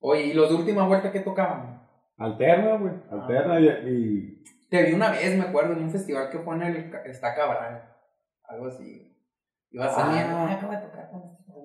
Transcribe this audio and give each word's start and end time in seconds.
Oye, 0.00 0.26
¿y 0.26 0.32
los 0.32 0.48
de 0.48 0.54
última 0.56 0.86
vuelta 0.86 1.12
que 1.12 1.20
tocaban? 1.20 1.82
Alterna, 2.16 2.76
güey. 2.78 2.92
Alterna 3.10 3.60
y, 3.60 3.66
y- 3.90 4.44
Te 4.68 4.84
vi 4.84 4.92
una 4.94 5.10
vez, 5.10 5.36
me 5.36 5.44
acuerdo, 5.44 5.72
en 5.74 5.82
un 5.84 5.90
festival 5.90 6.30
que 6.30 6.38
en 6.38 6.62
el 6.62 6.92
Está 7.06 7.34
Cabral. 7.34 7.82
Algo 8.44 8.66
así. 8.66 9.16
Ibas 9.70 9.92
Ah. 9.96 10.00
saliendo. 10.00 10.36
Ah, 10.36 10.52
acabo 10.52 10.72
de 10.72 10.78
tocar 10.78 11.10
con 11.10 11.22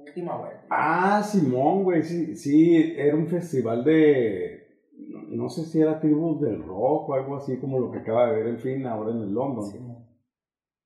última 0.08 0.38
vuelta. 0.38 0.66
Ah, 0.70 1.22
Simón, 1.24 1.84
güey. 1.84 2.04
Sí, 2.04 2.36
sí, 2.36 2.94
era 2.98 3.16
un 3.16 3.28
festival 3.28 3.84
de. 3.84 4.62
No, 4.98 5.44
no 5.44 5.50
sé 5.50 5.66
si 5.66 5.82
era 5.82 6.00
tribus 6.00 6.40
del 6.42 6.64
rock 6.64 7.10
o 7.10 7.14
algo 7.16 7.38
así 7.38 7.58
como 7.60 7.80
lo 7.80 7.92
que 7.92 8.00
acaba 8.00 8.28
de 8.28 8.36
ver 8.38 8.48
el 8.48 8.60
fin 8.60 8.86
ahora 8.86 9.12
en 9.12 9.22
el 9.22 9.34
London. 9.34 9.66
Sí. 9.72 9.80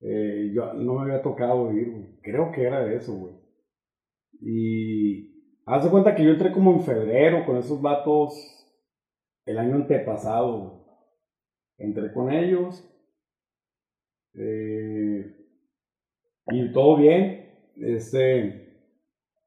Eh, 0.02 0.50
yo 0.54 0.72
no 0.74 0.94
me 0.94 1.02
había 1.02 1.22
tocado 1.22 1.70
ir, 1.72 1.90
güey. 1.90 2.20
Creo 2.22 2.50
que 2.52 2.62
era 2.64 2.80
de 2.80 2.96
eso, 2.96 3.14
güey. 3.14 3.34
Y 4.42 5.29
haz 5.70 5.84
de 5.84 5.90
cuenta 5.90 6.14
que 6.14 6.24
yo 6.24 6.30
entré 6.30 6.52
como 6.52 6.72
en 6.72 6.82
febrero 6.82 7.44
con 7.46 7.56
esos 7.56 7.80
vatos 7.80 8.34
el 9.46 9.58
año 9.58 9.76
antepasado. 9.76 10.84
Entré 11.78 12.12
con 12.12 12.30
ellos. 12.32 12.84
eh, 14.34 15.34
y 16.48 16.72
todo 16.72 16.96
bien. 16.96 17.48
Este, 17.76 18.84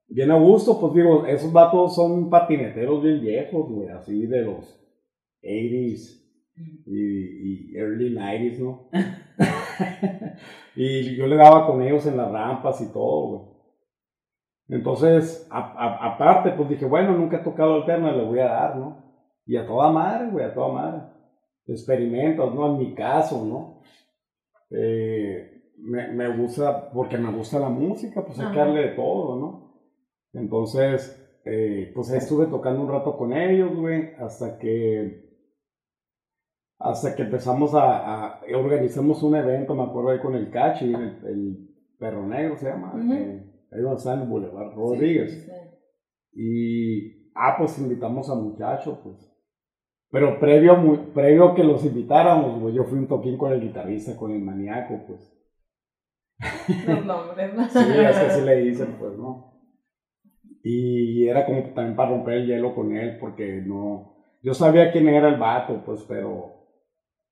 bien 0.08 0.32
a 0.32 0.36
gusto, 0.40 0.80
pues 0.80 0.94
digo, 0.94 1.26
esos 1.26 1.52
vatos 1.52 1.96
son 1.96 2.30
patineteros 2.30 3.04
bien 3.04 3.22
viejos, 3.22 3.70
güey, 3.70 3.90
así 3.90 4.26
de 4.26 4.42
los 4.44 4.80
80s 5.44 6.22
y, 6.86 7.72
y 7.74 7.78
early 7.78 8.14
90s, 8.16 8.60
¿no? 8.60 8.90
y 10.76 11.16
yo 11.16 11.28
le 11.28 11.36
daba 11.36 11.68
con 11.68 11.82
ellos 11.82 12.06
en 12.06 12.18
las 12.18 12.32
rampas 12.32 12.82
y 12.82 12.92
todo, 12.94 13.28
güey. 13.28 13.53
Entonces, 14.70 15.48
aparte, 15.52 16.52
pues 16.52 16.70
dije, 16.70 16.86
bueno, 16.86 17.12
nunca 17.14 17.38
he 17.38 17.44
tocado 17.44 17.76
alterna, 17.76 18.12
le 18.12 18.24
voy 18.24 18.40
a 18.40 18.46
dar, 18.46 18.76
¿no? 18.78 19.04
Y 19.46 19.58
a 19.58 19.68
toda 19.68 19.92
madre, 19.92 20.30
güey, 20.32 20.46
a 20.46 20.54
toda 20.54 20.72
madre. 20.74 21.02
Experimentos, 21.68 22.54
¿no? 22.56 22.68
En 22.68 22.78
mi 22.78 22.96
caso, 22.96 23.44
¿no? 23.46 23.82
Eh, 24.70 25.64
me, 25.78 26.08
me 26.14 26.38
gusta, 26.38 26.90
porque 26.92 27.18
me 27.18 27.32
gusta 27.32 27.60
la 27.60 27.70
música, 27.70 28.26
pues 28.26 28.40
hay 28.40 28.52
que 28.52 28.60
Ajá. 28.60 28.66
darle 28.66 28.82
de 28.90 28.96
todo, 28.96 29.40
¿no? 29.40 29.74
Entonces, 30.34 31.20
eh, 31.46 31.92
pues 31.94 32.10
ahí 32.12 32.18
estuve 32.18 32.46
tocando 32.48 32.82
un 32.82 32.90
rato 32.90 33.18
con 33.18 33.34
ellos, 33.34 33.76
güey, 33.76 34.14
hasta 34.16 34.58
que 34.58 35.24
hasta 36.80 37.16
que 37.16 37.24
empezamos 37.24 37.74
a, 37.76 38.26
a- 38.26 38.42
organizamos 38.56 39.24
un 39.24 39.36
evento, 39.36 39.74
me 39.76 39.84
acuerdo 39.84 40.10
ahí 40.10 40.20
con 40.20 40.36
el 40.36 40.50
Cachi, 40.50 40.94
el, 40.94 41.18
el 41.26 41.70
Perro 41.98 42.26
Negro 42.28 42.58
se 42.58 42.66
llama, 42.70 42.94
eh, 43.14 43.53
ahí 43.74 43.82
donde 43.82 43.98
está 43.98 44.14
en 44.14 44.22
el 44.22 44.28
Boulevard 44.28 44.74
Rodríguez. 44.76 45.50
Y, 46.34 47.32
ah, 47.36 47.56
pues 47.58 47.78
invitamos 47.80 48.30
a 48.30 48.36
muchachos, 48.36 48.98
pues. 49.04 49.30
Pero 50.10 50.40
previo, 50.40 50.76
mu- 50.78 51.12
previo 51.14 51.50
a 51.50 51.56
que 51.56 51.64
los 51.64 51.84
invitáramos, 51.86 52.60
güey, 52.62 52.76
yo 52.76 52.84
fui 52.84 53.00
un 53.00 53.08
toquín 53.08 53.38
con 53.38 53.52
el 53.52 53.62
guitarrista, 53.62 54.16
con 54.16 54.32
el 54.32 54.42
maníaco, 54.42 55.02
pues. 55.08 55.30
Los 56.88 57.06
nombres, 57.06 57.54
¿no? 57.54 57.68
Sí, 57.70 57.80
es 57.80 57.96
que 57.96 58.06
así 58.06 58.42
le 58.46 58.56
dicen, 58.58 58.96
pues, 59.00 59.18
¿no? 59.18 59.54
Y 60.64 61.28
era 61.28 61.46
como 61.46 61.62
también 61.74 61.96
para 61.96 62.12
romper 62.12 62.36
el 62.36 62.48
hielo 62.48 62.74
con 62.76 62.96
él, 62.96 63.18
porque 63.20 63.62
no... 63.66 64.14
Yo 64.42 64.54
sabía 64.54 64.92
quién 64.92 65.08
era 65.08 65.30
el 65.30 65.40
vato, 65.40 65.84
pues, 65.86 66.04
pero 66.08 66.68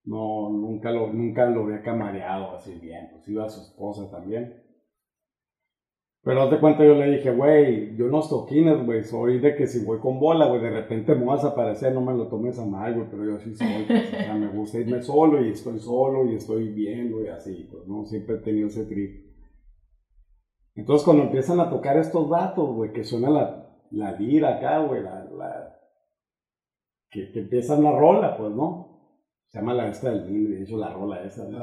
no, 0.06 0.50
nunca 0.50 0.92
lo, 0.92 1.12
nunca 1.14 1.45
lo 1.45 1.64
había 1.64 1.81
camareado 1.81 2.56
así 2.56 2.73
bien, 2.80 3.09
pues 3.12 3.28
iba 3.28 3.45
a 3.45 3.50
su 3.50 3.62
esposa 3.62 4.09
también. 4.09 4.61
Pero 6.24 6.44
haz 6.44 6.52
de 6.52 6.60
cuenta, 6.60 6.86
yo 6.86 6.94
le 6.94 7.18
dije, 7.18 7.32
güey, 7.32 7.96
yo 7.98 8.06
no 8.08 8.22
toquines, 8.22 8.86
güey, 8.86 9.04
soy 9.04 9.40
de 9.40 9.56
que 9.56 9.66
si 9.66 9.84
voy 9.84 10.00
con 10.00 10.20
bola, 10.20 10.48
güey, 10.48 10.62
de 10.62 10.70
repente 10.70 11.16
me 11.16 11.26
vas 11.26 11.44
a 11.44 11.50
aparecer, 11.50 11.94
no 11.94 12.02
me 12.02 12.14
lo 12.14 12.28
tomes 12.28 12.60
a 12.60 12.66
mal, 12.66 12.94
güey, 12.94 13.08
pero 13.10 13.26
yo 13.26 13.40
sí 13.40 13.56
soy, 13.56 13.86
pues, 13.88 14.08
o 14.08 14.18
sea, 14.18 14.36
me 14.36 14.48
gusta 14.50 14.78
irme 14.78 15.02
solo 15.02 15.44
y 15.44 15.50
estoy 15.50 15.80
solo 15.80 16.31
y 16.31 16.36
estoy 16.36 16.70
bien, 16.70 17.12
güey, 17.12 17.28
así, 17.30 17.68
pues, 17.72 17.88
¿no? 17.88 18.06
Siempre 18.06 18.36
he 18.36 18.40
tenido 18.40 18.68
ese 18.68 18.86
trip. 18.86 19.31
Entonces, 20.76 21.04
cuando 21.04 21.24
empiezan 21.24 21.60
a 21.60 21.72
tocar 21.72 21.98
estos 21.98 22.30
datos, 22.30 22.70
güey, 22.70 22.94
que 22.94 23.04
suena 23.04 23.31
la, 23.31 23.80
la 23.90 24.12
lira 24.12 24.58
acá, 24.58 24.78
güey, 24.78 25.02
la, 25.02 25.26
la, 25.26 25.80
que, 27.10 27.31
que 27.31 27.40
empiezan 27.40 27.81
la 27.81 27.98
rola, 27.98 28.38
pues, 28.38 28.52
¿no? 28.52 28.91
Se 29.51 29.59
llama 29.59 29.73
la 29.73 29.89
esta 29.89 30.09
del 30.12 30.31
mini, 30.31 30.56
de 30.56 30.63
hecho, 30.63 30.78
la 30.78 30.94
rola 30.94 31.23
esa, 31.23 31.45
¿no? 31.50 31.59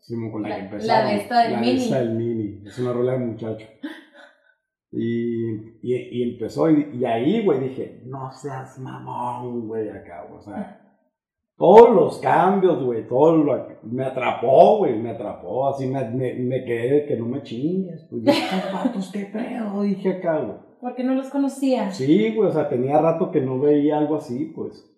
Sí, 0.00 0.14
con 0.30 0.42
la, 0.42 0.48
La- 0.50 0.70
que 0.70 0.76
la 0.86 1.04
del 1.04 1.28
La 1.28 1.48
de 1.50 1.56
Mini. 1.56 1.82
esta 1.82 1.98
del 1.98 2.10
mini. 2.14 2.62
Es 2.64 2.78
una 2.78 2.92
rola 2.92 3.12
de 3.12 3.18
muchacho. 3.18 3.66
Y, 4.96 5.80
y, 5.82 5.92
y 5.92 6.34
empezó, 6.34 6.70
y, 6.70 6.90
y 7.00 7.04
ahí, 7.04 7.44
güey, 7.44 7.58
dije, 7.58 8.02
no 8.06 8.30
seas 8.30 8.78
mamón, 8.78 9.66
güey, 9.66 9.88
acá, 9.88 10.24
güey, 10.28 10.38
o 10.38 10.42
sea, 10.42 10.80
todos 11.56 11.90
los 11.92 12.18
cambios, 12.20 12.80
güey, 12.84 13.08
todo 13.08 13.36
lo, 13.38 13.66
me 13.82 14.04
atrapó, 14.04 14.78
güey, 14.78 14.96
me 14.96 15.10
atrapó, 15.10 15.66
así 15.68 15.88
me, 15.88 16.08
me, 16.10 16.34
me 16.34 16.64
quedé 16.64 16.92
de 16.92 17.06
que 17.06 17.16
no 17.16 17.26
me 17.26 17.42
chingues, 17.42 18.06
pues, 18.08 18.22
estos 18.24 18.72
vatos, 18.72 19.10
qué 19.12 19.24
pedo, 19.32 19.82
dije 19.82 20.10
acá, 20.12 20.38
güey. 20.38 20.58
Porque 20.80 21.02
no 21.02 21.14
los 21.16 21.28
conocía. 21.28 21.90
Sí, 21.90 22.32
güey, 22.32 22.50
o 22.50 22.52
sea, 22.52 22.68
tenía 22.68 23.00
rato 23.00 23.32
que 23.32 23.40
no 23.40 23.58
veía 23.58 23.98
algo 23.98 24.14
así, 24.14 24.52
pues. 24.54 24.93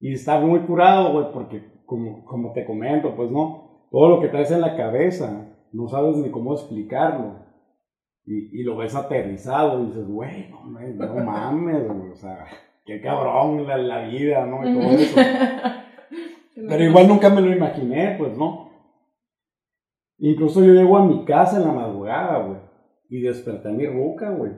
Y 0.00 0.12
estaba 0.12 0.44
muy 0.44 0.60
curado, 0.60 1.12
güey, 1.12 1.32
porque 1.32 1.82
como, 1.86 2.24
como 2.24 2.52
te 2.52 2.64
comento, 2.64 3.14
pues 3.16 3.30
no, 3.30 3.86
todo 3.90 4.08
lo 4.08 4.20
que 4.20 4.28
traes 4.28 4.50
en 4.50 4.60
la 4.60 4.76
cabeza, 4.76 5.48
no 5.72 5.88
sabes 5.88 6.16
ni 6.16 6.30
cómo 6.30 6.52
explicarlo. 6.52 7.46
Y, 8.24 8.60
y 8.60 8.64
lo 8.64 8.76
ves 8.76 8.94
aterrizado 8.94 9.82
y 9.82 9.86
dices, 9.86 10.06
güey, 10.06 10.50
no, 10.50 10.64
no 10.64 11.14
mames, 11.24 11.86
güey, 11.86 12.10
o 12.10 12.16
sea, 12.16 12.46
qué 12.84 13.00
cabrón 13.00 13.66
la, 13.66 13.78
la 13.78 14.08
vida, 14.08 14.44
¿no? 14.46 14.68
Y 14.68 14.74
todo 14.74 14.90
eso. 14.92 15.20
Pero 16.68 16.84
igual 16.84 17.08
nunca 17.08 17.30
me 17.30 17.42
lo 17.42 17.52
imaginé, 17.54 18.16
pues, 18.18 18.36
¿no? 18.36 18.70
Incluso 20.18 20.64
yo 20.64 20.72
llego 20.72 20.96
a 20.96 21.04
mi 21.04 21.24
casa 21.24 21.58
en 21.58 21.66
la 21.66 21.72
madrugada, 21.72 22.38
güey, 22.38 22.58
y 23.10 23.20
desperté 23.20 23.68
a 23.68 23.72
mi 23.72 23.86
ruca, 23.86 24.30
güey. 24.30 24.52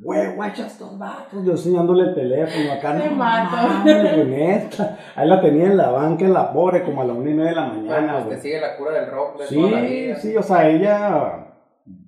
Güey, 0.00 0.36
guacha 0.36 0.66
estos 0.66 0.96
vatos, 0.96 1.44
yo 1.44 1.52
enseñándole 1.52 2.10
el 2.10 2.14
teléfono 2.14 2.72
acá, 2.72 2.96
Te 2.96 3.10
no 3.10 3.16
mato. 3.16 3.84
neta. 4.26 4.96
Ahí 5.16 5.28
la 5.28 5.40
tenía 5.40 5.66
en 5.66 5.76
la 5.76 5.90
banca, 5.90 6.24
en 6.24 6.32
la 6.32 6.52
pobre, 6.52 6.84
como 6.84 7.02
a 7.02 7.04
la 7.04 7.14
una 7.14 7.30
y 7.30 7.34
media 7.34 7.50
de 7.50 7.56
la 7.56 7.66
mañana, 7.66 7.88
Bueno, 7.88 8.12
pues 8.12 8.22
te 8.22 8.28
güey. 8.28 8.40
sigue 8.40 8.60
la 8.60 8.76
cura 8.76 8.92
del 8.92 9.10
rock 9.10 9.38
de 9.40 9.46
toda 9.56 9.70
la 9.72 9.88
Sí, 9.88 9.94
vida. 9.94 10.14
sí, 10.16 10.36
o 10.36 10.42
sea, 10.42 10.68
ella, 10.68 11.46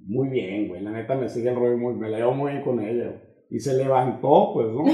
muy 0.06 0.28
bien, 0.28 0.68
güey, 0.68 0.82
la 0.82 0.90
neta 0.92 1.16
me 1.16 1.28
sigue 1.28 1.50
el 1.50 1.56
rollo, 1.56 1.76
muy, 1.76 1.94
me 1.94 2.08
la 2.08 2.18
llevo 2.18 2.32
muy 2.32 2.52
bien 2.52 2.64
con 2.64 2.78
ella, 2.80 3.04
güey. 3.06 3.20
Y 3.50 3.58
se 3.58 3.74
levantó, 3.76 4.52
pues, 4.54 4.68
¿no? 4.68 4.84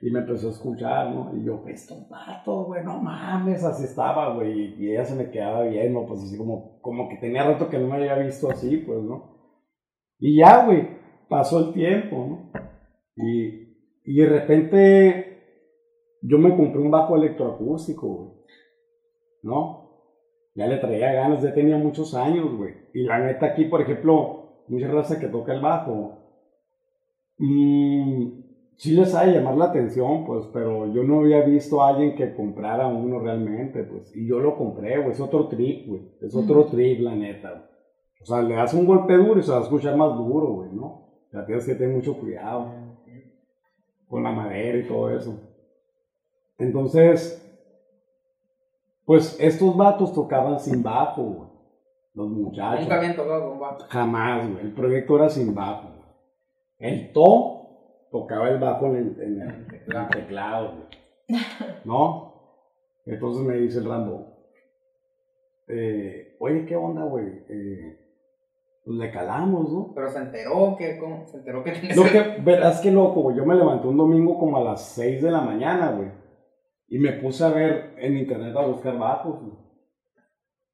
Y 0.00 0.10
me 0.12 0.20
empezó 0.20 0.48
a 0.48 0.50
escuchar, 0.52 1.10
¿no? 1.10 1.32
Y 1.36 1.44
yo, 1.44 1.64
estos 1.66 2.08
vatos, 2.08 2.66
güey, 2.66 2.84
no 2.84 2.98
mames, 3.02 3.64
así 3.64 3.84
estaba, 3.84 4.32
güey. 4.34 4.76
Y 4.80 4.92
ella 4.92 5.04
se 5.04 5.16
me 5.16 5.30
quedaba 5.30 5.62
viendo, 5.62 6.06
pues 6.06 6.22
así 6.22 6.38
como, 6.38 6.78
como 6.80 7.08
que 7.08 7.16
tenía 7.16 7.42
rato 7.42 7.68
que 7.68 7.78
no 7.78 7.88
me 7.88 7.96
había 7.96 8.14
visto 8.18 8.48
así, 8.50 8.76
pues, 8.86 9.00
¿no? 9.02 9.34
Y 10.20 10.38
ya, 10.38 10.64
güey, 10.64 11.02
pasó 11.34 11.58
el 11.58 11.72
tiempo, 11.72 12.16
¿no? 12.16 12.50
Y, 13.16 13.74
y 14.04 14.16
de 14.20 14.26
repente 14.26 15.34
yo 16.22 16.38
me 16.38 16.56
compré 16.56 16.80
un 16.80 16.92
bajo 16.92 17.16
electroacústico, 17.16 18.06
güey. 18.06 18.30
¿No? 19.42 19.90
Ya 20.54 20.68
le 20.68 20.76
traía 20.76 21.12
ganas, 21.12 21.42
ya 21.42 21.52
tenía 21.52 21.76
muchos 21.76 22.14
años, 22.14 22.56
güey. 22.56 22.72
Y 22.94 23.02
la 23.02 23.18
neta 23.18 23.46
aquí, 23.46 23.64
por 23.64 23.80
ejemplo, 23.82 24.62
mucha 24.68 24.86
raza 24.86 25.18
que 25.18 25.26
toca 25.26 25.52
el 25.52 25.60
bajo, 25.60 26.18
mm, 27.38 28.28
sí 28.76 28.92
les 28.92 29.12
ha 29.16 29.26
de 29.26 29.32
llamar 29.32 29.56
la 29.56 29.64
atención, 29.66 30.24
pues, 30.24 30.46
pero 30.52 30.92
yo 30.94 31.02
no 31.02 31.20
había 31.20 31.40
visto 31.40 31.82
a 31.82 31.88
alguien 31.88 32.14
que 32.14 32.32
comprara 32.36 32.86
uno 32.86 33.18
realmente, 33.18 33.82
pues, 33.82 34.16
y 34.16 34.28
yo 34.28 34.38
lo 34.38 34.56
compré, 34.56 34.98
güey, 34.98 35.10
es 35.10 35.20
otro 35.20 35.48
trip, 35.48 35.88
güey, 35.88 36.02
es 36.20 36.34
otro 36.36 36.66
trip, 36.66 37.00
la 37.00 37.16
neta, 37.16 37.50
güey. 37.50 37.74
O 38.22 38.24
sea, 38.24 38.40
le 38.40 38.54
das 38.54 38.72
un 38.72 38.86
golpe 38.86 39.14
duro 39.14 39.40
y 39.40 39.42
se 39.42 39.50
va 39.50 39.58
a 39.58 39.62
escuchar 39.62 39.96
más 39.96 40.16
duro, 40.16 40.46
güey, 40.54 40.70
¿no? 40.72 41.03
Sea, 41.34 41.46
tienes 41.46 41.66
que 41.66 41.74
tener 41.74 41.94
mucho 41.96 42.16
cuidado 42.18 42.72
con 44.08 44.22
la 44.22 44.30
madera 44.30 44.78
y 44.78 44.86
todo 44.86 45.10
eso. 45.10 45.36
Entonces, 46.58 47.40
pues 49.04 49.36
estos 49.40 49.76
vatos 49.76 50.14
tocaban 50.14 50.60
sin 50.60 50.82
bajo, 50.82 51.22
güey. 51.22 51.48
Los 52.14 52.28
muchachos. 52.30 52.82
Nunca 52.82 52.96
habían 52.98 53.16
tocado 53.16 53.50
con 53.50 53.58
bajo. 53.58 53.78
Jamás, 53.88 54.48
güey. 54.52 54.64
El 54.64 54.72
proyecto 54.72 55.16
era 55.16 55.28
sin 55.28 55.52
bajo. 55.54 55.88
güey. 55.88 56.04
El 56.78 57.12
To 57.12 58.06
tocaba 58.12 58.48
el 58.50 58.58
bajo 58.60 58.86
en 58.86 58.96
el, 58.96 59.20
en 59.20 59.40
el- 59.42 59.66
en 59.88 59.96
el 59.96 60.08
teclado, 60.10 60.74
güey. 60.76 61.40
¿No? 61.84 62.32
Entonces 63.06 63.42
me 63.44 63.56
dice 63.56 63.78
el 63.80 63.86
Rambo, 63.88 64.28
eh, 65.66 66.36
oye, 66.38 66.64
¿qué 66.66 66.76
onda, 66.76 67.02
güey? 67.04 67.44
Eh, 67.48 67.98
pues 68.84 68.98
le 68.98 69.10
calamos, 69.10 69.72
¿no? 69.72 69.92
Pero 69.94 70.10
se 70.10 70.18
enteró 70.18 70.76
que, 70.76 70.98
¿cómo? 70.98 71.26
se 71.26 71.38
enteró 71.38 71.64
que 71.64 71.72
tenía 71.72 71.96
Lo 71.96 72.04
que, 72.04 72.42
verás 72.42 72.80
que 72.80 72.90
loco, 72.90 73.22
güey. 73.22 73.36
Yo 73.36 73.46
me 73.46 73.54
levanté 73.54 73.88
un 73.88 73.96
domingo 73.96 74.38
como 74.38 74.58
a 74.58 74.64
las 74.64 74.86
6 74.94 75.22
de 75.22 75.30
la 75.30 75.40
mañana, 75.40 75.92
güey. 75.92 76.10
Y 76.88 76.98
me 76.98 77.12
puse 77.12 77.44
a 77.44 77.48
ver 77.48 77.94
en 77.96 78.18
internet 78.18 78.54
a 78.54 78.66
buscar 78.66 78.98
bajos, 78.98 79.40
güey. 79.40 79.64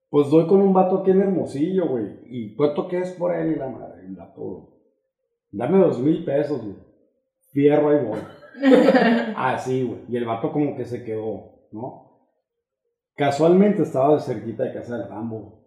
Pues 0.08 0.28
doy 0.28 0.48
con 0.48 0.60
un 0.60 0.72
vato 0.72 0.98
aquí 0.98 1.12
en 1.12 1.20
Hermosillo, 1.20 1.86
güey. 1.86 2.18
Y 2.26 2.56
cuento 2.56 2.88
que 2.88 2.98
es 2.98 3.12
por 3.12 3.32
él 3.32 3.52
y 3.52 3.54
la 3.54 3.68
madre, 3.68 4.06
y 4.08 4.14
la 4.16 4.34
todo. 4.34 4.80
Dame 5.52 5.78
dos 5.78 6.00
mil 6.00 6.24
pesos, 6.24 6.60
güey. 6.62 6.76
Fierro 7.52 7.90
ahí 7.90 8.04
voy. 8.04 8.18
Así, 9.36 9.84
güey. 9.84 10.00
Y 10.08 10.16
el 10.16 10.24
vato 10.24 10.50
como 10.50 10.76
que 10.76 10.84
se 10.84 11.04
quedó, 11.04 11.68
¿no? 11.70 12.10
Casualmente 13.14 13.82
estaba 13.82 14.14
de 14.14 14.20
cerquita 14.20 14.64
de 14.64 14.72
casa 14.72 14.98
del 14.98 15.08
Rambo. 15.08 15.59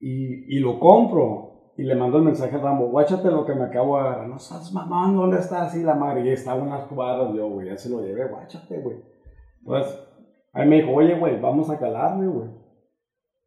Y, 0.00 0.56
y 0.56 0.60
lo 0.60 0.78
compro. 0.78 1.48
Y 1.76 1.84
le 1.84 1.94
mando 1.94 2.18
el 2.18 2.24
mensaje 2.24 2.56
al 2.56 2.62
Rambo, 2.62 2.88
guáchate 2.88 3.30
lo 3.30 3.46
que 3.46 3.54
me 3.54 3.64
acabo 3.64 3.96
de 3.96 4.02
agarrar. 4.02 4.28
No 4.28 4.38
sabes, 4.40 4.72
mamá, 4.72 5.12
¿dónde 5.12 5.38
está 5.38 5.62
así 5.62 5.80
la 5.84 5.94
madre? 5.94 6.26
Y 6.26 6.30
estaba 6.30 6.60
unas 6.60 6.88
cuadras 6.88 7.32
yo, 7.34 7.48
güey. 7.48 7.68
Ya 7.68 7.76
se 7.76 7.88
lo 7.88 8.02
llevé, 8.02 8.26
guáchate, 8.28 8.80
güey. 8.80 8.96
Entonces, 9.60 10.00
ahí 10.52 10.68
me 10.68 10.76
dijo, 10.76 10.92
oye, 10.92 11.16
güey, 11.16 11.40
vamos 11.40 11.70
a 11.70 11.78
calarle, 11.78 12.26
güey. 12.26 12.48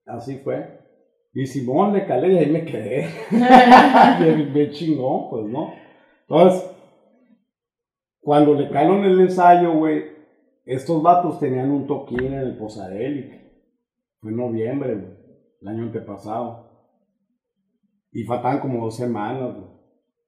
Así 0.05 0.37
fue. 0.37 0.79
Y 1.33 1.45
Simón 1.45 1.91
le 1.91 2.05
calé 2.05 2.33
y 2.33 2.37
ahí 2.37 2.49
me 2.49 2.63
quedé. 2.63 3.07
bien 4.53 4.71
chingón, 4.71 5.29
pues, 5.29 5.45
¿no? 5.47 5.73
Entonces, 6.21 6.71
cuando 8.21 8.53
le 8.53 8.69
calo 8.69 8.95
en 8.95 9.03
el 9.03 9.19
ensayo, 9.19 9.73
güey, 9.73 10.05
estos 10.65 11.03
vatos 11.03 11.37
tenían 11.37 11.69
un 11.69 11.85
toquín 11.85 12.27
en 12.27 12.33
el 12.33 12.57
Posadelic. 12.57 13.41
Fue 14.21 14.31
en 14.31 14.37
noviembre, 14.37 14.95
güey, 14.95 15.20
el 15.61 15.67
año 15.67 15.83
antepasado. 15.83 16.69
Y 18.11 18.23
faltaban 18.23 18.59
como 18.59 18.83
dos 18.83 18.95
semanas, 18.95 19.55
güey. 19.55 19.71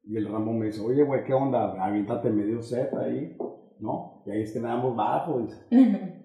Y 0.06 0.18
el 0.18 0.30
Ramón 0.32 0.60
me 0.60 0.68
dice, 0.68 0.82
oye, 0.82 1.04
güey, 1.04 1.24
¿qué 1.24 1.34
onda? 1.34 1.74
Aviéntate 1.84 2.30
medio 2.30 2.62
set 2.62 2.94
ahí, 2.96 3.36
¿no? 3.80 4.24
Y 4.26 4.32
ahí 4.32 4.42
estrenamos 4.42 4.96
bajo, 4.96 5.40
dice. 5.40 5.68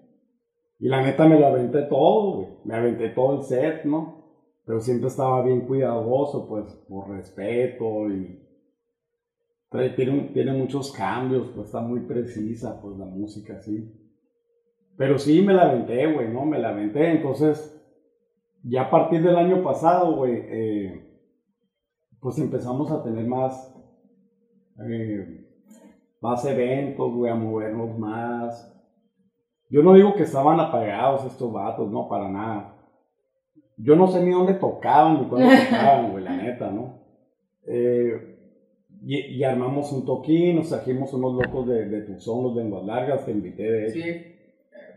Y 0.81 0.87
la 0.87 1.01
neta 1.03 1.27
me 1.27 1.37
lo 1.37 1.47
aventé 1.47 1.81
todo, 1.83 2.37
güey. 2.37 2.47
Me 2.63 2.73
aventé 2.73 3.09
todo 3.09 3.35
el 3.35 3.43
set, 3.43 3.83
¿no? 3.83 4.23
Pero 4.65 4.79
siempre 4.79 5.09
estaba 5.09 5.43
bien 5.43 5.67
cuidadoso, 5.67 6.47
pues, 6.47 6.73
por 6.87 7.09
respeto 7.09 8.09
y... 8.09 8.47
Trae- 9.69 9.93
Tiene, 9.95 10.29
tiene 10.33 10.53
muchos 10.53 10.93
cambios, 10.93 11.49
pues 11.53 11.65
está 11.67 11.81
muy 11.81 11.99
precisa, 12.01 12.81
pues 12.81 12.97
la 12.97 13.03
música, 13.05 13.59
sí. 13.61 13.93
Pero 14.95 15.19
sí 15.19 15.41
me 15.41 15.53
la 15.53 15.69
aventé, 15.69 16.13
güey, 16.13 16.31
¿no? 16.31 16.45
Me 16.45 16.57
la 16.59 16.69
aventé. 16.69 17.11
Entonces, 17.11 17.78
ya 18.63 18.83
a 18.83 18.89
partir 18.89 19.21
del 19.21 19.35
año 19.35 19.63
pasado, 19.63 20.15
güey, 20.15 20.33
eh, 20.35 21.05
pues 22.19 22.37
empezamos 22.39 22.91
a 22.91 23.03
tener 23.03 23.25
más, 23.25 23.75
eh, 24.89 25.47
más 26.21 26.43
eventos, 26.45 27.13
güey, 27.13 27.31
a 27.31 27.35
movernos 27.35 27.97
más. 27.97 28.75
Yo 29.69 29.83
no 29.83 29.93
digo 29.93 30.15
que 30.15 30.23
estaban 30.23 30.59
apagados 30.59 31.25
estos 31.25 31.51
vatos, 31.51 31.89
no, 31.91 32.09
para 32.09 32.29
nada. 32.29 32.75
Yo 33.77 33.95
no 33.95 34.07
sé 34.07 34.21
ni 34.21 34.31
dónde 34.31 34.55
tocaban 34.55 35.21
ni 35.21 35.27
cuándo 35.27 35.49
tocaban, 35.69 36.11
güey, 36.11 36.23
la 36.23 36.35
neta, 36.35 36.71
¿no? 36.71 36.99
Eh, 37.65 38.35
y, 39.01 39.17
y 39.37 39.43
armamos 39.43 39.91
un 39.93 40.05
toquín, 40.05 40.57
nos 40.57 40.69
trajimos 40.69 41.13
unos 41.13 41.35
locos 41.35 41.67
de, 41.67 41.85
de 41.85 42.01
Tucson, 42.01 42.43
los 42.43 42.55
de 42.55 42.63
Lenguas 42.63 42.85
Largas, 42.85 43.25
te 43.25 43.31
invité 43.31 43.63
de 43.63 43.83
hecho. 43.85 43.93
Sí, 43.93 44.39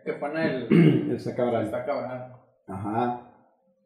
que 0.05 0.13
fue 0.15 0.31
en 0.31 0.37
el. 0.37 1.11
El 1.13 1.21
Sacabral. 1.21 1.65
Está 1.65 1.85
cabrón. 1.85 2.33
Ajá. 2.67 3.32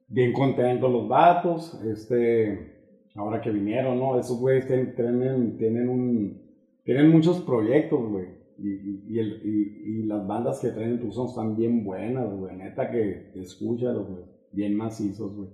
Bien 0.08 0.32
contentos 0.32 0.90
los 0.90 1.08
vatos. 1.08 1.80
Este, 1.84 2.72
ahora 3.14 3.40
que 3.40 3.50
vinieron, 3.50 3.98
¿no? 3.98 4.18
Esos 4.18 4.38
güeyes 4.40 4.66
tienen, 4.66 5.56
tienen, 5.56 5.88
un, 5.88 6.42
tienen 6.84 7.10
muchos 7.10 7.40
proyectos, 7.42 8.00
güey. 8.08 8.26
Y, 8.58 9.14
y, 9.14 9.18
el- 9.18 9.42
y- 9.44 10.02
las 10.06 10.26
bandas 10.26 10.60
que 10.60 10.68
traen 10.70 10.92
en 10.92 11.00
Tucson 11.00 11.26
están 11.26 11.56
bien 11.56 11.84
buenas, 11.84 12.32
güey. 12.32 12.56
Neta 12.56 12.90
que 12.90 13.32
escúchalos, 13.34 14.08
güey. 14.08 14.24
Bien 14.52 14.74
macizos, 14.76 15.34
güey. 15.36 15.50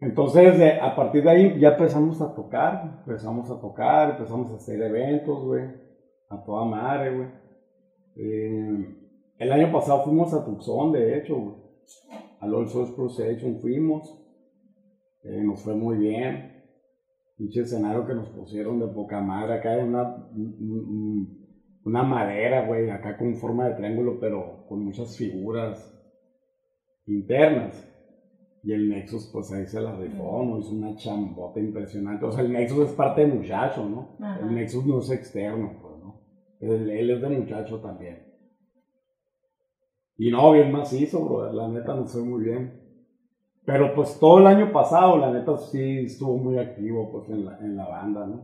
Entonces, 0.00 0.58
de- 0.58 0.80
a 0.80 0.94
partir 0.96 1.22
de 1.22 1.30
ahí 1.30 1.60
ya 1.60 1.70
empezamos 1.70 2.20
a 2.20 2.34
tocar, 2.34 2.98
empezamos 3.06 3.50
a 3.50 3.60
tocar, 3.60 4.10
empezamos 4.10 4.50
a 4.52 4.56
hacer 4.56 4.82
eventos, 4.82 5.44
güey. 5.44 5.64
A 6.28 6.42
toda 6.44 6.64
madre, 6.64 7.14
güey. 7.16 7.28
Eh, 8.16 8.96
el 9.38 9.52
año 9.52 9.72
pasado 9.72 10.04
fuimos 10.04 10.34
a 10.34 10.44
Tucson, 10.44 10.92
de 10.92 11.18
hecho, 11.18 11.36
güey. 11.36 11.54
Al 12.40 12.54
All 12.54 12.68
Souls 12.68 12.90
fuimos. 13.60 14.16
Eh, 15.24 15.42
nos 15.44 15.62
fue 15.62 15.74
muy 15.74 15.96
bien. 15.98 16.62
Pinche 17.36 17.60
escenario 17.60 18.06
que 18.06 18.14
nos 18.14 18.28
pusieron 18.30 18.78
de 18.80 18.86
poca 18.88 19.20
madre. 19.20 19.54
Acá 19.54 19.72
hay 19.72 19.82
una, 19.82 20.14
un- 20.34 20.56
un- 20.60 21.40
una 21.84 22.02
madera, 22.02 22.66
güey, 22.66 22.90
acá 22.90 23.16
con 23.16 23.34
forma 23.36 23.68
de 23.68 23.74
triángulo, 23.74 24.18
pero 24.20 24.66
con 24.68 24.84
muchas 24.84 25.16
figuras 25.16 25.86
internas. 27.06 27.86
Y 28.62 28.72
el 28.72 28.90
Nexus, 28.90 29.30
pues 29.32 29.50
ahí 29.52 29.66
se 29.66 29.80
la 29.80 29.96
rifó, 29.96 30.44
¿no? 30.44 30.58
Hizo 30.58 30.72
una 30.72 30.94
chambota 30.96 31.58
impresionante. 31.60 32.26
O 32.26 32.32
sea, 32.32 32.44
el 32.44 32.52
Nexus 32.52 32.90
es 32.90 32.92
parte 32.94 33.22
de 33.22 33.28
muchacho, 33.32 33.88
¿no? 33.88 34.16
Ajá. 34.20 34.40
El 34.46 34.54
Nexus 34.54 34.84
no 34.86 34.98
es 34.98 35.10
externo, 35.10 35.78
pues, 35.80 35.94
¿no? 35.98 36.20
Él, 36.60 36.90
él 36.90 37.10
es 37.10 37.22
de 37.22 37.28
muchacho 37.30 37.80
también. 37.80 38.18
Y 40.22 40.30
no, 40.30 40.52
bien 40.52 40.70
macizo, 40.70 41.24
bro. 41.24 41.50
La 41.50 41.66
neta 41.66 41.94
nos 41.94 42.12
fue 42.12 42.20
muy 42.22 42.44
bien. 42.44 42.74
Pero 43.64 43.94
pues 43.94 44.18
todo 44.20 44.38
el 44.40 44.46
año 44.48 44.70
pasado, 44.70 45.16
la 45.16 45.30
neta 45.30 45.56
sí 45.56 46.00
estuvo 46.04 46.36
muy 46.36 46.58
activo, 46.58 47.10
pues, 47.10 47.30
en 47.30 47.46
la, 47.46 47.56
en 47.58 47.74
la 47.74 47.86
banda, 47.88 48.26
¿no? 48.26 48.42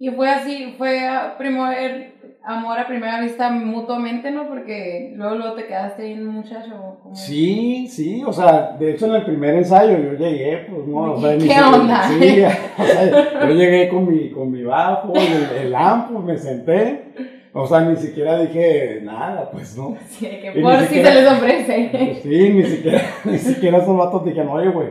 Y 0.00 0.10
fue 0.10 0.28
así, 0.28 0.74
fue 0.76 1.06
a 1.06 1.38
primer, 1.38 2.14
amor 2.42 2.76
a 2.76 2.88
primera 2.88 3.20
vista 3.20 3.50
mutuamente, 3.50 4.32
¿no? 4.32 4.48
Porque 4.48 5.12
luego, 5.14 5.36
luego 5.36 5.54
te 5.54 5.66
quedaste 5.66 6.02
ahí 6.02 6.14
un 6.14 6.26
muchacho. 6.26 6.98
como- 7.00 7.14
Sí, 7.14 7.86
sí, 7.86 8.24
o 8.26 8.32
sea, 8.32 8.76
de 8.76 8.90
hecho 8.90 9.06
en 9.06 9.14
el 9.14 9.24
primer 9.24 9.54
ensayo 9.54 9.96
yo 9.98 10.14
llegué, 10.14 10.66
pues 10.68 10.88
no, 10.88 11.12
o 11.12 11.20
sea, 11.20 11.38
¿Qué 11.38 11.62
onda? 11.62 12.02
Sí, 12.08 12.42
o 12.78 12.84
sea, 12.84 13.46
yo 13.46 13.54
llegué 13.54 13.88
con 13.90 14.12
mi, 14.12 14.30
con 14.32 14.50
mi 14.50 14.64
bajo, 14.64 15.12
el, 15.14 15.66
el 15.66 15.74
amp, 15.76 16.10
pues, 16.10 16.24
me 16.24 16.36
senté, 16.36 17.12
o 17.54 17.66
sea, 17.66 17.80
ni 17.82 17.96
siquiera 17.96 18.38
dije 18.40 19.00
nada, 19.02 19.50
pues 19.50 19.76
no. 19.76 19.96
Sí, 20.06 20.26
que 20.26 20.60
por 20.62 20.76
si 20.78 20.84
siquiera- 20.86 21.12
se 21.12 21.22
les 21.22 21.32
ofrece. 21.32 21.88
Pues 21.92 22.22
sí, 22.22 22.50
ni 22.50 22.62
siquiera, 22.64 23.00
ni 23.24 23.38
siquiera 23.38 23.78
esos 23.78 23.96
vatos 23.96 24.24
dijeron, 24.24 24.48
oye, 24.50 24.68
güey, 24.70 24.88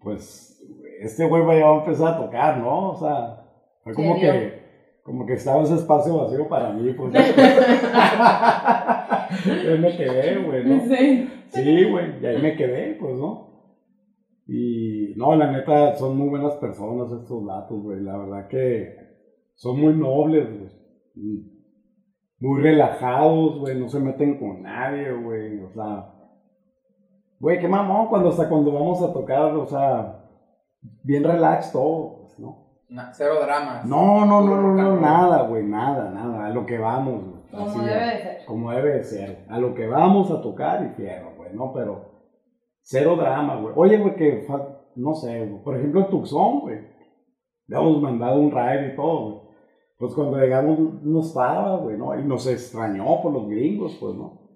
pues 0.00 0.62
este 1.00 1.24
güey 1.26 1.42
va 1.44 1.54
a 1.54 1.78
empezar 1.80 2.14
a 2.14 2.18
tocar, 2.18 2.58
¿no? 2.58 2.90
O 2.90 2.96
sea, 2.96 3.42
fue 3.82 3.94
como 3.94 4.18
que, 4.18 4.64
como 5.02 5.26
que 5.26 5.34
estaba 5.34 5.62
ese 5.62 5.74
espacio 5.74 6.16
vacío 6.18 6.48
para 6.48 6.72
mí, 6.72 6.92
pues. 6.92 7.12
Yo 9.64 9.78
me 9.78 9.96
quedé, 9.96 10.38
güey, 10.44 10.64
¿no? 10.64 10.80
Sí. 10.80 11.28
Sí, 11.48 11.84
güey, 11.90 12.22
y 12.22 12.26
ahí 12.26 12.42
me 12.42 12.56
quedé, 12.56 12.96
pues, 13.00 13.14
¿no? 13.16 13.46
Y 14.48 15.12
no, 15.16 15.34
la 15.34 15.50
neta, 15.50 15.96
son 15.96 16.16
muy 16.16 16.28
buenas 16.28 16.54
personas 16.54 17.10
estos 17.12 17.44
vatos, 17.44 17.82
güey. 17.82 18.00
La 18.00 18.16
verdad 18.16 18.46
que 18.48 18.94
son 19.56 19.80
muy 19.80 19.92
nobles, 19.94 20.46
güey. 20.48 20.70
Muy 22.40 22.60
relajados, 22.62 23.58
güey. 23.58 23.78
No 23.78 23.88
se 23.88 23.98
meten 24.00 24.38
con 24.38 24.62
nadie, 24.62 25.12
güey. 25.12 25.60
O 25.62 25.70
sea, 25.70 26.12
güey, 27.40 27.58
qué 27.58 27.68
mamón 27.68 28.08
cuando 28.08 28.28
hasta 28.30 28.48
cuando 28.48 28.72
vamos 28.72 29.02
a 29.02 29.12
tocar, 29.12 29.54
o 29.54 29.66
sea, 29.66 30.24
bien 31.02 31.24
relax 31.24 31.72
todo, 31.72 32.18
pues, 32.22 32.38
¿no? 32.38 32.66
Na- 32.88 33.12
cero 33.12 33.34
dramas. 33.42 33.84
No, 33.84 34.24
no, 34.26 34.40
no, 34.42 34.60
no, 34.60 34.72
no, 34.74 35.00
nada, 35.00 35.42
güey, 35.42 35.64
nada, 35.64 36.10
nada. 36.10 36.46
A 36.46 36.50
lo 36.50 36.64
que 36.66 36.78
vamos, 36.78 37.24
güey. 37.24 37.36
Como 37.50 37.82
debe 37.82 38.00
de 38.04 38.18
ser. 38.22 38.44
como 38.46 38.70
debe 38.70 38.92
de 38.94 39.04
ser. 39.04 39.46
A 39.48 39.58
lo 39.58 39.74
que 39.74 39.86
vamos 39.86 40.30
a 40.30 40.40
tocar 40.42 40.84
y 40.84 40.88
fierro, 40.94 41.34
güey, 41.36 41.52
¿no? 41.54 41.72
Pero 41.72 42.04
cero 42.82 43.16
drama, 43.16 43.56
güey. 43.56 43.72
Oye, 43.76 43.98
güey, 43.98 44.14
que 44.14 44.44
fa- 44.46 44.68
no 44.94 45.14
sé, 45.14 45.46
güey. 45.46 45.62
Por 45.62 45.76
ejemplo, 45.76 46.00
en 46.02 46.10
Tucson, 46.10 46.60
güey. 46.60 46.80
Le 47.66 47.76
hemos 47.76 48.00
mandado 48.00 48.40
un 48.40 48.50
ride 48.50 48.92
y 48.92 48.96
todo, 48.96 49.30
güey. 49.30 49.45
Pues 49.98 50.12
cuando 50.12 50.38
llegamos 50.38 51.02
no 51.02 51.20
estaba, 51.20 51.76
güey, 51.78 51.96
¿no? 51.96 52.18
Y 52.18 52.22
nos 52.22 52.46
extrañó 52.46 53.22
por 53.22 53.32
los 53.32 53.48
gringos, 53.48 53.96
pues, 53.98 54.14
¿no? 54.14 54.46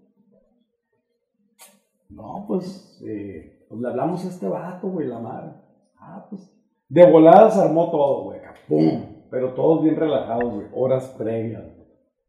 No, 2.11 2.45
pues, 2.47 3.01
eh, 3.07 3.65
pues 3.69 3.81
le 3.81 3.89
hablamos 3.89 4.25
a 4.25 4.29
este 4.29 4.49
vato, 4.49 4.89
güey, 4.89 5.07
la 5.07 5.19
madre. 5.19 5.53
Ah, 5.99 6.27
pues. 6.29 6.55
De 6.89 7.11
volada 7.11 7.51
se 7.51 7.61
armó 7.61 7.91
todo, 7.91 8.25
güey, 8.25 8.41
¡pum! 8.69 9.21
Pero 9.31 9.55
todos 9.55 9.83
bien 9.83 9.97
relajados, 9.97 10.53
güey. 10.53 10.67
Horas 10.75 11.15
previas, 11.17 11.65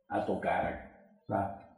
a 0.07 0.25
tocar. 0.25 0.91
O 1.23 1.25
sea, 1.25 1.69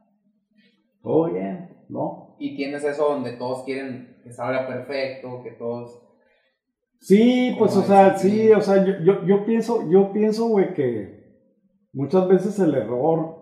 todo 1.02 1.32
bien, 1.32 1.86
¿no? 1.90 2.36
Y 2.38 2.56
tienes 2.56 2.84
eso 2.84 3.06
donde 3.06 3.34
todos 3.38 3.64
quieren 3.64 4.18
que 4.24 4.32
salga 4.32 4.68
perfecto, 4.68 5.42
que 5.42 5.52
todos. 5.52 6.00
Sí, 7.00 7.56
pues, 7.58 7.76
o 7.76 7.82
sea, 7.82 8.18
sí. 8.18 8.52
o 8.52 8.62
sea, 8.62 8.86
yo, 8.86 9.00
yo, 9.00 9.26
yo 9.26 9.46
pienso, 9.46 9.90
yo 9.90 10.12
pienso, 10.12 10.48
güey, 10.48 10.74
que 10.74 11.23
muchas 11.94 12.28
veces 12.28 12.60
el 12.60 12.76
error 12.76 13.38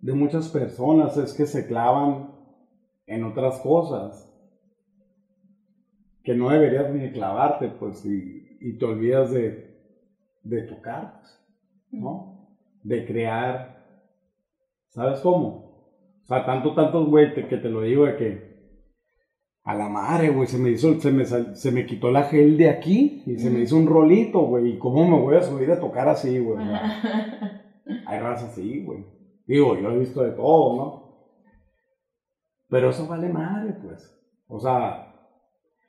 de 0.00 0.14
muchas 0.14 0.48
personas 0.48 1.16
es 1.16 1.32
que 1.34 1.46
se 1.46 1.68
clavan 1.68 2.34
en 3.06 3.24
otras 3.24 3.60
cosas 3.60 4.28
que 6.24 6.34
no 6.34 6.50
deberías 6.50 6.92
ni 6.92 7.12
clavarte, 7.12 7.68
pues, 7.68 8.04
y, 8.06 8.58
y 8.60 8.78
te 8.78 8.84
olvidas 8.84 9.30
de, 9.32 9.76
de 10.42 10.62
tocar, 10.62 11.20
¿no? 11.90 12.56
De 12.82 13.06
crear, 13.06 13.84
¿sabes 14.88 15.20
cómo? 15.20 15.72
O 16.22 16.26
sea, 16.26 16.46
tanto, 16.46 16.74
tantos, 16.74 17.08
güey, 17.08 17.34
que 17.34 17.56
te 17.56 17.68
lo 17.68 17.82
digo 17.82 18.06
de 18.06 18.16
que 18.16 18.51
A 19.64 19.74
la 19.74 19.88
madre, 19.88 20.30
güey, 20.30 20.48
se 20.48 20.58
me 20.58 20.70
hizo, 20.70 20.98
se 21.00 21.12
me, 21.12 21.24
se 21.24 21.70
me 21.70 21.86
quitó 21.86 22.10
la 22.10 22.24
gel 22.24 22.56
de 22.58 22.68
aquí 22.68 23.22
y 23.26 23.38
se 23.38 23.48
me 23.48 23.60
hizo 23.60 23.76
un 23.76 23.86
rolito, 23.86 24.40
güey. 24.40 24.72
¿Y 24.72 24.78
cómo 24.78 25.06
me 25.06 25.22
voy 25.22 25.36
a 25.36 25.42
subir 25.42 25.70
a 25.70 25.78
tocar 25.78 26.08
así, 26.08 26.38
güey? 26.38 26.58
Hay 28.06 28.18
raza 28.18 28.46
así, 28.46 28.82
güey. 28.84 29.04
Digo, 29.46 29.78
yo 29.78 29.90
he 29.90 29.98
visto 29.98 30.22
de 30.22 30.32
todo, 30.32 30.76
¿no? 30.76 31.02
Pero 32.68 32.90
eso 32.90 33.06
vale 33.06 33.28
madre, 33.28 33.74
pues. 33.80 34.12
O 34.48 34.58
sea, 34.58 35.14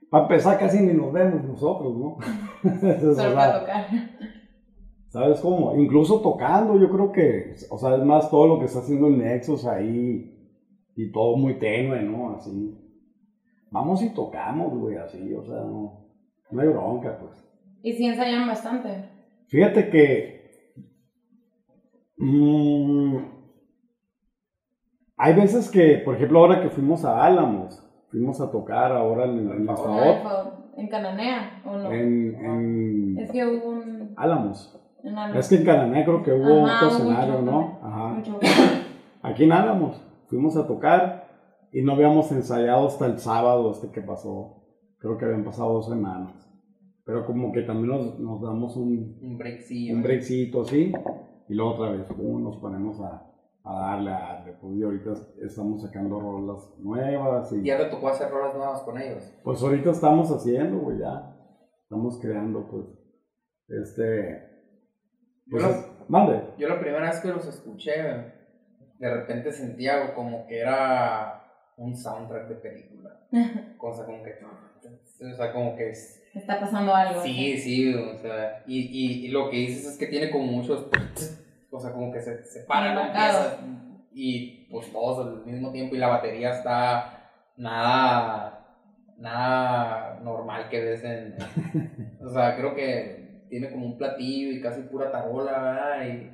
para 0.10 0.26
empezar 0.26 0.60
casi 0.60 0.80
ni 0.80 0.94
nos 0.94 1.12
vemos 1.12 1.44
nosotros, 1.44 1.98
¿no? 1.98 2.18
Solo 3.16 3.34
para 3.34 3.60
tocar. 3.60 3.86
¿Sabes 5.10 5.40
cómo? 5.40 5.76
Incluso 5.76 6.22
tocando, 6.22 6.80
yo 6.80 6.90
creo 6.90 7.12
que, 7.12 7.56
o 7.70 7.78
sea, 7.78 7.96
es 7.96 8.04
más 8.04 8.30
todo 8.30 8.48
lo 8.48 8.60
que 8.60 8.66
está 8.66 8.80
haciendo 8.80 9.08
el 9.08 9.18
Nexus 9.18 9.66
ahí 9.66 10.60
y 10.96 11.12
todo 11.12 11.38
muy 11.38 11.58
tenue, 11.58 12.04
¿no? 12.04 12.36
Así. 12.36 12.83
Vamos 13.74 14.04
y 14.04 14.14
tocamos, 14.14 14.72
güey, 14.78 14.98
así, 14.98 15.34
o 15.34 15.44
sea, 15.44 15.56
no, 15.62 16.06
no 16.52 16.62
hay 16.62 16.68
bronca, 16.68 17.18
pues. 17.20 17.44
Y 17.82 17.92
sí 17.94 18.06
ensayan 18.06 18.46
bastante. 18.48 19.10
Fíjate 19.48 19.90
que 19.90 20.74
mm, 22.18 23.18
hay 25.18 25.34
veces 25.34 25.72
que, 25.72 26.04
por 26.06 26.16
ejemplo, 26.16 26.38
ahora 26.38 26.62
que 26.62 26.70
fuimos 26.70 27.04
a 27.04 27.26
Álamos, 27.26 27.84
fuimos 28.12 28.40
a 28.42 28.52
tocar 28.52 28.92
ahora 28.92 29.26
en, 29.26 29.40
en 29.40 29.68
¿En 30.78 30.88
Cananea 30.88 31.62
o 31.66 31.76
no? 31.76 31.92
en, 31.92 32.36
en 32.46 33.18
Es 33.18 33.32
que 33.32 33.44
hubo 33.44 33.70
un... 33.70 34.14
Álamos. 34.18 34.80
en 35.04 35.18
Es 35.36 35.50
que 35.50 35.56
en 35.56 35.66
Canané 35.66 36.06
creo 36.06 36.22
que 36.22 36.32
hubo 36.32 36.68
Ajá, 36.68 36.76
otro 36.76 36.88
hubo 37.06 37.12
escenario, 37.12 37.42
¿no? 37.42 37.80
Ajá. 37.82 38.08
mucho- 38.10 38.40
Aquí 39.24 39.46
en 39.46 39.52
Álamos, 39.52 40.00
fuimos 40.28 40.56
a 40.58 40.68
tocar 40.68 41.23
y 41.74 41.82
no 41.82 41.94
habíamos 41.94 42.32
ensayado 42.32 42.88
hasta 42.88 43.06
el 43.08 43.20
sábado 43.20 43.72
este 43.72 43.90
que 43.92 44.02
pasó. 44.02 44.64
Creo 45.00 45.18
que 45.18 45.26
habían 45.26 45.44
pasado 45.44 45.74
dos 45.74 45.90
semanas. 45.90 46.34
Pero 47.06 47.26
como 47.26 47.52
que 47.52 47.64
también 47.64 47.90
nos, 47.90 48.20
nos 48.20 48.42
damos 48.42 48.78
un, 48.78 49.20
Un 49.22 49.38
breakcillo. 49.38 49.96
un 49.96 50.04
breakcito 50.04 50.62
así 50.62 50.94
y 51.50 51.54
luego 51.54 51.74
otra 51.74 51.92
vez 51.92 52.06
pum, 52.06 52.42
nos 52.42 52.58
ponemos 52.58 53.02
a, 53.02 53.30
a 53.66 53.74
darle, 53.80 54.12
a 54.12 54.20
darle. 54.20 54.54
Pues 54.62 54.78
y 54.78 54.84
ahorita 54.84 55.14
estamos 55.46 55.82
sacando 55.82 56.20
rolas 56.22 56.74
nuevas 56.80 57.52
y 57.52 57.64
Ya 57.64 57.78
te 57.78 57.86
tocó 57.90 58.08
hacer 58.08 58.30
rolas 58.32 58.56
nuevas 58.56 58.82
con 58.84 58.98
ellos. 59.02 59.34
pues 59.44 59.62
ahorita 59.62 59.92
estamos 59.92 60.32
haciendo, 60.32 60.78
güey, 60.80 61.00
ya. 61.00 61.36
Estamos 61.84 62.18
creando, 62.22 62.66
pues, 62.72 62.86
este... 63.68 64.48
Pues, 65.52 65.62
Yo 65.62 65.70
mande. 66.08 66.42
Yo 66.58 66.70
la 66.70 66.80
primera 66.80 67.10
vez 67.10 67.20
que 67.20 67.28
los 67.28 67.46
escuché, 67.46 67.92
de 68.98 69.14
repente 69.14 69.52
sentía 69.52 70.14
como 70.16 70.48
que 70.48 70.60
era 70.62 71.43
un 71.78 71.96
soundtrack 71.96 72.48
de 72.48 72.56
película. 72.56 73.20
Cosa 73.78 74.06
como 74.06 74.24
que. 74.24 74.36
O 75.26 75.36
sea, 75.36 75.54
como 75.54 75.76
que 75.76 75.90
es. 75.90 76.22
Está 76.34 76.60
pasando 76.60 76.94
algo. 76.94 77.22
Sí, 77.22 77.58
sí, 77.58 77.94
o 77.94 78.18
sea. 78.18 78.64
Y, 78.66 78.80
y, 78.80 79.26
y 79.26 79.28
lo 79.30 79.50
que 79.50 79.58
dices 79.58 79.86
es 79.86 79.98
que 79.98 80.08
tiene 80.08 80.30
como 80.30 80.46
muchos. 80.46 80.88
O 81.76 81.80
sea, 81.80 81.92
como 81.92 82.12
que 82.14 82.22
se, 82.22 82.44
se 82.44 82.60
para, 82.66 82.94
marcado. 82.94 83.46
Empieza, 83.46 83.68
y 84.14 84.68
pues 84.70 84.94
todos 84.94 85.26
al 85.26 85.44
mismo 85.44 85.72
tiempo. 85.72 85.96
Y 85.96 85.98
la 85.98 86.08
batería 86.08 86.52
está 86.52 87.32
nada. 87.58 88.60
Nada 89.18 90.20
normal 90.24 90.70
que 90.70 90.80
ves 90.80 91.04
en. 91.04 91.36
o 92.24 92.30
sea, 92.30 92.56
creo 92.56 92.76
que 92.76 93.46
tiene 93.50 93.72
como 93.72 93.88
un 93.88 93.98
platillo 93.98 94.52
y 94.52 94.62
casi 94.62 94.82
pura 94.82 95.12
tarola, 95.12 95.52
¿verdad? 95.52 96.06
Y. 96.06 96.32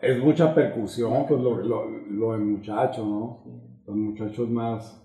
Es 0.00 0.18
mucha 0.18 0.54
percusión, 0.54 1.26
pues 1.26 1.42
lo, 1.42 1.56
lo, 1.56 1.86
lo 1.86 2.32
del 2.32 2.40
muchacho, 2.40 3.04
¿no? 3.04 3.67
Los 3.88 3.96
muchachos 3.96 4.50
más, 4.50 5.02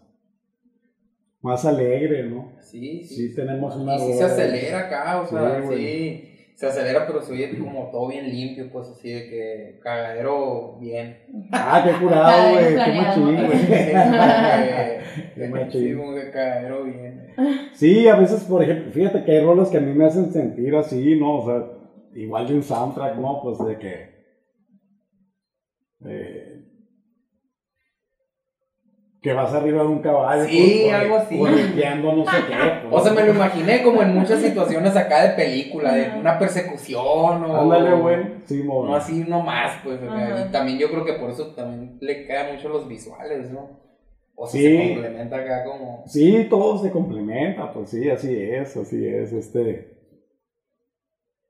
más 1.41 1.63
alegre, 1.63 2.23
¿no? 2.23 2.51
Sí, 2.59 3.01
Sí, 3.05 3.33
tenemos 3.33 3.77
una 3.77 3.95
Y 3.95 3.99
sí 3.99 4.13
se 4.13 4.23
acelera 4.25 4.79
acá, 4.79 5.21
o 5.21 5.25
sea, 5.25 5.63
Sí. 5.69 6.29
Se 6.55 6.67
acelera, 6.67 7.07
pero 7.07 7.21
se 7.21 7.31
oye 7.31 7.57
como 7.57 7.89
todo 7.89 8.09
bien 8.09 8.29
limpio, 8.29 8.69
pues 8.71 8.89
así 8.89 9.09
de 9.09 9.29
que 9.29 9.79
cagadero 9.81 10.77
bien. 10.79 11.17
Ah, 11.51 11.81
qué 11.83 11.93
curado, 12.05 12.51
güey, 12.51 12.75
qué 12.75 12.91
machín, 12.93 13.35
güey. 13.47 13.67
Qué 15.33 15.47
machín. 15.47 15.81
sí, 15.81 15.93
como 15.97 16.15
que 16.15 16.29
cagadero 16.29 16.83
bien. 16.83 17.33
Sí, 17.73 18.07
a 18.07 18.17
veces, 18.17 18.43
por 18.43 18.61
ejemplo, 18.61 18.91
fíjate 18.91 19.23
que 19.23 19.31
hay 19.31 19.43
rolas 19.45 19.69
que 19.69 19.77
a 19.77 19.81
mí 19.81 19.93
me 19.93 20.05
hacen 20.05 20.31
sentir 20.31 20.75
así, 20.75 21.17
¿no? 21.19 21.39
O 21.39 21.45
sea, 21.45 21.71
igual 22.21 22.47
de 22.47 22.53
un 22.55 22.63
soundtrack, 22.63 23.17
¿no? 23.17 23.41
Pues 23.41 23.57
de 23.65 23.79
que... 23.79 24.09
eh, 26.05 26.32
que 29.23 29.33
vas 29.33 29.53
arriba 29.53 29.81
de 29.83 29.87
un 29.87 29.99
caballo. 29.99 30.43
Sí, 30.43 30.81
pues, 30.83 30.93
algo 30.93 31.15
así. 31.15 31.37
correteando 31.39 32.13
no 32.13 32.25
sé 32.25 32.37
qué. 32.45 32.53
O 32.87 32.89
pues. 32.89 33.03
sea, 33.05 33.13
me 33.13 33.23
lo 33.23 33.33
imaginé 33.33 33.81
como 33.81 34.01
en 34.01 34.13
muchas 34.15 34.41
situaciones 34.41 34.95
acá 34.97 35.23
de 35.23 35.29
película, 35.29 35.95
de 35.95 36.19
una 36.19 36.37
persecución 36.37 37.01
o... 37.01 37.61
Ándale, 37.61 37.95
güey. 37.95 38.17
Sí, 38.43 38.61
mo. 38.61 38.85
No 38.85 38.95
así 38.95 39.23
nomás, 39.25 39.79
pues. 39.81 39.99
Ajá. 40.03 40.45
Y 40.45 40.51
también 40.51 40.77
yo 40.77 40.89
creo 40.91 41.05
que 41.05 41.13
por 41.13 41.29
eso 41.29 41.55
también 41.55 41.97
le 42.01 42.27
quedan 42.27 42.53
mucho 42.53 42.67
los 42.67 42.85
visuales, 42.87 43.49
¿no? 43.49 43.79
O 44.35 44.45
sea, 44.45 44.59
Sí. 44.59 44.77
se 44.77 44.93
complementa 44.93 45.37
acá 45.37 45.63
como... 45.63 46.03
Sí, 46.05 46.47
todo 46.49 46.77
se 46.79 46.91
complementa, 46.91 47.71
pues 47.71 47.91
sí, 47.91 48.09
así 48.09 48.35
es, 48.37 48.75
así 48.75 49.07
es, 49.07 49.31
este... 49.31 49.93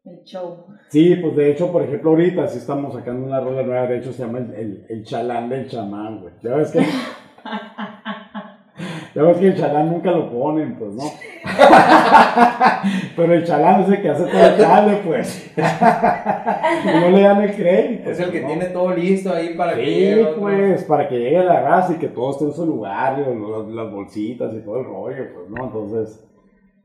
El 0.04 0.22
show. 0.26 0.68
Sí, 0.90 1.16
pues 1.16 1.36
de 1.38 1.50
hecho, 1.52 1.72
por 1.72 1.82
ejemplo, 1.82 2.12
ahorita 2.12 2.48
sí 2.48 2.60
estamos 2.60 2.94
sacando 2.94 3.26
una 3.26 3.40
rola 3.40 3.64
nueva, 3.64 3.88
de 3.88 3.98
hecho 3.98 4.12
se 4.14 4.22
llama 4.24 4.40
el, 4.40 4.54
el, 4.54 4.86
el 4.90 5.04
chalán 5.06 5.50
del 5.50 5.68
chamán, 5.70 6.22
güey. 6.22 6.34
Ya 6.44 6.56
ves 6.56 6.72
que... 6.72 6.80
ya 9.16 9.22
ves 9.22 9.38
que 9.38 9.48
el 9.48 9.58
chalán 9.58 9.92
nunca 9.92 10.12
lo 10.12 10.30
ponen, 10.32 10.76
pues, 10.78 10.94
¿no? 10.94 11.04
Pero 13.16 13.34
el 13.34 13.46
chalán 13.46 13.82
es 13.82 13.90
el 13.90 14.02
que 14.02 14.10
hace 14.10 14.26
todo 14.26 14.46
el 14.46 14.66
jale, 14.66 14.96
pues. 15.06 15.52
y 15.58 17.00
no 17.00 17.10
le 17.12 17.22
dan 17.22 17.42
el 17.44 17.56
crédito. 17.56 18.10
Es 18.10 18.20
el 18.20 18.32
que 18.32 18.42
¿no? 18.42 18.48
tiene 18.48 18.66
todo 18.66 18.94
listo 18.96 19.32
ahí 19.34 19.54
para 19.56 19.76
que 19.76 19.86
Sí, 19.86 19.92
llegue 19.92 20.14
el 20.14 20.26
otro. 20.28 20.42
pues, 20.42 20.84
para 20.86 21.08
que 21.08 21.20
llegue 21.20 21.44
la 21.44 21.62
raza 21.62 21.94
y 21.94 21.98
que 21.98 22.08
todo 22.08 22.32
esté 22.32 22.46
en 22.46 22.54
su 22.54 22.66
lugar, 22.66 23.20
los- 23.20 23.68
las 23.70 23.92
bolsitas 23.92 24.54
y 24.54 24.62
todo 24.64 24.80
el 24.80 24.86
rollo, 24.86 25.24
pues, 25.34 25.50
¿no? 25.50 25.66
Entonces, 25.66 26.26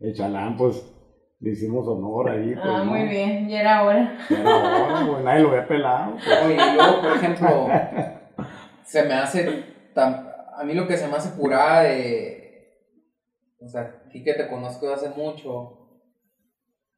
el 0.00 0.14
chalán, 0.14 0.56
pues, 0.56 0.94
le 1.40 1.50
hicimos 1.52 1.86
honor 1.88 2.30
ahí, 2.30 2.52
pues, 2.54 2.66
Ah, 2.66 2.82
¿no? 2.84 2.92
muy 2.92 3.04
bien, 3.08 3.48
ya 3.48 3.60
era 3.60 3.82
hora. 3.84 4.16
Ya 4.28 4.40
era 4.40 4.56
hora, 4.56 5.02
güey, 5.06 5.24
nadie 5.24 5.42
lo 5.42 5.48
había 5.50 5.66
pelado. 5.66 6.12
pues. 6.12 6.38
Oye, 6.44 6.54
y 6.54 6.74
luego, 6.76 7.00
por 7.00 7.12
ejemplo, 7.16 7.68
se 8.84 9.02
me 9.04 9.14
hace. 9.14 9.64
tan- 9.94 10.27
a 10.58 10.64
mí 10.64 10.74
lo 10.74 10.86
que 10.86 10.96
se 10.96 11.06
me 11.08 11.16
hace 11.16 11.38
curada 11.38 11.82
de. 11.82 12.76
O 13.60 13.68
sea, 13.68 14.02
aquí 14.06 14.22
que 14.22 14.34
te 14.34 14.48
conozco 14.48 14.86
de 14.86 14.94
hace 14.94 15.10
mucho, 15.10 15.88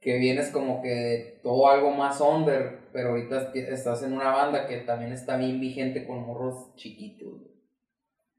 que 0.01 0.19
vienes 0.19 0.51
como 0.51 0.83
que 0.83 0.89
de 0.89 1.41
todo 1.43 1.69
algo 1.69 1.91
más 1.91 2.21
under, 2.21 2.89
pero 2.93 3.11
ahorita 3.11 3.53
estás 3.55 4.03
en 4.03 4.15
una 4.15 4.31
banda 4.31 4.67
que 4.67 4.79
también 4.79 5.13
está 5.13 5.37
bien 5.37 5.61
vigente 5.61 6.07
con 6.07 6.27
morros 6.27 6.75
chiquitos. 6.77 7.29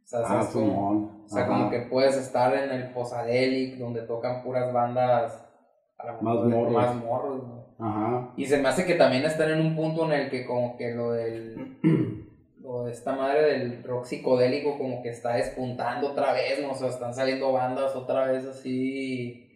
O 0.03 1.27
sea, 1.27 1.43
Ah, 1.43 1.47
como 1.47 1.69
que 1.69 1.79
puedes 1.81 2.17
estar 2.17 2.53
en 2.53 2.71
el 2.71 2.91
Posadelic, 2.91 3.77
donde 3.77 4.01
tocan 4.01 4.43
puras 4.43 4.73
bandas. 4.73 5.47
A 5.97 6.13
Más 6.21 6.35
morros. 6.35 6.73
Más 6.73 6.95
morros. 6.95 7.43
Ajá. 7.79 8.33
Y 8.35 8.45
se 8.45 8.57
me 8.57 8.67
hace 8.69 8.85
que 8.85 8.95
también 8.95 9.23
están 9.23 9.51
en 9.51 9.61
un 9.61 9.75
punto 9.75 10.05
en 10.05 10.11
el 10.13 10.29
que 10.29 10.45
como 10.45 10.75
que 10.77 10.93
lo 10.93 11.11
del... 11.13 11.77
lo 12.61 12.83
de 12.83 12.91
esta 12.91 13.15
madre 13.15 13.41
del 13.57 13.83
rock 13.83 14.05
psicodélico 14.05 14.77
como 14.77 15.01
que 15.01 15.09
está 15.09 15.35
despuntando 15.35 16.11
otra 16.11 16.33
vez, 16.33 16.61
¿no? 16.61 16.71
O 16.71 16.75
sea, 16.75 16.89
están 16.89 17.13
saliendo 17.13 17.51
bandas 17.51 17.95
otra 17.95 18.27
vez 18.27 18.45
así... 18.45 19.47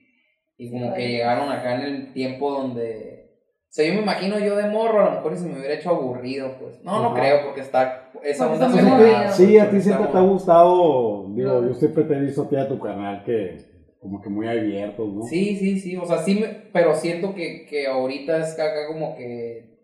Y 0.58 0.72
como 0.72 0.94
que 0.94 1.10
llegaron 1.10 1.52
acá 1.52 1.76
en 1.76 1.82
el 1.82 2.14
tiempo 2.14 2.50
donde... 2.50 3.26
O 3.70 3.74
sea, 3.76 3.86
yo 3.86 3.94
me 3.94 4.02
imagino 4.04 4.40
yo 4.40 4.56
de 4.56 4.68
morro, 4.70 5.02
a 5.02 5.06
lo 5.06 5.12
mejor 5.18 5.38
se 5.38 5.46
me 5.48 5.60
hubiera 5.60 5.74
hecho 5.74 5.90
aburrido, 5.90 6.56
pues. 6.60 6.82
No, 6.82 7.02
no 7.02 7.08
Ajá. 7.08 7.16
creo, 7.20 7.46
porque 7.46 7.60
está... 7.60 8.10
Esa 8.24 8.50
onda 8.50 8.68
está 8.68 8.82
me- 8.82 8.90
movido. 8.90 9.32
Sí, 9.34 9.58
a 9.58 9.70
ti 9.70 9.82
siempre 9.82 10.06
está 10.06 10.12
te 10.14 10.18
ha 10.18 10.22
gustado, 10.22 11.26
digo, 11.36 11.62
No. 11.62 11.68
yo 11.68 11.74
siempre 11.74 12.06
te 12.06 12.14
he 12.14 12.22
visto 12.22 12.44
a 12.44 12.50
ti 12.50 12.56
a 12.56 12.68
tu 12.70 12.80
canal 12.80 13.24
que 13.26 13.58
como 14.00 14.22
que 14.22 14.30
muy 14.30 14.48
abiertos, 14.48 15.14
¿no? 15.14 15.24
Sí, 15.24 15.58
sí, 15.58 15.78
sí, 15.80 15.98
o 15.98 16.06
sea, 16.06 16.20
sí, 16.20 16.36
me- 16.36 16.48
pero 16.72 16.96
siento 16.96 17.36
que, 17.36 17.66
que 17.66 17.86
ahorita 17.88 18.40
es 18.40 18.54
acá 18.54 18.88
como 18.88 19.14
que, 19.18 19.76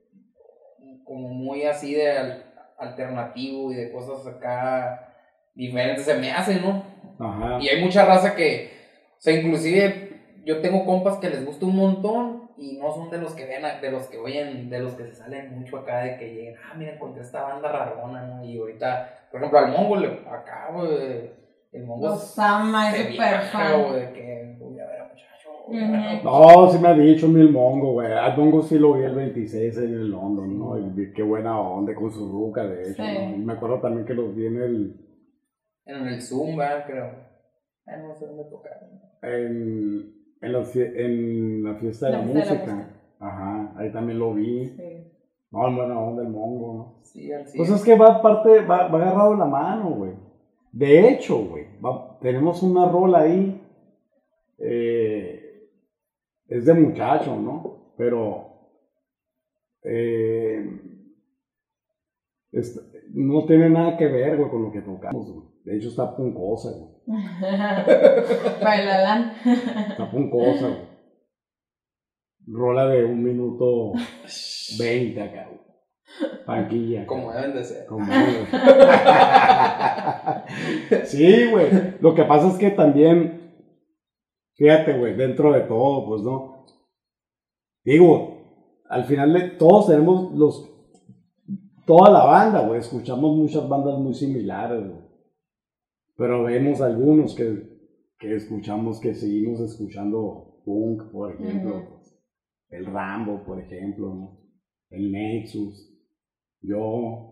como 1.03 1.27
muy 1.29 1.63
así 1.63 1.93
de 1.93 2.11
al- 2.11 2.50
alternativo 2.81 3.71
y 3.71 3.75
de 3.75 3.91
cosas 3.91 4.25
acá 4.27 5.13
diferentes, 5.55 6.05
se 6.05 6.15
me 6.15 6.31
hace, 6.31 6.59
¿no? 6.59 6.83
Ajá. 7.19 7.57
Y 7.61 7.69
hay 7.69 7.83
mucha 7.83 8.05
raza 8.05 8.35
que, 8.35 8.71
o 9.17 9.21
sea, 9.21 9.33
inclusive 9.39 10.09
yo 10.45 10.59
tengo 10.61 10.85
compas 10.85 11.17
que 11.17 11.29
les 11.29 11.45
gusta 11.45 11.65
un 11.65 11.75
montón 11.75 12.49
y 12.57 12.77
no 12.79 12.91
son 12.93 13.09
de 13.09 13.17
los 13.19 13.33
que 13.33 13.45
ven, 13.45 13.63
a- 13.65 13.79
de 13.79 13.91
los 13.91 14.07
que 14.07 14.17
oyen, 14.17 14.69
de 14.69 14.79
los 14.79 14.93
que 14.93 15.03
se 15.05 15.15
salen 15.15 15.57
mucho 15.59 15.77
acá, 15.77 15.99
de 16.01 16.17
que 16.17 16.33
lleguen, 16.33 16.55
ah, 16.63 16.73
mira, 16.75 16.93
encontré 16.93 17.21
esta 17.21 17.43
banda 17.43 17.71
rarona, 17.71 18.25
¿no? 18.27 18.43
Y 18.43 18.57
ahorita, 18.57 19.27
por 19.31 19.39
ejemplo, 19.39 19.59
al 19.59 19.71
Mongo, 19.71 19.95
le- 19.97 20.19
acá, 20.29 20.69
güey, 20.73 21.31
el 21.71 21.85
Mongo 21.85 22.07
Los 22.09 22.37
ama, 22.39 22.89
es 22.95 23.07
súper 23.11 23.41
fan. 23.43 23.93
de 23.93 24.13
que 24.13 24.57
No, 26.23 26.69
sí 26.69 26.79
me 26.79 26.87
ha 26.89 26.93
dicho 26.93 27.27
mil 27.27 27.51
mongo, 27.51 27.93
güey. 27.93 28.11
Al 28.11 28.37
mongo 28.37 28.61
sí 28.61 28.77
lo 28.77 28.93
vi 28.93 29.03
el 29.03 29.15
26 29.15 29.77
en 29.77 29.83
el 29.93 30.09
London, 30.11 30.57
¿no? 30.59 30.77
Y 30.77 30.89
vi 30.89 31.13
qué 31.13 31.23
buena 31.23 31.59
onda 31.59 31.93
con 31.95 32.11
su 32.11 32.29
ruca, 32.31 32.65
de 32.67 32.83
hecho, 32.91 33.03
Sí. 33.03 33.13
¿no? 33.13 33.35
Y 33.35 33.39
me 33.39 33.53
acuerdo 33.53 33.79
también 33.79 34.05
que 34.05 34.13
los 34.13 34.35
vi 34.35 34.47
en 34.47 34.57
el... 34.61 34.95
En 35.85 36.07
el 36.07 36.21
Zumba, 36.21 36.85
creo. 36.85 37.11
Ah, 37.87 37.97
no 37.97 38.13
sé 38.15 38.27
dónde 38.27 38.43
tocaron. 38.45 38.89
En, 39.23 40.13
en, 40.41 40.53
la, 40.53 40.63
en 40.75 41.63
la 41.63 41.75
fiesta 41.75 42.05
de 42.07 42.11
La 42.13 42.17
la, 42.19 42.23
fiesta 42.25 42.53
de 42.53 42.57
la 42.57 42.73
música. 42.75 42.89
Ajá, 43.19 43.73
ahí 43.77 43.91
también 43.91 44.19
lo 44.19 44.33
vi. 44.33 44.67
Sí. 44.67 45.07
No, 45.51 45.67
en 45.67 45.75
buena 45.75 45.99
onda 45.99 46.23
el 46.23 46.29
mongo, 46.29 46.73
¿no? 46.73 47.03
Sí, 47.03 47.31
al 47.31 47.45
Pues 47.55 47.69
es 47.69 47.83
que 47.83 47.95
va 47.97 48.15
aparte, 48.17 48.61
va, 48.61 48.87
va 48.87 49.01
agarrado 49.01 49.35
la 49.35 49.45
mano, 49.45 49.89
güey. 49.91 50.11
De 50.71 51.09
hecho, 51.09 51.37
güey, 51.45 51.65
tenemos 52.21 52.63
una 52.63 52.87
rola 52.89 53.21
ahí. 53.21 53.61
eh, 54.59 54.90
es 56.51 56.65
de 56.65 56.73
muchacho, 56.73 57.35
¿no? 57.35 57.93
Pero 57.97 58.47
eh, 59.83 60.63
es- 62.51 62.79
no 63.13 63.45
tiene 63.45 63.69
nada 63.69 63.97
que 63.97 64.07
ver, 64.07 64.37
güey, 64.37 64.49
con 64.49 64.63
lo 64.63 64.71
que 64.71 64.81
tocamos, 64.81 65.31
güey. 65.31 65.47
De 65.63 65.77
hecho, 65.77 65.89
está 65.89 66.15
puncosa, 66.15 66.69
güey. 66.71 66.91
Bailalán. 68.63 69.33
Está 69.89 70.09
puncosa, 70.09 70.67
güey. 70.67 70.91
Rola 72.47 72.87
de 72.87 73.05
un 73.05 73.23
minuto 73.23 73.93
veinte 74.79 75.21
acá, 75.21 75.47
güey. 75.47 75.61
Panquilla. 76.45 77.05
Como 77.05 77.31
deben 77.31 77.53
de 77.53 77.63
ser. 77.63 77.85
Como, 77.85 78.05
güey. 78.05 78.45
sí, 81.05 81.49
güey. 81.51 81.67
Lo 82.01 82.15
que 82.15 82.23
pasa 82.23 82.47
es 82.49 82.55
que 82.57 82.71
también, 82.71 83.40
fíjate, 84.61 84.95
güey, 84.99 85.15
dentro 85.15 85.51
de 85.51 85.61
todo, 85.61 86.05
pues 86.05 86.21
no. 86.21 86.65
Digo, 87.83 88.83
al 88.87 89.05
final 89.05 89.33
de 89.33 89.49
todos 89.57 89.87
tenemos 89.87 90.31
los. 90.33 90.67
Toda 91.87 92.11
la 92.11 92.23
banda, 92.25 92.67
güey. 92.67 92.79
Escuchamos 92.79 93.35
muchas 93.35 93.67
bandas 93.67 93.97
muy 93.97 94.13
similares, 94.13 94.87
güey. 94.87 95.01
Pero 96.15 96.43
vemos 96.43 96.79
algunos 96.79 97.33
que, 97.33 97.79
que 98.19 98.35
escuchamos, 98.35 98.99
que 98.99 99.15
seguimos 99.15 99.61
escuchando 99.61 100.61
punk, 100.63 101.11
por 101.11 101.33
ejemplo. 101.33 101.99
El 102.69 102.85
Rambo, 102.85 103.43
por 103.43 103.59
ejemplo, 103.59 104.13
¿no? 104.13 104.39
El 104.91 105.11
Nexus. 105.11 105.91
Yo, 106.61 107.30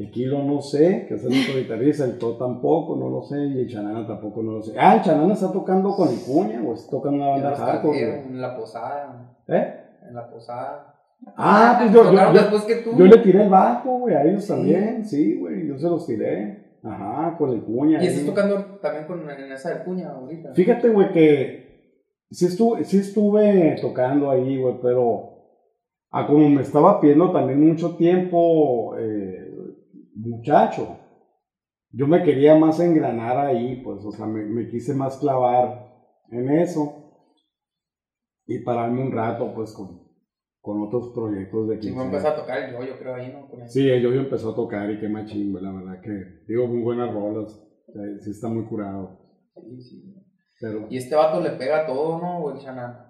el 0.00 0.10
Kilo 0.10 0.42
no 0.42 0.60
sé, 0.62 1.04
que 1.06 1.14
es 1.14 1.24
el 1.24 1.32
otro 1.32 1.60
guitarrista, 1.60 2.04
el 2.04 2.18
To 2.18 2.36
tampoco, 2.36 2.96
no 2.96 3.08
lo 3.10 3.22
sé, 3.22 3.36
y 3.38 3.58
el 3.60 3.68
Chanana 3.68 4.06
tampoco 4.06 4.42
no 4.42 4.52
lo 4.52 4.62
sé. 4.62 4.72
Ah, 4.78 4.96
el 4.96 5.02
Chanana 5.02 5.34
está 5.34 5.52
tocando 5.52 5.90
con 5.94 6.08
el 6.08 6.20
Cuña, 6.20 6.62
o 6.66 6.72
está 6.74 6.90
tocando 6.90 7.18
una 7.18 7.28
banda 7.32 7.54
hardcore, 7.56 8.20
en 8.26 8.40
la 8.40 8.56
posada. 8.56 9.34
¿Eh? 9.48 9.74
En 10.08 10.14
la 10.14 10.30
posada. 10.30 10.94
Ah, 11.36 11.76
pues 11.80 11.92
yo, 11.92 12.04
yo, 12.04 12.18
yo- 12.18 12.32
después 12.32 12.62
que 12.62 12.76
tú. 12.76 12.96
yo 12.96 13.04
le 13.04 13.18
tiré 13.18 13.42
el 13.42 13.50
bajo, 13.50 13.98
güey, 13.98 14.14
a 14.14 14.24
ellos 14.24 14.42
Sí. 14.44 14.48
también, 14.52 15.04
sí, 15.04 15.38
güey, 15.38 15.66
yo 15.68 15.78
se 15.78 15.88
los 15.88 16.06
tiré. 16.06 16.78
Ajá, 16.82 17.36
con 17.36 17.50
el 17.52 17.60
Cuña. 17.62 18.02
Y 18.02 18.06
estás 18.06 18.24
tocando 18.24 18.78
también 18.80 19.04
con 19.06 19.28
en 19.28 19.52
esa 19.52 19.68
de 19.68 19.84
puña 19.84 20.12
ahorita. 20.12 20.54
Fíjate, 20.54 20.88
güey, 20.88 21.12
que 21.12 22.00
sí 22.30 22.46
estuve, 22.46 22.84
sí 22.84 23.00
estuve 23.00 23.76
tocando 23.82 24.30
ahí, 24.30 24.56
güey, 24.58 24.76
pero 24.80 25.28
a 26.10 26.26
como 26.26 26.48
me 26.48 26.62
estaba 26.62 26.98
pidiendo 26.98 27.32
también 27.32 27.68
mucho 27.68 27.96
tiempo, 27.96 28.96
eh, 28.98 29.49
muchacho, 30.20 30.98
yo 31.92 32.06
me 32.06 32.22
quería 32.22 32.54
más 32.54 32.78
engranar 32.80 33.38
ahí, 33.38 33.82
pues, 33.82 34.04
o 34.04 34.12
sea, 34.12 34.26
me, 34.26 34.44
me 34.44 34.68
quise 34.68 34.94
más 34.94 35.18
clavar 35.18 35.88
en 36.30 36.50
eso 36.50 36.96
y 38.46 38.58
pararme 38.60 39.02
un 39.02 39.12
rato, 39.12 39.52
pues, 39.54 39.72
con, 39.72 40.02
con 40.60 40.82
otros 40.82 41.12
proyectos 41.14 41.68
de 41.68 41.78
sea. 42.00 42.04
empezó 42.04 42.28
a 42.28 42.36
tocar 42.36 42.62
el 42.62 42.72
yo, 42.72 42.84
yo 42.84 42.98
creo 42.98 43.14
ahí, 43.14 43.32
¿no? 43.32 43.48
Con 43.48 43.62
el- 43.62 43.68
Sí, 43.70 43.88
el 43.88 44.02
yo 44.02 44.10
empezó 44.20 44.50
a 44.50 44.54
tocar 44.54 44.90
y 44.90 44.98
qué 45.00 45.08
machín, 45.08 45.52
la 45.54 45.72
verdad 45.72 46.00
que, 46.00 46.44
digo, 46.48 46.66
muy 46.66 46.82
buenas 46.82 47.12
rolas, 47.12 47.52
sea, 47.92 48.02
sí 48.20 48.30
está 48.30 48.48
muy 48.48 48.64
curado, 48.64 49.18
Sí, 49.54 49.82
sí. 49.82 50.14
pero... 50.60 50.86
Y 50.90 50.96
este 50.96 51.14
vato 51.14 51.40
le 51.40 51.50
pega 51.50 51.86
todo, 51.86 52.18
¿no? 52.18 52.38
O 52.38 52.52
el 52.52 52.58
Shanana. 52.58 53.09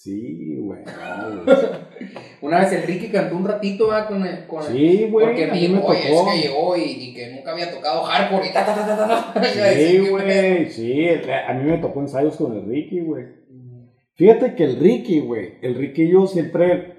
Sí, 0.00 0.56
güey. 0.60 0.84
Una 2.42 2.60
vez 2.60 2.72
el 2.72 2.82
Ricky 2.84 3.08
cantó 3.08 3.36
un 3.36 3.44
ratito, 3.44 3.88
¿verdad? 3.88 4.06
Con 4.06 4.24
el. 4.24 4.46
Con 4.46 4.62
Sí, 4.62 5.08
güey. 5.10 5.26
porque 5.26 5.50
a 5.50 5.52
mí 5.52 5.66
me 5.66 5.80
oye, 5.80 5.98
es 5.98 6.08
tocó. 6.16 6.30
que 6.30 6.38
llegó 6.38 6.76
y, 6.76 6.82
y 6.82 7.14
que 7.14 7.32
nunca 7.34 7.50
había 7.50 7.74
tocado 7.74 8.04
hardcore 8.04 8.46
y 8.48 8.52
ta, 8.52 8.64
ta, 8.64 8.74
ta, 8.76 9.32
ta, 9.34 9.44
Sí, 9.44 9.58
"¿Qué 9.58 10.08
güey. 10.08 10.70
Sí, 10.70 11.08
a 11.08 11.52
mí 11.54 11.64
me 11.68 11.78
tocó 11.78 11.98
ensayos 12.00 12.36
con 12.36 12.54
el 12.56 12.64
Ricky, 12.66 13.00
güey. 13.00 13.24
pedo?". 13.24 13.88
Fíjate 14.14 14.54
que 14.54 14.64
el 14.64 14.78
Ricky, 14.78 15.18
güey. 15.18 15.58
El 15.62 15.74
Ricky 15.74 16.02
y 16.04 16.12
yo 16.12 16.28
siempre 16.28 16.94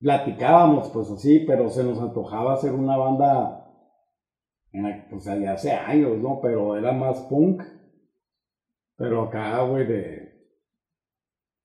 platicábamos, 0.00 0.90
pues 0.90 1.10
así, 1.10 1.38
pero 1.46 1.70
se 1.70 1.82
nos 1.82 1.98
antojaba 1.98 2.52
hacer 2.52 2.72
una 2.72 2.98
banda. 2.98 3.62
En 4.70 5.06
pues 5.08 5.26
hace 5.26 5.72
años, 5.72 6.18
¿no? 6.18 6.40
Pero 6.42 6.76
era 6.76 6.92
más 6.92 7.20
punk. 7.20 7.62
Pero 8.98 9.22
acá, 9.22 9.62
güey, 9.62 9.86
de. 9.86 10.33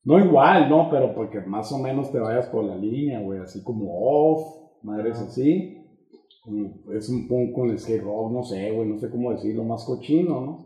No 0.10 0.18
igual, 0.18 0.70
¿no? 0.70 0.90
Pero 0.90 1.14
porque 1.14 1.40
más 1.42 1.72
o 1.72 1.78
menos 1.78 2.12
te 2.12 2.18
vayas 2.20 2.48
por 2.48 2.64
la 2.64 2.76
línea, 2.76 3.22
güey. 3.22 3.40
Así 3.40 3.64
como 3.64 3.86
off, 3.92 4.44
madres 4.82 5.20
Ah. 5.22 5.26
así. 5.26 5.76
Como 6.44 6.74
es 6.94 7.08
un 7.10 7.28
punk 7.28 7.54
con 7.54 7.78
skate 7.78 8.02
rock, 8.02 8.32
no 8.32 8.44
sé, 8.44 8.72
güey, 8.72 8.90
no 8.90 8.98
sé 8.98 9.10
cómo 9.12 9.32
decirlo, 9.32 9.64
más 9.64 9.86
cochino, 9.86 10.42
¿no? 10.42 10.66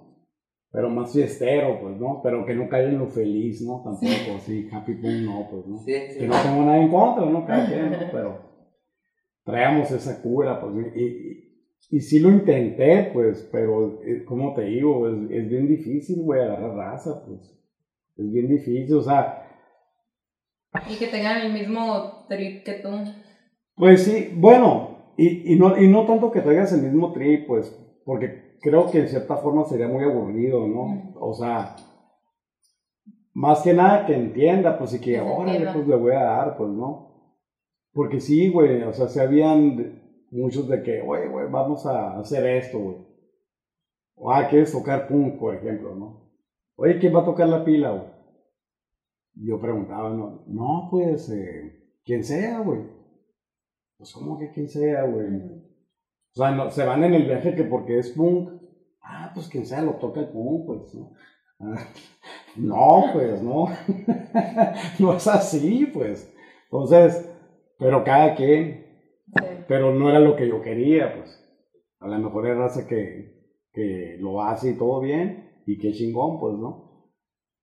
Pero 0.72 0.90
más 0.90 1.12
fiestero, 1.12 1.82
pues, 1.82 2.00
¿no? 2.00 2.22
Pero 2.24 2.46
que 2.46 2.56
no 2.56 2.70
caiga 2.70 2.90
en 2.90 3.00
lo 3.00 3.08
feliz, 3.08 3.62
¿no? 3.64 3.82
Tampoco, 3.84 4.38
así, 4.38 4.70
happy 4.72 4.94
punk 4.94 5.22
no, 5.26 5.48
pues, 5.52 5.68
¿no? 5.68 5.78
Sí, 5.80 5.94
sí. 6.12 6.20
Que 6.20 6.28
no 6.28 6.36
tengo 6.42 6.62
nada 6.64 6.82
en 6.82 6.90
contra, 6.90 7.26
¿no? 7.26 7.46
Cada 7.46 7.66
quien, 7.68 7.92
¿no? 7.92 7.98
Pero 8.14 8.38
traíamos 9.44 9.92
esa 9.92 10.22
cura, 10.22 10.62
pues, 10.62 10.74
y, 10.96 11.02
y, 11.02 11.98
y 11.98 12.00
sí 12.00 12.20
lo 12.20 12.30
intenté, 12.32 13.10
pues, 13.12 13.50
pero, 13.52 14.02
eh, 14.04 14.24
como 14.26 14.54
te 14.54 14.62
digo, 14.64 15.10
es, 15.10 15.32
es 15.32 15.50
bien 15.50 15.68
difícil, 15.68 16.22
güey, 16.22 16.40
agarrar 16.42 16.76
raza, 16.76 17.26
pues. 17.28 17.60
Es 18.16 18.32
bien 18.32 18.48
difícil, 18.48 18.96
o 18.96 19.02
sea, 19.02 19.44
Y 20.90 20.96
que 20.96 21.08
tengan 21.08 21.42
el 21.42 21.54
mismo 21.54 22.26
trip 22.28 22.64
que 22.64 22.74
tú. 22.74 22.90
Pues 23.76 24.04
sí, 24.04 24.32
bueno, 24.36 25.14
y, 25.18 25.54
y, 25.54 25.58
no, 25.58 25.78
y 25.78 25.88
no 25.88 26.06
tanto 26.06 26.32
que 26.32 26.42
traigas 26.42 26.74
el 26.74 26.84
mismo 26.84 27.12
trip, 27.12 27.48
pues, 27.48 27.76
porque 28.06 28.58
creo 28.62 28.90
que 28.90 29.00
en 29.00 29.08
cierta 29.08 29.38
forma 29.38 29.66
sería 29.66 29.88
muy 29.88 30.04
aburrido, 30.04 30.68
¿no? 30.68 31.14
O 31.20 31.34
sea, 31.34 31.76
más 33.34 33.62
que 33.62 33.74
nada 33.74 34.06
que 34.06 34.16
entienda, 34.16 34.78
pues, 34.78 34.94
y 34.94 35.02
que 35.02 35.18
ahora 35.18 35.74
pues 35.74 35.88
le 35.88 35.96
voy 35.96 36.14
a 36.14 36.24
dar, 36.24 36.58
pues, 36.58 36.70
¿no? 36.70 37.40
Porque 37.94 38.20
sí, 38.20 38.50
güey, 38.50 38.82
o 38.84 38.94
sea, 38.94 39.08
se 39.08 39.22
habían 39.22 40.26
muchos 40.32 40.68
de 40.68 40.82
que, 40.82 41.02
güey, 41.02 41.30
güey, 41.30 41.48
vamos 41.50 41.86
a 41.86 42.20
hacer 42.20 42.46
esto, 42.46 42.80
güey. 42.80 42.98
O, 44.16 44.32
ah, 44.32 44.48
quieres 44.48 44.72
tocar 44.72 45.08
punk, 45.08 45.40
por 45.40 45.56
ejemplo, 45.56 45.96
¿no? 45.96 46.23
Oye, 46.76 47.00
¿quién 47.00 47.16
va 47.16 47.22
a 47.22 47.26
tocar 47.26 47.48
la 47.48 47.64
pila, 47.64 47.92
güey? 47.92 48.14
Yo 49.36 49.60
preguntaba, 49.60 50.10
no, 50.10 50.44
no, 50.48 50.88
pues, 50.90 51.30
eh, 51.30 51.98
quien 52.04 52.24
sea, 52.24 52.60
güey. 52.60 52.82
Pues, 53.98 54.14
¿cómo 54.14 54.38
que 54.38 54.52
quien 54.52 54.70
sea, 54.70 55.04
güey? 55.04 55.28
O 55.28 56.36
sea, 56.36 56.52
no, 56.52 56.70
se 56.70 56.86
van 56.86 57.04
en 57.04 57.14
el 57.14 57.26
viaje 57.26 57.56
que 57.56 57.64
porque 57.64 58.00
es 58.00 58.12
punk. 58.12 58.62
Ah, 59.02 59.32
pues 59.34 59.48
quien 59.50 59.66
sea 59.66 59.82
lo 59.82 59.94
toca 59.94 60.22
el 60.22 60.30
punk, 60.30 60.66
pues, 60.66 60.96
¿no? 60.96 61.12
No, 62.56 63.06
pues, 63.14 63.42
no. 63.42 63.68
no 65.00 65.14
es 65.16 65.28
así, 65.28 65.88
pues. 65.88 66.32
Entonces, 66.66 67.32
pero 67.80 68.04
cada 68.04 68.36
quien. 68.36 68.86
Sí. 69.26 69.46
Pero 69.68 69.94
no 69.94 70.10
era 70.10 70.20
lo 70.20 70.36
que 70.36 70.48
yo 70.48 70.62
quería, 70.62 71.16
pues. 71.16 71.40
A 72.00 72.08
lo 72.08 72.20
mejor 72.20 72.48
es 72.48 72.58
raza 72.58 72.88
que, 72.88 73.58
que 73.72 74.18
lo 74.20 74.44
hace 74.44 74.72
y 74.72 74.78
todo 74.78 75.00
bien, 75.00 75.43
y 75.66 75.78
qué 75.78 75.92
chingón, 75.92 76.40
pues, 76.40 76.58
¿no? 76.58 77.12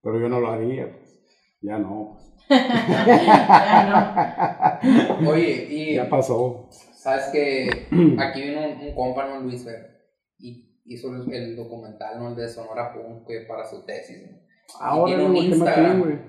Pero 0.03 0.21
yo 0.21 0.29
no 0.29 0.41
lo 0.41 0.51
haría, 0.51 0.93
pues. 0.93 1.25
Ya 1.63 1.79
no, 1.79 2.15
pues. 2.15 2.31
Ya 2.51 4.81
Oye, 5.29 5.67
y. 5.71 5.95
Ya 5.97 6.09
pasó. 6.09 6.69
Sabes 6.71 7.27
que 7.33 7.87
aquí 8.19 8.43
vino 8.43 8.61
un, 8.61 8.89
un 8.89 8.95
compa, 8.95 9.27
¿no? 9.27 9.41
Luis 9.41 9.65
Fer, 9.65 10.11
y 10.39 10.81
hizo 10.85 11.15
el, 11.15 11.33
el 11.33 11.57
documental, 11.57 12.19
¿no? 12.19 12.31
El 12.31 12.37
de 12.37 12.49
Sonora 12.49 12.93
Punk 12.93 13.27
para 13.49 13.65
su 13.65 13.85
tesis, 13.85 14.23
¿no? 14.23 14.39
Ahora, 14.81 15.07
tiene 15.07 15.25
un 15.25 15.33
güey, 15.33 15.49
qué 15.49 15.55
Instagram. 15.55 16.21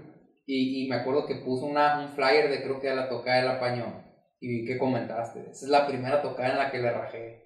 Y, 0.46 0.86
y 0.86 0.90
me 0.90 0.96
acuerdo 0.96 1.26
que 1.26 1.36
puso 1.36 1.66
una, 1.66 2.02
un 2.02 2.10
flyer 2.10 2.50
de 2.50 2.64
creo 2.64 2.80
que 2.80 2.90
a 2.90 2.96
la 2.96 3.10
tocada 3.10 3.42
del 3.42 3.50
apañón. 3.50 4.02
Y 4.40 4.48
vi 4.48 4.66
que 4.66 4.78
comentaste. 4.78 5.42
Esa 5.52 5.66
es 5.66 5.70
la 5.70 5.88
primera 5.88 6.22
tocada 6.22 6.52
en 6.52 6.58
la 6.58 6.72
que 6.72 6.80
le 6.80 6.92
rajé. 6.92 7.46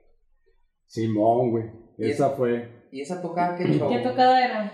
Simón, 0.85 1.51
güey. 1.51 1.65
Y 1.97 2.09
Esa 2.09 2.31
fue. 2.31 2.74
¿Y 2.95 3.01
esa 3.01 3.21
tocada 3.21 3.57
qué 3.57 3.65
show? 3.65 3.89
¿Qué 3.89 3.97
tocada 3.97 4.41
era? 4.41 4.71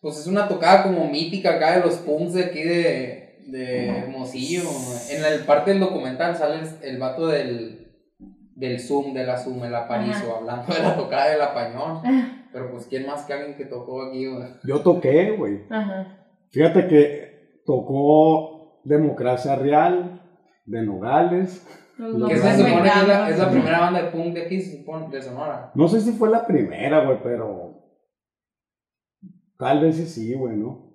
Pues 0.00 0.16
es 0.20 0.28
una 0.28 0.46
tocada 0.46 0.84
como 0.84 1.08
mítica 1.08 1.56
acá 1.56 1.76
de 1.76 1.84
los 1.84 1.94
punks 1.96 2.34
de 2.34 2.44
aquí 2.44 2.62
de, 2.62 3.40
de 3.48 3.88
Hermosillo. 3.88 4.62
En 5.10 5.24
el 5.24 5.40
parte 5.40 5.72
del 5.72 5.80
documental 5.80 6.36
sale 6.36 6.60
el, 6.60 6.68
el 6.88 6.98
vato 6.98 7.26
del, 7.26 7.88
del 8.54 8.78
Zoom, 8.78 9.12
de 9.12 9.24
la 9.24 9.36
Zoom, 9.38 9.64
el 9.64 9.74
Aparicio, 9.74 10.36
hablando 10.36 10.72
de 10.72 10.82
la 10.82 10.94
tocada 10.94 11.30
del 11.30 11.42
apañón. 11.42 12.00
Pero 12.52 12.70
pues, 12.70 12.86
¿quién 12.86 13.06
más 13.06 13.24
que 13.24 13.32
alguien 13.32 13.56
que 13.56 13.64
tocó 13.64 14.02
aquí, 14.02 14.28
güey? 14.28 14.50
Yo 14.62 14.80
toqué, 14.80 15.32
güey. 15.32 15.62
Ajá. 15.68 16.28
Fíjate 16.52 16.86
que 16.86 17.60
tocó 17.66 18.82
Democracia 18.84 19.56
Real 19.56 20.22
de 20.64 20.82
Nogales. 20.82 21.66
Que 21.96 22.36
se 22.36 22.56
supone 22.56 22.82
que 22.82 22.88
es 22.88 23.08
la, 23.08 23.30
es 23.30 23.38
la 23.38 23.50
primera 23.50 23.80
banda 23.80 24.02
de 24.02 24.10
punk 24.10 24.34
de 24.34 24.42
aquí, 24.42 24.60
se 24.60 24.78
supone, 24.78 25.08
de 25.08 25.22
Sonora. 25.22 25.70
No 25.74 25.86
sé 25.88 26.00
si 26.00 26.12
fue 26.12 26.28
la 26.28 26.46
primera, 26.46 27.04
güey, 27.04 27.18
pero 27.22 27.84
Tal 29.58 29.80
vez 29.80 29.96
sí, 29.96 30.06
sí, 30.06 30.34
güey, 30.34 30.56
¿no? 30.56 30.92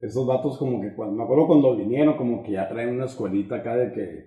Esos 0.00 0.26
datos 0.26 0.58
como 0.58 0.80
que 0.80 0.94
cuando, 0.94 1.14
me 1.14 1.22
acuerdo 1.22 1.46
cuando 1.46 1.76
vinieron, 1.76 2.16
como 2.16 2.42
que 2.42 2.52
ya 2.52 2.68
traen 2.68 2.90
una 2.90 3.04
escuelita 3.04 3.56
acá 3.56 3.76
de 3.76 3.92
que, 3.92 4.26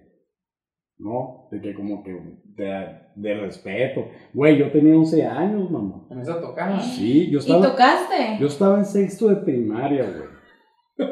¿no? 0.98 1.50
De 1.52 1.60
que 1.60 1.76
como 1.76 2.02
que 2.02 2.12
de, 2.56 3.00
de 3.16 3.34
respeto. 3.42 4.06
Güey, 4.34 4.58
yo 4.58 4.72
tenía 4.72 4.96
11 4.96 5.26
años, 5.26 5.70
mamá. 5.70 6.08
En 6.10 6.20
esa 6.20 6.40
tocada. 6.40 6.80
Sí, 6.80 7.30
yo 7.30 7.40
¿Y 7.40 7.42
estaba, 7.42 7.72
tocaste? 7.72 8.38
yo 8.40 8.48
estaba 8.48 8.78
en 8.78 8.86
sexto 8.86 9.28
de 9.28 9.36
primaria, 9.36 10.06
güey. 10.06 11.10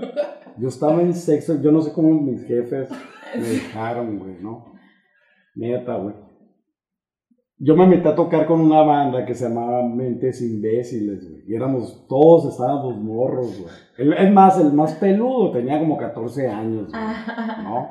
Yo 0.58 0.70
estaba 0.70 1.02
en 1.02 1.14
sexto, 1.14 1.62
yo 1.62 1.72
no 1.72 1.82
sé 1.82 1.92
cómo 1.92 2.14
mis 2.22 2.46
jefes 2.46 2.90
me 3.36 3.42
dejaron, 3.50 4.20
güey, 4.20 4.36
¿no? 4.42 4.73
Neta, 5.56 5.98
güey. 5.98 6.16
Yo 7.60 7.76
me 7.76 7.88
metí 7.88 8.08
a 8.08 8.16
tocar 8.16 8.46
con 8.46 8.60
una 8.60 8.82
banda 8.82 9.26
que 9.26 9.34
se 9.36 9.48
llamaba 9.48 9.84
Mentes 9.88 10.42
Imbéciles, 10.42 11.30
güey. 11.30 11.44
Y 11.48 11.56
éramos, 11.56 12.06
todos 12.10 12.52
estábamos 12.52 12.98
morros, 12.98 13.58
güey. 13.62 13.74
El- 13.98 14.14
Es 14.14 14.34
más, 14.34 14.60
el 14.60 14.74
más 14.74 14.96
peludo 14.96 15.52
tenía 15.52 15.80
como 15.80 15.96
14 15.98 16.48
años, 16.50 16.90
güey. 16.90 17.02
¿no? 17.64 17.90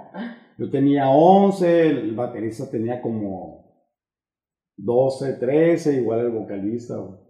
Yo 0.58 0.70
tenía 0.70 1.08
11, 1.08 1.86
el 1.88 2.14
baterista 2.14 2.70
tenía 2.70 3.00
como 3.00 3.72
12, 4.76 5.34
13, 5.34 6.00
igual 6.02 6.20
el 6.20 6.30
vocalista, 6.32 6.96
güey. 6.96 7.20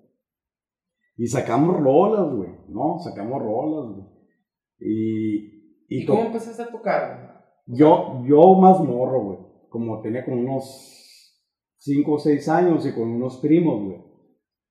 Y 1.18 1.26
sacamos 1.26 1.76
rolas, 1.78 2.34
güey, 2.34 2.50
¿no? 2.68 2.98
Sacamos 2.98 3.40
rolas, 3.42 3.94
güey. 3.94 4.06
Y, 4.80 5.36
y 5.88 6.02
¿Y 6.02 6.06
cómo 6.06 6.22
empezaste 6.22 6.62
a 6.62 6.70
tocar? 6.70 7.44
yo, 7.66 8.22
yo 8.26 8.54
más 8.54 8.80
morro, 8.80 9.22
güey. 9.24 9.38
Como 9.72 10.02
tenía 10.02 10.22
como 10.24 10.36
unos 10.38 11.40
5 11.78 12.12
o 12.12 12.18
6 12.18 12.46
años 12.50 12.86
y 12.86 12.92
con 12.92 13.08
unos 13.08 13.38
primos, 13.38 13.82
güey. 13.82 14.02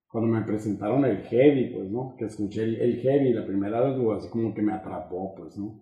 Cuando 0.08 0.30
me 0.32 0.46
presentaron 0.46 1.04
el 1.06 1.24
heavy, 1.24 1.74
pues, 1.74 1.90
¿no? 1.90 2.16
Que 2.18 2.26
escuché 2.26 2.64
el, 2.64 2.76
el 2.80 3.00
heavy 3.02 3.34
la 3.34 3.46
primera 3.48 3.82
vez, 3.82 3.98
güey, 3.98 4.18
así 4.18 4.30
como 4.30 4.54
que 4.54 4.62
me 4.62 4.74
atrapó, 4.74 5.34
pues, 5.36 5.58
¿no? 5.58 5.80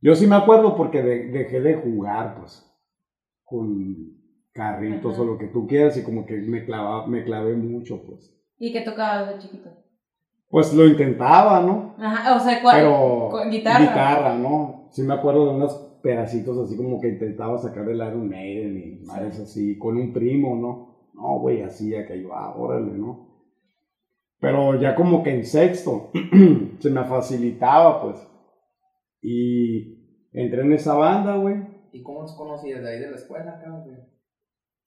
Yo 0.00 0.14
sí 0.14 0.26
me 0.28 0.36
acuerdo 0.36 0.76
porque 0.76 1.02
de- 1.02 1.28
dejé 1.32 1.60
de 1.60 1.74
jugar, 1.74 2.36
pues, 2.38 2.62
con 3.44 3.96
carritos 4.52 5.14
Ajá. 5.14 5.22
o 5.22 5.24
lo 5.24 5.38
que 5.38 5.46
tú 5.48 5.66
quieras 5.66 5.96
y 5.96 6.04
como 6.04 6.24
que 6.26 6.34
me, 6.36 6.64
clava, 6.64 7.06
me 7.08 7.24
clavé 7.24 7.56
mucho, 7.56 8.02
pues. 8.06 8.32
¿Y 8.58 8.72
qué 8.72 8.82
tocabas 8.82 9.32
de 9.34 9.38
chiquito? 9.40 9.70
Pues 10.48 10.72
lo 10.72 10.86
intentaba, 10.86 11.60
¿no? 11.60 11.96
Ajá, 11.98 12.36
o 12.36 12.40
sea, 12.40 12.62
¿cuál? 12.62 12.76
Pero 12.76 13.50
guitarra. 13.50 13.80
guitarra, 13.80 14.38
¿no? 14.38 14.88
Sí 14.92 15.02
me 15.02 15.14
acuerdo 15.14 15.46
de 15.46 15.54
unos 15.56 15.85
pedacitos 16.06 16.56
así 16.58 16.76
como 16.76 17.00
que 17.00 17.08
intentaba 17.08 17.58
sacar 17.58 17.84
del 17.84 17.96
Iron 17.96 18.28
Maiden 18.28 18.78
y 18.78 19.04
madres 19.04 19.40
así, 19.40 19.76
con 19.76 19.96
un 19.96 20.12
primo, 20.12 20.54
¿no? 20.54 21.10
No, 21.14 21.40
güey, 21.40 21.62
así, 21.62 21.90
que 22.06 22.22
yo, 22.22 22.32
ah, 22.32 22.54
órale, 22.56 22.92
¿no? 22.92 23.26
Pero 24.38 24.80
ya 24.80 24.94
como 24.94 25.24
que 25.24 25.34
en 25.34 25.44
sexto 25.44 26.12
se 26.78 26.90
me 26.90 27.02
facilitaba, 27.06 28.02
pues. 28.02 28.24
Y 29.20 30.28
entré 30.32 30.60
en 30.60 30.74
esa 30.74 30.94
banda, 30.94 31.36
güey. 31.38 31.56
¿Y 31.92 32.04
cómo 32.04 32.22
los 32.22 32.36
conocías 32.36 32.82
de 32.82 32.88
ahí 32.88 33.00
de 33.00 33.10
la 33.10 33.16
escuela, 33.16 33.56
acá, 33.58 33.70
güey? 33.84 33.96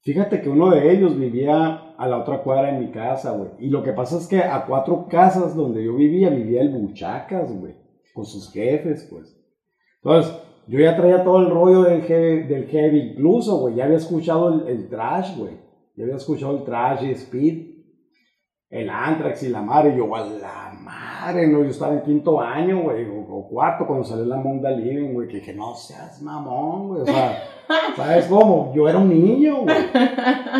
Fíjate 0.01 0.41
que 0.41 0.47
uno 0.47 0.69
de 0.69 0.89
ellos 0.89 1.19
vivía 1.19 1.95
a 1.97 2.07
la 2.07 2.19
otra 2.19 2.43
cuadra 2.43 2.71
de 2.71 2.79
mi 2.79 2.91
casa, 2.91 3.31
güey. 3.31 3.49
Y 3.59 3.69
lo 3.69 3.83
que 3.83 3.91
pasa 3.91 4.17
es 4.17 4.27
que 4.27 4.39
a 4.39 4.65
cuatro 4.65 5.07
casas 5.09 5.53
donde 5.53 5.83
yo 5.83 5.95
vivía, 5.95 6.29
vivía 6.29 6.61
el 6.61 6.69
Buchacas, 6.69 7.51
güey. 7.51 7.75
Con 8.13 8.25
sus 8.25 8.53
jefes, 8.53 9.05
pues. 9.11 9.35
Entonces, 10.01 10.48
yo 10.69 10.79
ya 10.79 10.95
traía 10.95 11.23
todo 11.23 11.39
el 11.39 11.49
rollo 11.49 11.81
del 11.81 12.03
heavy, 12.03 12.43
del 12.43 12.67
heavy 12.67 12.99
incluso, 12.99 13.57
güey. 13.57 13.73
Ya 13.73 13.85
había 13.85 13.97
escuchado 13.97 14.53
el, 14.53 14.67
el 14.67 14.87
trash, 14.87 15.35
güey. 15.35 15.57
Ya 15.95 16.03
había 16.03 16.17
escuchado 16.17 16.55
el 16.57 16.63
trash 16.63 17.05
y 17.05 17.11
speed. 17.11 17.69
El 18.69 18.87
Anthrax 18.87 19.41
y 19.41 19.49
la 19.49 19.63
madre. 19.63 19.93
Y 19.95 19.97
yo, 19.97 20.15
a 20.15 20.27
la 20.27 20.71
madre, 20.79 21.47
no. 21.47 21.63
Yo 21.63 21.71
estaba 21.71 21.93
en 21.95 22.03
quinto 22.03 22.39
año, 22.39 22.83
güey. 22.83 23.03
O, 23.09 23.21
o 23.21 23.49
cuarto 23.49 23.87
cuando 23.87 24.05
salió 24.05 24.25
la 24.25 24.35
Monda 24.37 24.69
Living, 24.69 25.13
güey. 25.13 25.27
Que 25.27 25.37
dije, 25.37 25.55
no 25.55 25.73
seas 25.73 26.21
mamón, 26.21 26.89
güey. 26.89 27.01
O 27.01 27.05
sea, 27.05 27.43
¿sabes 27.95 28.27
cómo? 28.27 28.71
Yo 28.75 28.87
era 28.87 28.99
un 28.99 29.09
niño, 29.09 29.63
güey. 29.63 29.75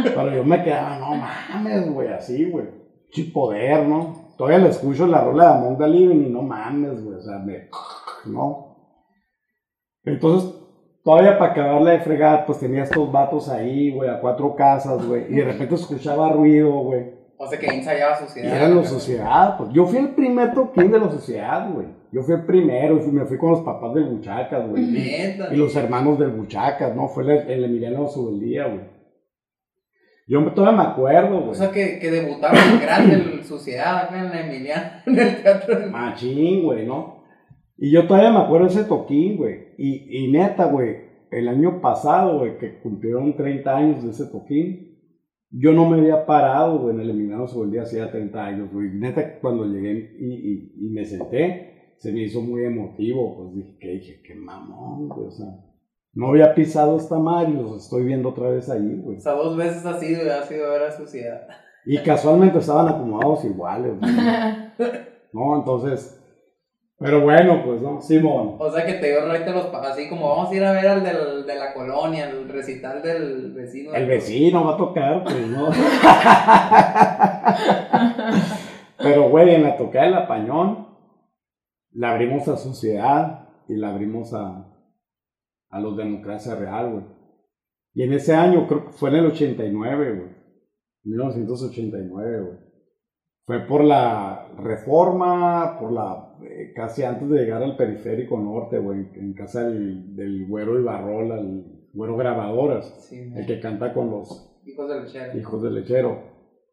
Pero 0.03 0.33
yo 0.33 0.43
me 0.43 0.63
quedaba, 0.63 0.97
no 0.97 1.13
mames, 1.13 1.93
güey, 1.93 2.07
así, 2.07 2.49
güey. 2.49 2.65
Chi 3.11 3.25
poder, 3.25 3.87
¿no? 3.87 4.29
Todavía 4.39 4.57
le 4.57 4.69
escucho 4.69 5.05
la 5.05 5.23
rola 5.23 5.61
de 5.61 5.75
the 5.75 5.87
Living 5.87 6.25
y 6.25 6.29
no 6.31 6.41
mames, 6.41 7.03
güey. 7.03 7.17
O 7.17 7.21
sea, 7.21 7.37
me. 7.37 7.69
¿No? 8.25 8.68
Entonces, 10.13 10.53
todavía 11.03 11.37
para 11.37 11.51
acabarla 11.51 11.91
de 11.91 11.99
fregar, 11.99 12.45
pues 12.45 12.59
tenía 12.59 12.83
estos 12.83 13.11
vatos 13.11 13.49
ahí, 13.49 13.91
güey, 13.91 14.09
a 14.09 14.19
cuatro 14.19 14.55
casas, 14.55 15.05
güey. 15.07 15.25
Y 15.29 15.35
de 15.35 15.45
repente 15.45 15.75
escuchaba 15.75 16.31
ruido, 16.31 16.71
güey. 16.71 17.17
O 17.37 17.47
sea, 17.47 17.57
que 17.57 17.67
ensayaba 17.67 18.17
Y 18.17 18.25
sociedad. 18.25 18.55
era 18.55 18.67
la 18.67 18.79
acá, 18.81 18.89
sociedad, 18.89 19.57
pues. 19.57 19.69
Yo 19.71 19.85
fui 19.85 19.97
el 19.99 20.09
primer 20.09 20.53
toquín 20.53 20.91
de 20.91 20.99
la 20.99 21.09
sociedad, 21.09 21.71
güey. 21.73 21.87
Yo 22.11 22.21
fui 22.23 22.33
el 22.35 22.45
primero 22.45 22.97
y 22.97 22.99
fui- 23.01 23.13
me 23.13 23.25
fui 23.25 23.37
con 23.37 23.51
los 23.51 23.61
papás 23.61 23.93
del 23.93 24.05
Buchacas, 24.05 24.67
güey. 24.69 24.83
Y- 24.83 25.37
y 25.51 25.55
los 25.55 25.73
hermanos 25.75 26.19
del 26.19 26.31
Buchacas, 26.31 26.93
¿no? 26.95 27.07
Fue 27.07 27.23
el, 27.23 27.49
el 27.49 27.63
Emiliano 27.65 28.07
Subeldía, 28.09 28.65
güey. 28.65 28.81
Yo 30.27 30.45
todavía 30.53 30.83
me 30.83 30.89
acuerdo, 30.89 31.37
O 31.37 31.41
güey. 31.45 31.55
sea, 31.55 31.71
que, 31.71 31.97
que 31.97 32.11
debutaron 32.11 32.57
en 32.73 32.79
grande 32.81 33.13
en 33.15 33.43
sociedad 33.43 33.97
acá 33.97 34.19
en 34.19 34.29
la 34.29 34.41
Emiliana, 34.41 35.03
en 35.07 35.17
el 35.19 35.41
teatro. 35.41 35.75
Machín, 35.89 36.63
güey, 36.63 36.85
¿no? 36.85 37.18
Y 37.81 37.91
yo 37.91 38.07
todavía 38.07 38.31
me 38.31 38.39
acuerdo 38.39 38.67
de 38.67 38.73
ese 38.73 38.83
toquín, 38.83 39.37
güey. 39.37 39.69
Y, 39.77 40.25
y 40.25 40.31
neta, 40.31 40.65
güey, 40.65 40.97
el 41.31 41.47
año 41.47 41.79
pasado, 41.81 42.39
güey, 42.39 42.57
que 42.57 42.79
cumplieron 42.79 43.35
30 43.35 43.77
años 43.77 44.03
de 44.03 44.09
ese 44.09 44.25
toquín, 44.25 44.89
yo 45.51 45.71
no 45.71 45.89
me 45.89 45.99
había 45.99 46.25
parado, 46.25 46.79
güey, 46.79 46.95
en 46.95 47.01
el 47.01 47.09
Emiliano 47.11 47.47
Subeldía 47.47 47.83
hacía 47.83 48.11
30 48.11 48.45
años, 48.45 48.73
güey. 48.73 48.89
Neta, 48.89 49.39
cuando 49.39 49.65
llegué 49.65 50.15
y, 50.19 50.25
y, 50.25 50.73
y 50.77 50.89
me 50.89 51.05
senté, 51.05 51.93
se 51.97 52.11
me 52.11 52.23
hizo 52.23 52.41
muy 52.41 52.65
emotivo, 52.65 53.37
pues 53.37 53.55
dije, 53.55 53.77
que 53.79 53.87
dije, 53.87 54.21
qué 54.25 54.35
mamón, 54.35 55.07
güey, 55.07 55.27
o 55.27 55.31
sea. 55.31 55.47
No 56.13 56.29
había 56.29 56.53
pisado 56.55 56.97
esta 56.97 57.17
madre 57.17 57.51
y 57.51 57.53
los 57.53 57.83
estoy 57.83 58.03
viendo 58.03 58.29
otra 58.29 58.49
vez 58.49 58.69
ahí, 58.69 58.99
güey. 59.01 59.17
O 59.17 59.21
sea, 59.21 59.33
dos 59.33 59.55
veces 59.55 59.85
ha 59.85 59.97
sido, 59.99 60.21
ha 60.33 60.43
sido 60.43 60.69
ver 60.69 60.83
a 60.83 60.91
sociedad. 60.91 61.47
Y 61.85 61.97
casualmente 61.99 62.57
estaban 62.57 62.89
acomodados 62.89 63.45
iguales, 63.45 63.93
güey. 63.99 64.11
¿no? 65.33 65.57
Entonces, 65.57 66.18
pero 66.99 67.21
bueno, 67.21 67.63
pues, 67.63 67.81
¿no? 67.81 68.01
Simón. 68.01 68.57
O 68.59 68.69
sea, 68.69 68.85
que 68.85 68.95
te 68.95 69.07
dio 69.07 69.25
raite 69.25 69.51
los 69.51 69.73
así 69.73 70.09
como 70.09 70.27
vamos 70.27 70.51
a 70.51 70.55
ir 70.55 70.65
a 70.65 70.73
ver 70.73 70.87
al 70.87 71.03
del, 71.03 71.45
de 71.45 71.55
la 71.55 71.73
colonia, 71.73 72.29
el 72.29 72.49
recital 72.49 73.01
del 73.01 73.53
vecino. 73.53 73.93
El 73.93 74.05
vecino 74.05 74.65
va 74.65 74.73
a 74.73 74.77
tocar, 74.77 75.23
pues, 75.23 75.47
¿no? 75.47 75.69
Pero, 78.97 79.29
güey, 79.29 79.55
en 79.55 79.63
la 79.63 79.77
tocada 79.77 80.05
de 80.05 80.11
la 80.11 80.27
Pañón, 80.27 80.89
la 81.93 82.11
abrimos 82.11 82.45
a 82.49 82.57
Sociedad 82.57 83.47
y 83.69 83.77
la 83.77 83.91
abrimos 83.91 84.33
a, 84.33 84.69
a 85.69 85.79
los 85.79 85.95
Democracia 85.95 86.55
Real, 86.55 86.91
güey. 86.91 87.05
Y 87.93 88.03
en 88.03 88.13
ese 88.13 88.35
año, 88.35 88.67
creo 88.67 88.87
que 88.87 88.91
fue 88.91 89.09
en 89.09 89.15
el 89.15 89.27
89, 89.27 90.15
güey. 90.15 90.29
1989, 91.03 92.41
güey. 92.41 92.68
Fue 93.49 93.61
por 93.65 93.83
la 93.83 94.47
reforma, 94.59 95.79
por 95.79 95.91
la. 95.91 96.35
eh, 96.43 96.71
casi 96.75 97.01
antes 97.03 97.27
de 97.29 97.39
llegar 97.39 97.63
al 97.63 97.75
periférico 97.75 98.37
norte, 98.39 98.77
güey. 98.77 99.07
En 99.15 99.33
casa 99.33 99.63
del, 99.63 100.15
del 100.15 100.45
güero 100.47 100.79
Ibarrola, 100.79 101.39
el 101.39 101.65
güero 101.91 102.15
grabadoras. 102.15 102.85
Sí, 103.09 103.31
El 103.35 103.47
que 103.47 103.59
canta 103.59 103.91
con 103.91 104.11
los 104.11 104.61
hijos 104.65 104.87
del 104.87 105.03
lechero. 105.05 105.35
hijos 105.39 105.63
del 105.63 105.73
lechero. 105.73 106.21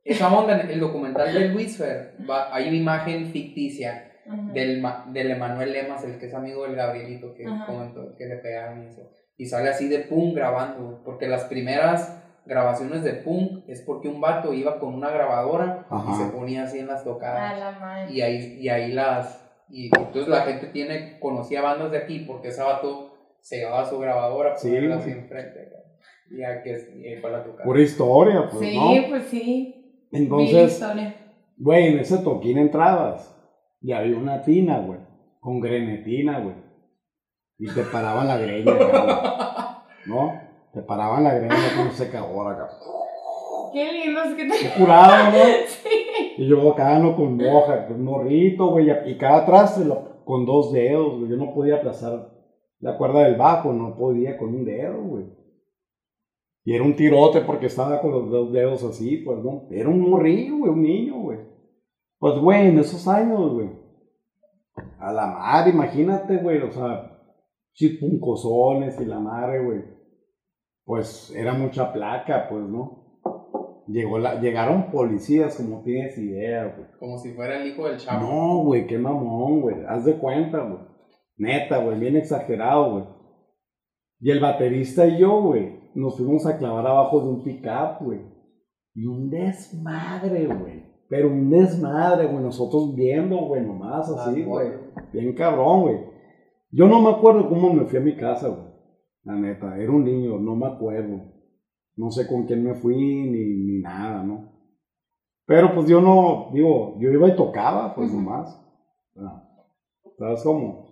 Esa 0.04 0.30
onda, 0.38 0.60
el 0.60 0.78
documental 0.78 1.32
de 1.32 1.48
Luis 1.48 1.78
Fer, 1.78 2.14
va- 2.28 2.54
hay 2.54 2.68
una 2.68 2.76
imagen 2.76 3.26
ficticia 3.28 4.12
Ajá. 4.28 4.52
del, 4.52 4.84
del 5.14 5.30
Emanuel 5.30 5.72
Lemas, 5.72 6.04
el 6.04 6.18
que 6.18 6.26
es 6.26 6.34
amigo 6.34 6.64
del 6.64 6.76
Gabrielito, 6.76 7.32
que 7.34 7.46
Ajá. 7.46 7.64
comentó 7.66 8.14
que 8.18 8.26
le 8.26 8.36
pegaron 8.36 8.82
y 8.84 8.88
eso. 8.88 9.10
Y 9.38 9.46
sale 9.46 9.70
así 9.70 9.88
de 9.88 10.00
punk 10.00 10.34
grabando, 10.36 11.00
porque 11.06 11.26
las 11.26 11.44
primeras 11.44 12.22
grabaciones 12.46 13.02
de 13.02 13.12
punk 13.14 13.64
es 13.68 13.82
porque 13.82 14.08
un 14.08 14.20
vato 14.20 14.52
iba 14.52 14.78
con 14.78 14.94
una 14.94 15.10
grabadora 15.10 15.86
Ajá. 15.90 16.12
y 16.12 16.14
se 16.24 16.30
ponía 16.30 16.64
así 16.64 16.78
en 16.78 16.86
las 16.86 17.04
tocadas. 17.04 17.58
la. 17.58 18.10
Y 18.10 18.20
ahí, 18.22 18.58
y 18.60 18.68
ahí 18.68 18.92
las. 18.92 19.42
Y 19.68 19.86
entonces 19.86 20.28
la 20.28 20.42
gente 20.42 20.66
tiene, 20.68 21.18
conocía 21.18 21.60
bandas 21.60 21.90
de 21.90 21.98
aquí 21.98 22.20
porque 22.20 22.48
ese 22.48 22.62
vato 22.62 23.12
se 23.40 23.56
llevaba 23.58 23.84
su 23.84 23.98
grabadora 23.98 24.50
para 24.50 24.60
Sí, 24.60 24.68
ponerla 24.68 24.96
así 24.96 25.10
enfrente. 25.10 25.72
Y 26.30 26.42
es, 26.42 26.90
y 26.96 27.06
ahí 27.06 27.16
fue 27.20 27.30
la 27.30 27.44
tocada. 27.44 27.64
Pura 27.64 27.80
historia, 27.80 28.48
pues, 28.50 28.68
sí, 28.68 28.76
¿no? 28.76 29.08
pues 29.08 29.24
sí. 29.24 30.06
Entonces, 30.12 30.72
historia. 30.72 31.14
güey, 31.56 31.86
en 31.88 31.98
ese 32.00 32.18
toquín 32.18 32.58
entrabas 32.58 33.32
y 33.80 33.92
había 33.92 34.16
una 34.16 34.42
tina, 34.42 34.78
güey, 34.80 34.98
con 35.40 35.60
grenetina, 35.60 36.40
güey. 36.40 36.54
Y 37.58 37.72
te 37.72 37.82
paraban 37.84 38.28
la 38.28 38.38
greña, 38.38 38.72
¿no? 40.06 40.40
Te 40.76 40.82
paraban 40.82 41.24
la 41.24 41.32
greña 41.32 41.56
con 41.74 41.86
un 41.86 41.92
secador 41.94 42.52
acá. 42.52 42.68
Qué 43.72 43.92
lindo 43.92 44.20
es 44.24 44.34
que 44.34 44.44
te. 44.44 44.58
Qué 44.58 44.78
curado, 44.78 45.30
¿no? 45.32 45.38
Sí. 45.68 45.88
Y 46.36 46.46
yo 46.48 46.70
acá 46.70 46.98
no 46.98 47.16
con 47.16 47.38
moja, 47.38 47.86
con 47.86 48.04
morrito, 48.04 48.66
güey, 48.66 48.90
y 49.06 49.16
cada 49.16 49.46
lo- 49.86 50.22
con 50.26 50.44
dos 50.44 50.74
dedos, 50.74 51.18
güey. 51.18 51.30
Yo 51.30 51.38
no 51.38 51.54
podía 51.54 51.76
aplazar 51.76 52.28
la 52.80 52.98
cuerda 52.98 53.20
del 53.20 53.36
bajo, 53.36 53.72
no 53.72 53.96
podía 53.96 54.36
con 54.36 54.50
un 54.54 54.66
dedo, 54.66 55.00
güey. 55.00 55.24
Y 56.66 56.74
era 56.74 56.84
un 56.84 56.94
tirote 56.94 57.40
porque 57.40 57.66
estaba 57.66 57.98
con 58.02 58.10
los 58.10 58.30
dos 58.30 58.52
dedos 58.52 58.84
así, 58.84 59.16
pues, 59.16 59.38
¿no? 59.38 59.68
Era 59.70 59.88
un 59.88 60.10
morrillo, 60.10 60.58
güey, 60.58 60.72
un 60.72 60.82
niño, 60.82 61.20
güey. 61.22 61.38
Pues, 62.18 62.38
güey, 62.38 62.68
en 62.68 62.78
esos 62.80 63.08
años, 63.08 63.50
güey. 63.50 63.70
A 64.98 65.10
la 65.10 65.26
madre, 65.26 65.70
imagínate, 65.70 66.36
güey, 66.36 66.60
o 66.60 66.70
sea, 66.70 67.18
chipuncosones 67.72 69.00
y 69.00 69.06
la 69.06 69.20
madre, 69.20 69.64
güey. 69.64 69.95
Pues 70.86 71.34
era 71.34 71.52
mucha 71.52 71.92
placa, 71.92 72.46
pues, 72.48 72.62
¿no? 72.62 73.20
Llegó 73.88 74.18
la, 74.18 74.40
llegaron 74.40 74.90
policías, 74.90 75.56
como 75.56 75.82
tienes 75.82 76.16
idea, 76.16 76.74
güey. 76.76 76.88
Como 76.98 77.18
si 77.18 77.32
fuera 77.32 77.60
el 77.60 77.68
hijo 77.68 77.86
del 77.88 77.98
chavo. 77.98 78.26
No, 78.26 78.64
güey, 78.64 78.86
qué 78.86 78.96
mamón, 78.96 79.60
güey. 79.62 79.76
Haz 79.88 80.04
de 80.04 80.16
cuenta, 80.16 80.60
güey. 80.60 80.78
Neta, 81.38 81.78
güey, 81.78 81.98
bien 81.98 82.16
exagerado, 82.16 82.92
güey. 82.92 83.04
Y 84.20 84.30
el 84.30 84.40
baterista 84.40 85.06
y 85.06 85.18
yo, 85.18 85.42
güey, 85.42 85.90
nos 85.94 86.16
fuimos 86.16 86.46
a 86.46 86.56
clavar 86.56 86.86
abajo 86.86 87.20
de 87.20 87.28
un 87.30 87.42
pick-up, 87.42 87.98
güey. 88.04 88.20
Y 88.94 89.06
un 89.06 89.28
desmadre, 89.28 90.46
güey. 90.46 90.84
Pero 91.08 91.28
un 91.28 91.50
desmadre, 91.50 92.26
güey. 92.26 92.42
Nosotros 92.42 92.94
viendo, 92.94 93.36
güey, 93.38 93.62
nomás 93.62 94.08
así, 94.08 94.42
Ah, 94.42 94.46
güey. 94.46 94.68
Bien 95.12 95.34
cabrón, 95.34 95.82
güey. 95.82 95.98
Yo 96.70 96.86
no 96.86 97.00
me 97.02 97.10
acuerdo 97.10 97.48
cómo 97.48 97.72
me 97.72 97.84
fui 97.86 97.98
a 97.98 98.02
mi 98.02 98.16
casa, 98.16 98.48
güey. 98.48 98.65
La 99.26 99.34
neta, 99.34 99.76
era 99.78 99.90
un 99.90 100.04
niño, 100.04 100.38
no 100.38 100.54
me 100.54 100.66
acuerdo. 100.66 101.32
No 101.96 102.10
sé 102.10 102.26
con 102.28 102.46
quién 102.46 102.62
me 102.62 102.74
fui 102.74 102.94
ni, 102.96 103.56
ni 103.64 103.80
nada, 103.82 104.22
¿no? 104.22 104.52
Pero 105.46 105.74
pues 105.74 105.88
yo 105.88 106.00
no, 106.00 106.50
digo, 106.54 106.96
yo 107.00 107.10
iba 107.10 107.28
y 107.28 107.36
tocaba, 107.36 107.94
pues 107.94 108.12
nomás. 108.12 108.56
Ah, 109.16 109.42
¿Sabes 110.18 110.42
cómo? 110.44 110.86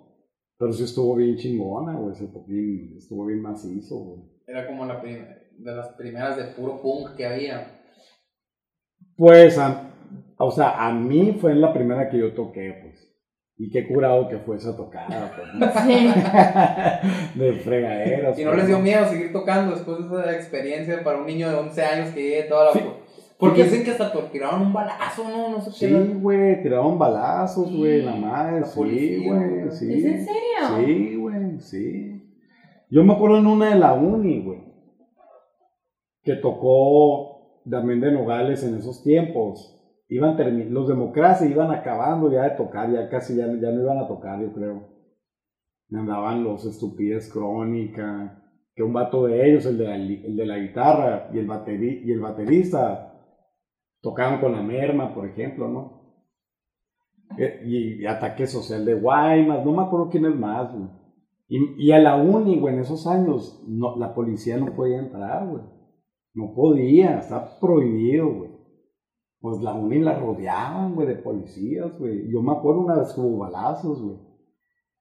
Pero 0.59 0.73
sí 0.73 0.83
estuvo 0.85 1.15
bien 1.17 1.37
chingona, 1.37 1.95
güey. 1.97 2.15
se 2.17 2.27
tocó 2.27 2.45
bien- 2.47 2.95
Estuvo 2.97 3.27
bien 3.27 3.41
macizo, 3.43 3.97
güey. 3.99 4.21
Era 4.47 4.67
como 4.67 4.85
la 4.85 5.01
prim- 5.01 5.27
de 5.59 5.73
las 5.73 5.89
primeras 5.95 6.37
de 6.37 6.45
puro 6.55 6.83
punk 6.83 7.15
que 7.17 7.27
había. 7.27 7.81
Pues, 9.17 9.59
a- 9.59 9.91
o 10.39 10.51
sea, 10.51 10.87
a 10.89 10.93
mí 10.93 11.33
fue 11.41 11.53
en 11.53 11.61
la 11.61 11.73
primera 11.73 12.09
que 12.11 12.19
yo 12.19 12.35
toqué, 12.35 12.81
pues. 12.83 13.14
Y 13.57 13.71
qué 13.71 13.87
curado 13.87 14.29
que 14.29 14.39
fue 14.39 14.57
esa 14.57 14.77
tocada, 14.77 15.33
pues. 15.37 15.73
Sí. 15.87 17.39
de 17.39 17.53
fregaderas. 17.55 18.39
Y 18.39 18.45
no 18.45 18.51
pues, 18.51 18.59
les 18.63 18.69
dio 18.69 18.79
miedo 18.81 19.07
seguir 19.07 19.33
tocando 19.33 19.75
después 19.75 19.99
de 20.11 20.21
esa 20.21 20.35
experiencia 20.35 21.05
para 21.05 21.19
un 21.19 21.27
niño 21.27 21.49
de 21.49 21.57
11 21.57 21.83
años 21.83 22.11
que 22.15 22.23
llegue 22.23 22.43
toda 22.45 22.67
la... 22.67 22.73
Sí. 22.73 22.81
Porque 23.39 23.65
dicen 23.65 23.85
que 23.85 23.91
hasta 23.91 24.13
tiraron 24.31 24.63
un 24.63 24.73
balazo, 24.73 25.29
¿no? 25.29 25.51
No 25.51 25.61
sé 25.61 25.71
qué. 25.71 25.89
Sí, 25.89 26.13
güey, 26.21 26.63
tiraron 26.63 26.99
balazos, 26.99 27.75
güey, 27.77 28.03
la 28.03 28.15
madre, 28.15 28.61
La 28.61 28.67
sí, 28.67 29.25
güey. 29.27 29.71
sí. 29.71 29.93
¿Es 29.93 30.05
en 30.05 30.25
serio? 30.25 30.87
Sí, 30.87 31.17
güey, 31.17 31.61
sí. 31.61 32.23
Yo 32.91 33.03
me 33.03 33.13
acuerdo 33.13 33.39
en 33.39 33.47
una 33.47 33.71
de 33.71 33.75
la 33.75 33.93
uni, 33.93 34.41
güey, 34.41 34.61
que 36.23 36.35
tocó 36.37 37.61
también 37.69 38.01
de 38.01 38.13
Nogales 38.13 38.63
en 38.63 38.77
esos 38.77 39.03
tiempos. 39.03 39.74
Iban 40.09 40.37
termi- 40.37 40.69
los 40.69 40.89
democracia 40.89 41.49
iban 41.49 41.71
acabando 41.71 42.31
ya 42.31 42.43
de 42.45 42.57
tocar, 42.57 42.91
ya 42.93 43.09
casi 43.09 43.37
ya, 43.37 43.47
ya 43.47 43.71
no 43.73 43.83
iban 43.83 43.99
a 43.99 44.07
tocar, 44.09 44.41
yo 44.41 44.53
creo. 44.53 44.89
Andaban 45.93 46.45
los 46.45 46.65
estupidez 46.67 47.33
crónica, 47.33 48.43
que 48.75 48.83
un 48.83 48.93
vato 48.93 49.27
de 49.27 49.49
ellos, 49.49 49.67
el 49.67 49.79
de 49.79 49.85
la, 49.87 49.97
el 49.97 50.37
de 50.37 50.47
la 50.47 50.59
guitarra 50.59 51.31
y 51.33 51.39
el, 51.39 51.47
bateri- 51.49 52.03
y 52.05 52.13
el 52.13 52.21
baterista, 52.21 53.13
tocaban 54.03 54.41
con 54.41 54.53
la 54.53 54.63
merma, 54.63 55.15
por 55.15 55.27
ejemplo, 55.29 55.69
¿no? 55.69 56.05
Eh, 57.39 57.63
Y, 57.65 58.03
y 58.03 58.07
Ataque 58.07 58.47
Social 58.47 58.85
de 58.85 58.95
Guaymas, 58.95 59.65
no 59.65 59.73
me 59.73 59.83
acuerdo 59.83 60.11
quién 60.11 60.27
es 60.27 60.35
más, 60.37 60.73
güey. 60.73 60.89
Y, 61.49 61.87
y 61.89 61.93
a 61.93 61.99
la 61.99 62.17
uni, 62.17 62.59
güey, 62.59 62.75
en 62.75 62.81
esos 62.81 63.07
años, 63.07 63.65
no, 63.69 63.97
la 63.97 64.15
policía 64.15 64.57
no 64.57 64.75
podía 64.75 64.99
entrar, 64.99 65.47
güey. 65.47 65.63
No 66.35 66.53
podía, 66.55 67.19
está 67.19 67.59
prohibido, 67.61 68.29
güey. 68.35 68.44
Pues 69.45 69.61
la 69.61 69.75
uni 69.75 69.99
la 69.99 70.19
rodeaban, 70.19 70.95
güey, 70.95 71.07
de 71.07 71.17
policías, 71.17 71.99
güey. 71.99 72.31
Yo 72.31 72.41
me 72.41 72.53
acuerdo 72.53 72.81
una 72.81 72.97
vez 72.97 73.13
que 73.13 73.21
hubo 73.21 73.41
balazos, 73.41 74.01
güey. 74.01 74.17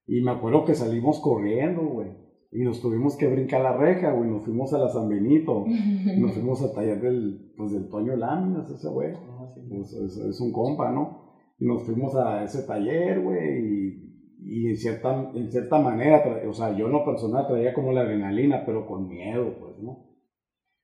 Y 0.05 0.21
me 0.21 0.31
acuerdo 0.31 0.65
que 0.65 0.75
salimos 0.75 1.21
corriendo, 1.21 1.81
güey. 1.83 2.09
Y 2.51 2.61
nos 2.63 2.81
tuvimos 2.81 3.15
que 3.15 3.29
brincar 3.29 3.61
la 3.61 3.77
reja, 3.77 4.11
güey. 4.11 4.29
Nos 4.29 4.43
fuimos 4.43 4.73
a 4.73 4.79
la 4.79 4.89
San 4.89 5.07
Benito. 5.07 5.63
Nos 6.19 6.33
fuimos 6.33 6.61
a 6.61 6.73
taller 6.73 6.99
del, 6.99 7.53
pues, 7.55 7.71
del 7.71 7.87
Toño 7.87 8.17
Láminas, 8.17 8.69
ese 8.69 8.89
güey. 8.89 9.13
Sí. 9.53 9.61
Pues, 9.69 9.93
es, 9.93 10.17
es 10.17 10.41
un 10.41 10.51
compa, 10.51 10.91
¿no? 10.91 11.23
Y 11.57 11.65
nos 11.65 11.83
fuimos 11.83 12.13
a 12.17 12.43
ese 12.43 12.63
taller, 12.63 13.21
güey, 13.21 13.65
y, 13.65 14.27
y 14.41 14.67
en, 14.71 14.75
cierta, 14.75 15.31
en 15.33 15.49
cierta 15.49 15.79
manera, 15.79 16.21
o 16.49 16.51
sea, 16.51 16.75
yo 16.75 16.87
en 16.87 16.91
lo 16.91 17.05
personal 17.05 17.47
traía 17.47 17.73
como 17.73 17.93
la 17.93 18.01
adrenalina, 18.01 18.63
pero 18.65 18.85
con 18.85 19.07
miedo, 19.07 19.55
pues, 19.57 19.79
¿no? 19.79 20.09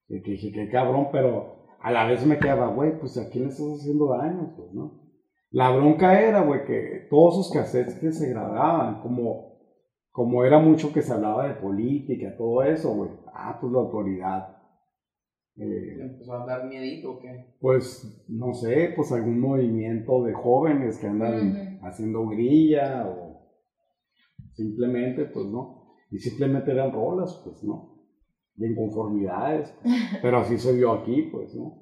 De 0.07 0.21
que 0.21 0.31
dije, 0.31 0.53
qué 0.53 0.69
cabrón, 0.69 1.09
pero 1.11 1.58
a 1.81 1.91
la 1.91 2.05
vez 2.05 2.25
me 2.25 2.37
quedaba, 2.37 2.67
güey, 2.73 2.99
pues 2.99 3.17
a 3.17 3.29
quién 3.29 3.45
le 3.45 3.49
estás 3.51 3.67
haciendo 3.79 4.07
daño, 4.09 4.53
pues, 4.55 4.71
¿no? 4.73 4.99
La 5.51 5.71
bronca 5.71 6.19
era, 6.21 6.41
güey, 6.41 6.65
que 6.65 7.07
todos 7.09 7.35
esos 7.35 7.51
cassettes 7.51 7.95
que 7.95 8.11
se 8.11 8.29
grababan, 8.29 9.01
como, 9.01 9.57
como 10.11 10.43
era 10.43 10.59
mucho 10.59 10.93
que 10.93 11.01
se 11.01 11.13
hablaba 11.13 11.47
de 11.47 11.55
política, 11.55 12.35
todo 12.37 12.63
eso, 12.63 12.93
güey, 12.93 13.11
ah, 13.33 13.57
pues 13.59 13.71
la 13.73 13.79
autoridad. 13.79 14.49
eh, 15.57 15.95
¿Te 15.97 16.03
empezó 16.03 16.33
a 16.33 16.45
dar 16.45 16.65
miedito 16.65 17.11
o 17.13 17.19
qué? 17.19 17.55
pues 17.59 18.25
no 18.29 18.53
sé, 18.53 18.93
pues 18.95 19.11
algún 19.11 19.39
movimiento 19.39 20.23
de 20.23 20.33
jóvenes 20.33 20.97
que 20.99 21.07
andan 21.07 21.79
haciendo 21.81 22.27
grilla 22.27 23.07
o 23.07 23.39
simplemente, 24.53 25.25
pues 25.25 25.45
no. 25.47 25.95
Y 26.11 26.19
simplemente 26.19 26.71
eran 26.71 26.91
rolas, 26.91 27.41
pues 27.43 27.63
no. 27.63 27.88
De 28.59 28.67
inconformidades. 28.67 29.73
Pero 30.21 30.39
así 30.39 30.57
se 30.57 30.73
vio 30.73 30.91
aquí, 30.91 31.29
pues, 31.31 31.55
¿no? 31.55 31.81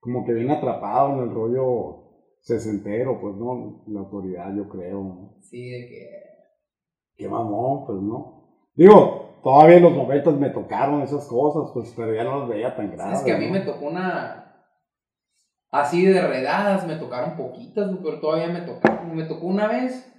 Como 0.00 0.24
que 0.24 0.32
bien 0.32 0.50
atrapado 0.50 1.14
en 1.14 1.28
el 1.28 1.34
rollo 1.34 2.02
sesentero, 2.40 3.20
pues, 3.20 3.36
¿no? 3.36 3.84
La 3.86 4.00
autoridad, 4.00 4.52
yo 4.54 4.68
creo, 4.68 5.02
¿no? 5.02 5.36
Sí, 5.40 5.70
de 5.70 5.88
que... 5.88 6.10
Qué 7.14 7.28
mamón, 7.28 7.86
pues, 7.86 8.02
¿no? 8.02 8.66
Digo, 8.74 9.38
todavía 9.42 9.76
en 9.76 9.84
los 9.84 9.92
noventas 9.92 10.34
me 10.34 10.50
tocaron 10.50 11.02
esas 11.02 11.26
cosas, 11.28 11.70
pues, 11.72 11.94
pero 11.96 12.12
ya 12.12 12.24
no 12.24 12.40
las 12.40 12.48
veía 12.48 12.74
tan 12.74 12.90
graves. 12.90 13.18
¿Sabes 13.18 13.24
que 13.24 13.32
a 13.32 13.38
mí 13.38 13.46
¿no? 13.46 13.52
me 13.52 13.60
tocó 13.60 13.86
una... 13.86 14.42
Así 15.70 16.04
de 16.06 16.20
redadas, 16.26 16.86
me 16.86 16.96
tocaron 16.96 17.36
poquitas, 17.36 17.90
pero 18.02 18.20
todavía 18.20 18.48
me 18.48 18.62
tocaron. 18.62 19.14
Me 19.14 19.24
tocó 19.24 19.46
una 19.46 19.68
vez, 19.68 20.12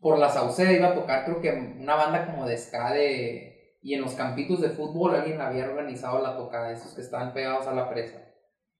por 0.00 0.18
la 0.18 0.28
Sauceda 0.28 0.72
iba 0.72 0.88
a 0.88 0.94
tocar, 0.94 1.24
creo 1.24 1.40
que 1.40 1.76
una 1.80 1.94
banda 1.94 2.26
como 2.26 2.44
de 2.44 2.58
ska 2.58 2.92
de... 2.92 3.51
Y 3.82 3.94
en 3.94 4.00
los 4.02 4.14
campitos 4.14 4.60
de 4.60 4.70
fútbol 4.70 5.14
alguien 5.14 5.40
había 5.40 5.64
organizado 5.64 6.22
la 6.22 6.36
tocada, 6.36 6.70
esos 6.72 6.94
que 6.94 7.00
estaban 7.00 7.32
pegados 7.32 7.66
a 7.66 7.74
la 7.74 7.90
presa. 7.90 8.18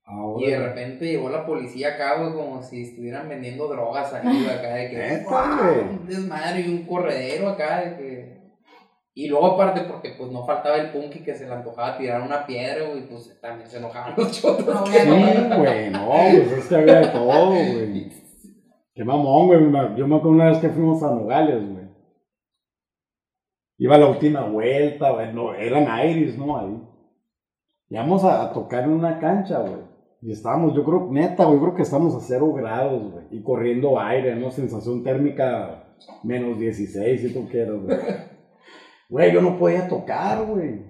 Ahora- 0.04 0.46
Y 0.46 0.50
de 0.50 0.58
repente 0.58 1.04
llegó 1.06 1.28
la 1.28 1.44
policía 1.44 1.94
acá, 1.94 2.18
güey, 2.20 2.32
como 2.32 2.62
si 2.62 2.82
estuvieran 2.82 3.28
vendiendo 3.28 3.66
drogas 3.68 4.12
ahí, 4.14 4.46
acá 4.46 4.74
de 4.74 4.90
que... 4.90 4.96
Güey. 4.96 5.80
Un 6.00 6.06
desmadre 6.06 6.60
y 6.60 6.68
un 6.74 6.86
corredero 6.86 7.48
acá 7.48 7.80
de 7.80 7.96
que... 7.96 8.42
Y 9.14 9.28
luego 9.28 9.46
aparte 9.48 9.82
porque 9.82 10.14
pues 10.16 10.30
no 10.32 10.46
faltaba 10.46 10.76
el 10.78 10.90
punky 10.90 11.18
que 11.22 11.34
se 11.34 11.46
le 11.46 11.52
antojaba 11.52 11.98
tirar 11.98 12.22
una 12.22 12.46
piedra, 12.46 12.88
güey, 12.88 13.06
pues 13.08 13.38
también 13.42 13.68
se 13.68 13.76
enojaban 13.78 14.14
los 14.16 14.32
chotos. 14.40 14.66
No, 14.74 14.84
que 14.84 15.00
Sí, 15.00 15.08
güey, 15.58 15.90
no, 15.90 16.06
pues 16.06 16.52
es 16.52 16.64
que 16.66 16.74
había 16.76 17.00
de 17.00 17.08
todo, 17.08 17.46
güey. 17.48 18.12
Qué 18.94 19.04
mamón, 19.04 19.46
güey. 19.48 19.60
Yo 19.96 20.06
me 20.06 20.16
acuerdo 20.16 20.30
una 20.30 20.50
vez 20.50 20.58
que 20.58 20.68
fuimos 20.70 21.02
a 21.02 21.10
Nogales, 21.10 21.62
güey. 21.62 21.71
Iba 23.82 23.96
a 23.96 23.98
la 23.98 24.06
última 24.06 24.44
vuelta, 24.44 25.10
güey. 25.10 25.32
No, 25.34 25.54
eran 25.54 26.08
Iris, 26.08 26.38
¿no? 26.38 26.56
Ahí. 26.56 26.80
Íbamos 27.90 28.22
a, 28.22 28.44
a 28.44 28.52
tocar 28.52 28.84
en 28.84 28.90
una 28.90 29.18
cancha, 29.18 29.58
güey. 29.58 29.82
Y 30.20 30.30
estábamos, 30.30 30.72
yo 30.76 30.84
creo, 30.84 31.08
neta, 31.10 31.46
güey, 31.46 31.58
creo 31.58 31.74
que 31.74 31.82
estamos 31.82 32.14
a 32.14 32.20
cero 32.20 32.52
grados, 32.52 33.10
güey. 33.10 33.24
Y 33.32 33.42
corriendo 33.42 33.98
aire, 33.98 34.36
¿no? 34.36 34.52
Sensación 34.52 35.02
térmica 35.02 35.96
menos 36.22 36.60
16, 36.60 37.20
si 37.22 37.34
tú 37.34 37.48
quieres, 37.48 37.82
güey. 37.82 37.98
Güey, 39.08 39.30
yo 39.30 39.42
no 39.42 39.58
podía 39.58 39.88
tocar, 39.88 40.46
güey. 40.46 40.86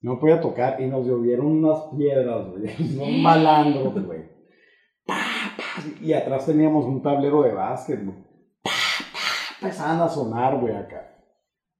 No 0.00 0.18
podía 0.18 0.40
tocar 0.40 0.80
y 0.80 0.86
nos 0.88 1.06
llovieron 1.06 1.46
unas 1.46 1.78
piedras, 1.96 2.48
güey. 2.48 2.64
Unos 2.96 3.22
malandros, 3.22 4.06
güey. 4.06 4.22
Y 6.00 6.12
atrás 6.14 6.46
teníamos 6.46 6.84
un 6.86 7.00
tablero 7.00 7.42
de 7.42 7.52
básquet, 7.52 8.04
güey. 8.04 8.16
Empezaban 9.60 10.00
a 10.00 10.08
sonar, 10.08 10.58
güey, 10.58 10.74
acá. 10.74 11.10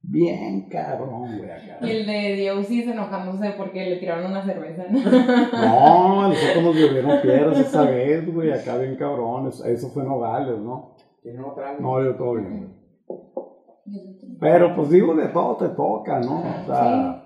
Bien 0.03 0.69
cabrón, 0.69 1.37
güey, 1.37 1.51
acá. 1.51 1.79
Y 1.83 1.91
el 1.91 2.07
de 2.07 2.35
Dieusis 2.35 2.89
enojándose 2.89 3.51
porque 3.57 3.85
le 3.85 3.97
tiraron 3.97 4.31
una 4.31 4.43
cerveza. 4.43 4.85
¿no? 4.91 4.99
No, 4.99 6.29
nosotros 6.29 6.65
nos 6.65 6.77
llovieron 6.77 7.21
piedras 7.21 7.59
esa 7.59 7.83
vez, 7.85 8.33
güey, 8.33 8.51
acá 8.51 8.79
bien 8.79 8.97
cabrón. 8.97 9.49
Eso, 9.49 9.65
eso 9.67 9.91
fue 9.91 10.05
Nogales, 10.05 10.59
¿no? 10.59 10.97
¿Tiene 11.23 11.41
otra? 11.43 11.73
güey? 11.73 11.83
No, 11.83 12.03
yo 12.03 12.17
todo 12.17 12.35
bien, 12.35 12.59
güey. 12.59 12.81
Pero 14.41 14.75
pues 14.75 14.91
digo, 14.91 15.15
de 15.15 15.29
todo 15.29 15.57
te 15.57 15.69
toca, 15.75 16.21
¿no? 16.21 16.41
O 16.41 16.67
sea, 16.67 17.23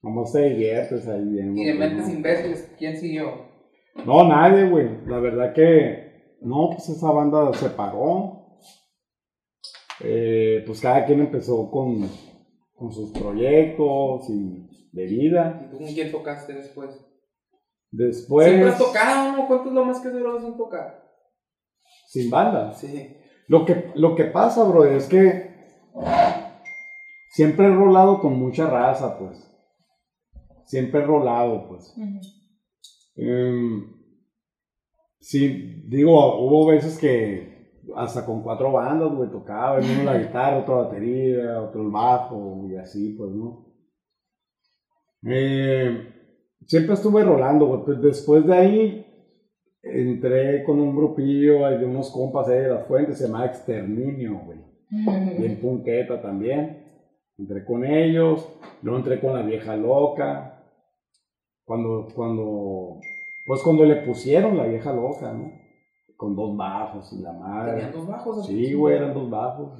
como 0.00 0.24
te 0.30 0.50
diviertes 0.50 1.08
ahí 1.08 1.24
bien. 1.24 1.56
Y 1.56 1.64
de 1.64 1.74
mentes 1.74 2.08
¿no? 2.08 2.14
imbéciles, 2.14 2.74
¿quién 2.78 2.96
siguió? 2.96 3.26
No, 4.04 4.28
nadie, 4.28 4.68
güey. 4.68 5.06
La 5.06 5.18
verdad 5.18 5.54
que 5.54 6.36
no, 6.42 6.68
pues 6.70 6.88
esa 6.90 7.10
banda 7.10 7.52
se 7.54 7.70
paró. 7.70 8.35
Eh, 10.00 10.62
pues 10.66 10.80
cada 10.80 11.04
quien 11.04 11.20
empezó 11.20 11.70
con, 11.70 12.08
con 12.74 12.92
sus 12.92 13.10
proyectos 13.12 14.28
y 14.30 14.88
de 14.92 15.06
vida. 15.06 15.62
¿Y 15.66 15.70
tú 15.70 15.78
con 15.78 15.86
quién 15.86 16.12
tocaste 16.12 16.52
después? 16.52 16.90
Después. 17.90 18.48
Siempre 18.48 18.70
has 18.70 18.78
tocado, 18.78 19.36
¿no? 19.36 19.46
¿Cuánto 19.46 19.68
es 19.68 19.74
lo 19.74 19.84
más 19.84 20.00
que 20.00 20.08
duras 20.10 20.44
en 20.44 20.56
tocar? 20.56 21.06
sin 22.06 22.30
banda. 22.30 22.72
Sí. 22.72 23.16
Lo 23.48 23.64
que, 23.64 23.92
lo 23.94 24.14
que 24.14 24.24
pasa, 24.24 24.64
bro, 24.64 24.84
es 24.84 25.06
que 25.06 25.54
siempre 27.30 27.66
he 27.66 27.70
rolado 27.70 28.20
con 28.20 28.38
mucha 28.38 28.68
raza, 28.68 29.18
pues. 29.18 29.42
Siempre 30.64 31.00
he 31.00 31.04
rolado, 31.04 31.68
pues. 31.68 31.94
Em, 33.16 33.92
sí, 35.20 35.82
digo, 35.86 36.44
hubo 36.44 36.66
veces 36.66 36.98
que 36.98 37.55
hasta 37.94 38.24
con 38.26 38.42
cuatro 38.42 38.72
bandas, 38.72 39.12
güey, 39.12 39.30
tocaba, 39.30 39.78
uno 39.78 40.04
la 40.04 40.18
guitarra, 40.22 40.58
otro 40.58 40.84
batería, 40.84 41.60
otro 41.62 41.82
el 41.82 41.90
bajo, 41.90 42.66
y 42.68 42.76
así, 42.76 43.14
pues, 43.16 43.30
¿no? 43.30 43.66
Eh, 45.24 46.12
siempre 46.66 46.94
estuve 46.94 47.22
rolando, 47.22 47.66
güey, 47.66 47.84
pues 47.84 48.00
después 48.00 48.46
de 48.46 48.54
ahí 48.54 49.06
entré 49.82 50.64
con 50.64 50.80
un 50.80 50.96
grupillo 50.96 51.68
de 51.68 51.84
unos 51.84 52.10
compas 52.10 52.48
ahí 52.48 52.58
de 52.58 52.68
las 52.68 52.86
fuentes, 52.86 53.18
se 53.18 53.26
llama 53.26 53.46
Exterminio, 53.46 54.40
güey, 54.44 54.58
bien 55.38 55.60
punqueta 55.60 56.20
también. 56.20 56.84
Entré 57.38 57.64
con 57.66 57.84
ellos, 57.84 58.48
luego 58.82 58.98
entré 58.98 59.20
con 59.20 59.34
la 59.34 59.42
vieja 59.42 59.76
loca, 59.76 60.64
cuando, 61.64 62.08
cuando, 62.14 63.00
pues 63.44 63.60
cuando 63.62 63.84
le 63.84 63.96
pusieron 63.96 64.56
la 64.56 64.64
vieja 64.64 64.92
loca, 64.92 65.32
¿no? 65.32 65.65
Con 66.16 66.34
dos 66.34 66.56
bajos 66.56 67.12
y 67.12 67.22
la 67.22 67.30
Tenían 67.32 67.48
madre. 67.48 67.90
dos 67.92 68.06
bajos. 68.06 68.46
Sí, 68.46 68.72
güey, 68.74 68.96
eran 68.96 69.12
dos 69.14 69.28
bajos. 69.30 69.72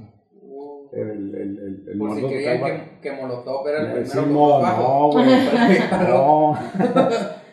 El, 0.92 1.35
el, 1.35 1.35
el, 1.35 1.88
el 1.88 1.99
Por 1.99 2.14
si 2.14 2.22
creían 2.27 2.61
que, 2.62 3.01
que 3.01 3.12
Molotov 3.20 3.66
era 3.68 3.81
el 3.81 3.87
primero 3.87 4.07
Sí, 4.11 4.18
con 4.18 4.33
no, 4.35 4.61
no, 4.62 5.11
güey. 5.11 5.27
No, 6.09 6.55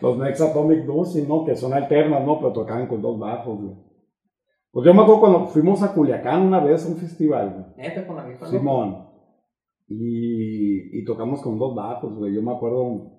los 0.00 0.18
Next 0.18 0.40
Atomic 0.42 0.84
Dulce, 0.84 1.26
¿no? 1.26 1.44
Que 1.44 1.56
son 1.56 1.72
alternas, 1.74 2.24
¿no? 2.24 2.38
Pero 2.38 2.52
tocaban 2.52 2.86
con 2.86 3.02
dos 3.02 3.18
bajos, 3.18 3.60
güey. 3.60 3.74
Pues 4.70 4.86
yo 4.86 4.94
me 4.94 5.02
acuerdo 5.02 5.20
cuando 5.20 5.46
fuimos 5.46 5.82
a 5.82 5.92
Culiacán 5.94 6.42
una 6.42 6.60
vez 6.60 6.84
a 6.84 6.88
un 6.88 6.96
festival, 6.96 7.52
güey. 7.52 7.88
Neta, 7.88 8.06
con 8.06 8.16
la 8.16 8.24
vieja 8.24 8.44
loca. 8.44 8.56
Simón. 8.58 9.08
Y, 9.88 10.98
y 10.98 11.04
tocamos 11.04 11.42
con 11.42 11.58
dos 11.58 11.74
bajos, 11.74 12.14
güey. 12.14 12.34
Yo 12.34 12.42
me 12.42 12.52
acuerdo, 12.52 13.12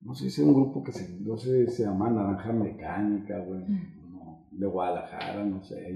no 0.00 0.14
sé 0.14 0.30
si 0.30 0.42
era 0.42 0.50
un 0.50 0.56
grupo 0.56 0.82
que 0.82 0.92
se, 0.92 1.20
no 1.22 1.36
sé, 1.36 1.66
se 1.68 1.84
llama 1.84 2.10
Naranja 2.10 2.52
Mecánica, 2.52 3.38
güey. 3.38 3.62
De 4.60 4.66
Guadalajara, 4.66 5.44
no 5.44 5.62
sé. 5.62 5.90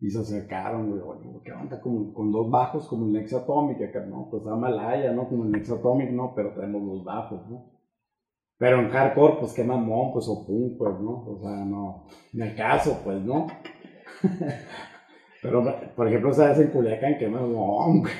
Y, 0.00 0.10
se 0.10 0.20
acercaron, 0.20 0.90
güey. 0.90 1.00
Oye, 1.00 1.40
¿qué 1.44 1.52
onda? 1.52 1.80
Con, 1.80 2.12
con 2.12 2.30
dos 2.30 2.50
bajos 2.50 2.86
como 2.86 3.06
el 3.06 3.12
Nex 3.12 3.32
Atomic, 3.32 3.82
acá, 3.82 4.04
¿no? 4.06 4.28
Pues 4.30 4.46
a 4.46 4.54
Malaya, 4.54 5.12
¿no? 5.12 5.28
Como 5.28 5.44
el 5.44 5.52
Nex 5.52 5.70
Atomic, 5.70 6.10
¿no? 6.10 6.32
Pero 6.34 6.54
tenemos 6.54 6.82
los 6.82 7.04
bajos, 7.04 7.48
¿no? 7.48 7.72
Pero 8.58 8.80
en 8.80 8.88
hardcore, 8.88 9.36
pues 9.40 9.52
qué 9.52 9.64
mamón, 9.64 10.12
pues 10.12 10.26
o 10.28 10.46
punk, 10.46 10.78
pues, 10.78 11.00
¿no? 11.00 11.24
O 11.26 11.40
sea, 11.42 11.64
no. 11.64 12.06
Ni 12.32 12.42
el 12.42 12.54
caso, 12.54 13.00
pues, 13.04 13.20
¿no? 13.22 13.46
Pero, 15.42 15.62
por 15.94 16.08
ejemplo, 16.08 16.32
sabes 16.32 16.58
en 16.60 16.70
Culiacán, 16.70 17.18
qué 17.18 17.28
mamón, 17.28 18.00
güey. 18.00 18.12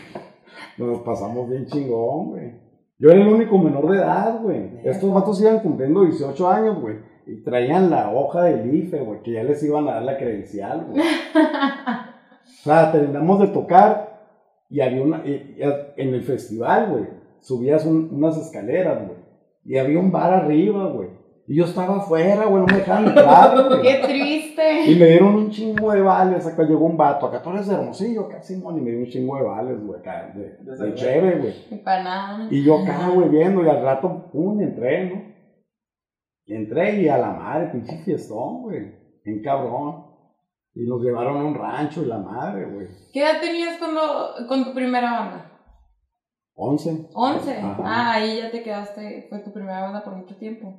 Nos 0.79 1.01
pasamos 1.01 1.49
bien 1.49 1.67
chingón, 1.67 2.29
güey. 2.29 2.53
Yo 2.99 3.11
era 3.11 3.21
el 3.21 3.29
único 3.29 3.59
menor 3.59 3.91
de 3.91 3.99
edad, 3.99 4.41
güey. 4.43 4.81
Estos 4.85 5.13
vatos 5.13 5.41
iban 5.41 5.61
cumpliendo 5.61 6.05
18 6.05 6.49
años, 6.49 6.81
güey. 6.81 6.97
Y 7.27 7.43
traían 7.43 7.91
la 7.91 8.11
hoja 8.11 8.45
del 8.45 8.73
IFE, 8.75 9.01
güey, 9.01 9.23
que 9.23 9.33
ya 9.33 9.43
les 9.43 9.63
iban 9.65 9.89
a 9.89 9.95
dar 9.95 10.03
la 10.03 10.17
credencial, 10.17 10.87
güey. 10.89 11.03
O 12.45 12.69
sea, 12.69 12.91
terminamos 12.93 13.41
de 13.41 13.49
tocar 13.49 14.21
y 14.71 14.81
había 14.81 15.03
una. 15.03 15.23
y- 15.25 15.57
y 15.59 15.63
en 16.01 16.15
el 16.15 16.23
festival, 16.23 16.89
güey, 16.91 17.05
subías 17.41 17.85
un- 17.85 18.09
unas 18.13 18.37
escaleras, 18.39 19.07
güey. 19.07 19.19
Y 19.65 19.79
había 19.79 19.99
un 19.99 20.11
bar 20.13 20.33
arriba, 20.33 20.87
güey. 20.89 21.09
Y 21.49 21.57
yo 21.57 21.65
estaba 21.65 21.99
afuera, 21.99 22.45
güey, 22.47 22.61
no 22.63 22.67
me 22.67 22.79
dejaban 22.79 23.07
entrar, 23.07 23.69
güey. 23.69 23.83
Qué 23.83 24.01
triste. 24.07 24.91
Y 24.91 24.97
me 24.97 25.07
dieron 25.07 25.35
un 25.37 25.51
chingo 25.51 25.93
de 25.93 26.01
vales, 26.01 26.45
acá 26.47 26.65
llegó 26.65 26.87
un 26.87 26.97
vato, 26.97 27.27
acá 27.27 27.41
tú 27.43 27.51
eres 27.51 27.69
de 27.69 27.75
hermosillo, 27.75 28.23
acá 28.23 28.43
Simón, 28.43 28.79
y 28.79 28.81
me 28.81 28.91
dio 28.91 29.01
un 29.01 29.07
chingo 29.07 29.37
de 29.37 29.43
vales, 29.45 29.85
güey, 29.85 30.01
acá, 30.01 30.33
de, 30.35 30.43
De 30.43 30.71
de 30.71 30.77
cerveza. 30.77 30.95
chévere, 30.95 31.39
güey. 31.39 31.55
Y 31.71 31.77
para 31.77 32.03
nada. 32.03 32.49
Y 32.51 32.65
yo 32.65 32.83
acá, 32.83 33.11
güey, 33.15 33.29
viendo, 33.29 33.65
y 33.65 33.69
al 33.69 33.83
rato, 33.83 34.29
pum, 34.33 34.61
entré, 34.61 35.11
¿no? 35.11 35.36
Entré 36.47 37.03
y 37.03 37.09
a 37.09 37.19
la 37.19 37.33
madre, 37.33 37.71
pinche 37.73 37.99
fiestón, 38.05 38.63
güey, 38.63 38.95
en 39.25 39.43
cabrón. 39.43 40.05
Y 40.75 40.87
nos 40.87 41.03
llevaron 41.03 41.39
a 41.39 41.45
un 41.45 41.55
rancho 41.55 42.03
y 42.03 42.07
la 42.07 42.19
madre, 42.19 42.67
güey. 42.67 42.87
¿Qué 43.13 43.23
edad 43.23 43.41
tenías 43.41 43.79
cuando, 43.79 44.01
con 44.47 44.65
tu 44.65 44.75
primera 44.75 45.11
banda? 45.11 45.53
Once. 46.55 46.91
¿11? 47.15 47.59
Ajá. 47.59 47.83
Ah, 47.85 48.13
ahí 48.15 48.39
ya 48.39 48.51
te 48.51 48.63
quedaste, 48.63 49.27
fue 49.29 49.39
tu 49.41 49.53
primera 49.53 49.83
banda 49.83 50.05
por 50.05 50.15
mucho 50.17 50.37
tiempo. 50.37 50.75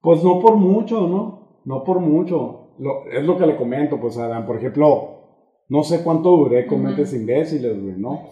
Pues 0.00 0.22
no 0.24 0.40
por 0.40 0.56
mucho, 0.56 1.06
¿no? 1.08 1.60
No 1.64 1.84
por 1.84 2.00
mucho. 2.00 2.74
Lo- 2.78 3.06
es 3.10 3.24
lo 3.24 3.36
que 3.38 3.46
le 3.46 3.56
comento, 3.56 4.00
pues, 4.00 4.16
Adán. 4.18 4.46
Por 4.46 4.56
ejemplo, 4.56 5.48
no 5.68 5.82
sé 5.82 6.02
cuánto 6.02 6.30
duré 6.30 6.66
con 6.66 6.78
Ujú. 6.78 6.88
Mentes 6.88 7.12
Imbéciles, 7.12 7.80
güey, 7.82 7.96
¿no? 7.98 8.28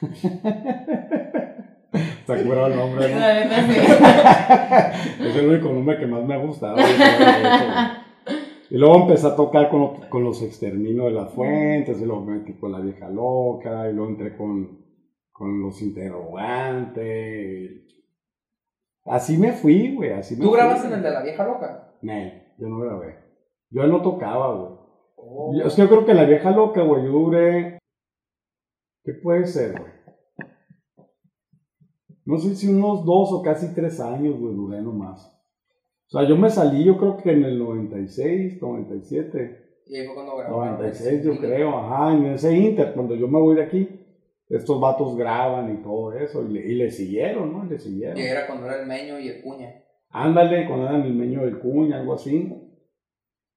Está 1.96 2.42
curado 2.42 2.66
el 2.68 2.76
nombre, 2.76 3.12
¿no? 3.14 3.20
La 3.20 3.34
neta, 3.34 4.92
sí. 5.18 5.26
es 5.26 5.36
el 5.36 5.48
único 5.48 5.68
nombre 5.70 5.98
que 5.98 6.06
más 6.06 6.24
me 6.24 6.34
ha 6.34 6.38
gustado. 6.38 6.76
Y 8.68 8.78
luego 8.78 8.96
empecé 9.02 9.28
a 9.28 9.36
tocar 9.36 9.68
con, 9.70 10.00
con 10.08 10.24
los 10.24 10.42
exterminos 10.42 11.06
de 11.06 11.12
las 11.12 11.32
fuentes, 11.32 12.00
y 12.00 12.04
luego 12.04 12.24
me 12.24 12.38
metí 12.38 12.54
con 12.54 12.72
la 12.72 12.80
vieja 12.80 13.08
loca, 13.08 13.88
y 13.88 13.92
luego 13.94 14.10
entré 14.10 14.36
con, 14.36 14.84
con 15.30 15.62
los 15.62 15.80
interrogantes. 15.82 17.82
Así 19.04 19.38
me 19.38 19.52
fui, 19.52 19.94
güey, 19.94 20.12
así 20.12 20.34
me 20.36 20.42
¿Tú 20.42 20.48
fui. 20.48 20.56
grabas 20.58 20.84
en 20.84 20.92
el 20.94 21.02
de 21.02 21.10
la 21.10 21.22
vieja 21.22 21.46
loca? 21.46 21.92
No, 22.02 22.12
yo 22.58 22.68
no 22.68 22.78
grabé. 22.80 23.18
Yo 23.70 23.86
no 23.86 24.02
tocaba, 24.02 24.54
güey. 24.54 24.78
Oh. 25.16 25.54
Yo- 25.56 25.66
Es 25.66 25.74
que 25.74 25.82
yo 25.82 25.88
creo 25.88 26.04
que 26.04 26.14
la 26.14 26.24
vieja 26.24 26.50
loca, 26.50 26.82
güey, 26.82 27.04
yo 27.04 27.10
duré. 27.12 27.78
¿Qué 29.04 29.12
puede 29.22 29.46
ser, 29.46 29.78
güey? 29.78 29.92
No 32.26 32.38
sé 32.38 32.54
si 32.54 32.68
unos 32.68 33.04
dos 33.06 33.32
o 33.32 33.42
casi 33.42 33.74
tres 33.74 33.98
años, 34.00 34.38
güey, 34.38 34.54
duré 34.54 34.82
nomás. 34.82 35.32
O 36.08 36.10
sea, 36.10 36.28
yo 36.28 36.36
me 36.36 36.50
salí, 36.50 36.84
yo 36.84 36.98
creo 36.98 37.16
que 37.16 37.32
en 37.32 37.44
el 37.44 37.58
96, 37.58 38.60
97. 38.60 39.82
Y 39.86 39.96
ahí 39.96 40.06
fue 40.06 40.14
cuando 40.14 40.36
grabaron. 40.36 40.78
96, 40.78 41.24
yo 41.24 41.38
creo, 41.38 41.78
ajá, 41.78 42.12
en 42.14 42.26
ese 42.26 42.54
Inter, 42.54 42.92
cuando 42.92 43.14
yo 43.14 43.26
me 43.28 43.40
voy 43.40 43.56
de 43.56 43.62
aquí, 43.62 43.88
estos 44.48 44.80
vatos 44.80 45.16
graban 45.16 45.72
y 45.72 45.82
todo 45.82 46.12
eso, 46.12 46.44
y 46.44 46.52
le, 46.52 46.60
y 46.60 46.74
le 46.74 46.90
siguieron, 46.90 47.52
¿no? 47.52 47.64
Y 47.64 47.70
le 47.70 47.78
siguieron. 47.78 48.18
Y 48.18 48.22
era 48.22 48.46
cuando 48.46 48.66
era 48.66 48.80
el 48.80 48.86
Meño 48.86 49.18
y 49.18 49.28
el 49.28 49.42
Cuña. 49.42 49.86
Ándale, 50.10 50.66
cuando 50.66 50.88
eran 50.88 51.02
el 51.02 51.14
meño 51.14 51.44
del 51.44 51.58
cuña, 51.58 52.00
algo 52.00 52.14
así. 52.14 52.50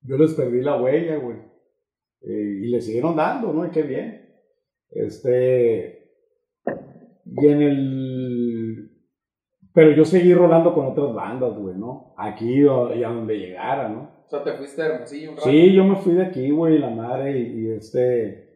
Yo 0.01 0.17
les 0.17 0.34
perdí 0.34 0.62
la 0.62 0.82
huella, 0.82 1.15
güey. 1.15 1.38
Eh, 2.21 2.60
y 2.63 2.67
le 2.67 2.82
siguieron 2.82 3.15
dando, 3.15 3.53
¿no? 3.53 3.65
Y 3.65 3.69
qué 3.69 3.84
bien. 3.84 4.29
Este. 4.89 6.12
Y 7.25 7.47
en 7.47 7.62
el. 7.62 8.28
Pero 9.73 9.91
yo 9.91 10.03
seguí 10.05 10.34
rolando 10.34 10.73
con 10.73 10.88
otras 10.88 11.13
bandas, 11.13 11.53
güey, 11.58 11.75
¿no? 11.75 12.13
Aquí 12.17 12.63
o- 12.65 12.93
y 12.93 13.03
a 13.03 13.10
donde 13.10 13.38
llegara, 13.38 13.88
¿no? 13.89 14.10
O 14.25 14.29
sea, 14.29 14.43
te 14.43 14.53
fuiste 14.53 14.82
Hermosillo 14.82 15.32
un 15.32 15.38
rato. 15.38 15.49
Sí, 15.49 15.73
yo 15.73 15.84
me 15.84 15.95
fui 15.97 16.13
de 16.13 16.25
aquí, 16.25 16.49
güey, 16.51 16.77
la 16.79 16.89
madre, 16.89 17.39
y, 17.39 17.62
y 17.65 17.71
este. 17.71 18.47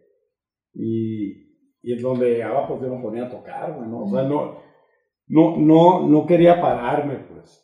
Y, 0.73 1.31
y 1.81 1.93
es 1.93 2.01
donde 2.01 2.31
llegaba, 2.31 2.67
pues 2.67 2.81
yo 2.81 2.89
me 2.95 3.01
ponía 3.01 3.25
a 3.25 3.29
tocar, 3.29 3.73
güey, 3.75 3.87
¿no? 3.89 4.05
O 4.05 4.09
sea, 4.09 4.23
no, 4.23 4.57
no, 5.27 5.57
no, 5.57 6.07
no 6.07 6.25
quería 6.25 6.59
pararme, 6.61 7.15
pues. 7.31 7.59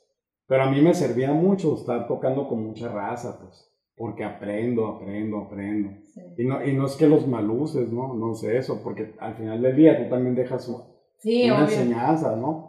Pero 0.47 0.63
a 0.63 0.71
mí 0.71 0.81
me 0.81 0.93
servía 0.93 1.31
mucho 1.31 1.75
estar 1.75 2.07
tocando 2.07 2.47
con 2.47 2.63
mucha 2.65 2.87
raza, 2.91 3.39
pues. 3.41 3.65
Porque 3.95 4.23
aprendo, 4.23 4.87
aprendo, 4.87 5.39
aprendo. 5.39 5.89
Sí. 6.05 6.21
Y 6.37 6.45
no, 6.45 6.65
y 6.65 6.73
no 6.73 6.85
es 6.85 6.95
que 6.95 7.07
los 7.07 7.27
maluces, 7.27 7.91
¿no? 7.91 8.13
No 8.13 8.33
sé 8.33 8.57
eso, 8.57 8.81
porque 8.83 9.13
al 9.19 9.35
final 9.35 9.61
del 9.61 9.75
día 9.75 9.97
tú 10.03 10.09
también 10.09 10.35
dejas 10.35 10.71
Sí, 11.17 11.45
una 11.45 11.55
obvio. 11.65 11.65
enseñanza, 11.65 12.35
¿no? 12.35 12.68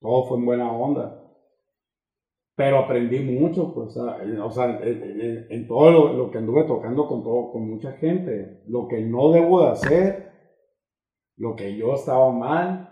Todo 0.00 0.24
fue 0.26 0.38
en 0.38 0.46
buena 0.46 0.72
onda. 0.72 1.20
Pero 2.56 2.80
aprendí 2.80 3.20
mucho, 3.20 3.72
pues, 3.72 3.96
o 3.96 4.50
sea, 4.50 4.80
en, 4.82 5.66
todo 5.66 6.12
lo, 6.12 6.30
que 6.30 6.38
anduve 6.38 6.64
tocando 6.64 7.06
con 7.06 7.22
todo, 7.22 7.52
con 7.52 7.70
mucha 7.70 7.92
gente. 7.92 8.62
Lo 8.66 8.86
que 8.86 9.00
no 9.00 9.30
debo 9.30 9.62
de 9.62 9.68
hacer, 9.68 10.32
lo 11.36 11.56
que 11.56 11.74
yo 11.76 11.94
estaba 11.94 12.30
mal 12.32 12.90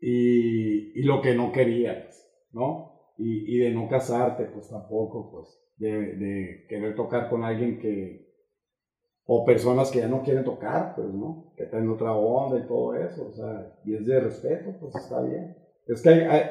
y, 0.00 1.02
lo 1.02 1.22
que 1.22 1.34
no 1.34 1.52
quería, 1.52 2.04
pues, 2.04 2.48
¿no? 2.50 3.14
Y, 3.16 3.58
de 3.58 3.70
no 3.70 3.88
casarte, 3.88 4.46
pues 4.46 4.68
tampoco, 4.68 5.30
pues, 5.30 5.48
de, 5.76 6.66
querer 6.68 6.96
tocar 6.96 7.30
con 7.30 7.44
alguien 7.44 7.78
que, 7.78 8.28
o 9.24 9.44
personas 9.44 9.92
que 9.92 10.00
ya 10.00 10.08
no 10.08 10.22
quieren 10.24 10.42
tocar, 10.42 10.96
pues, 10.96 11.08
¿no? 11.14 11.52
Que 11.56 11.66
traen 11.66 11.88
otra 11.88 12.12
onda 12.12 12.58
y 12.58 12.66
todo 12.66 12.96
eso, 12.96 13.28
o 13.28 13.32
sea, 13.32 13.72
y 13.84 13.94
es 13.94 14.04
de 14.04 14.18
respeto, 14.18 14.74
pues 14.80 14.96
está 14.96 15.22
bien. 15.22 15.61
Es 15.86 16.02
que 16.02 16.08
hay, 16.08 16.20
hay, 16.20 16.42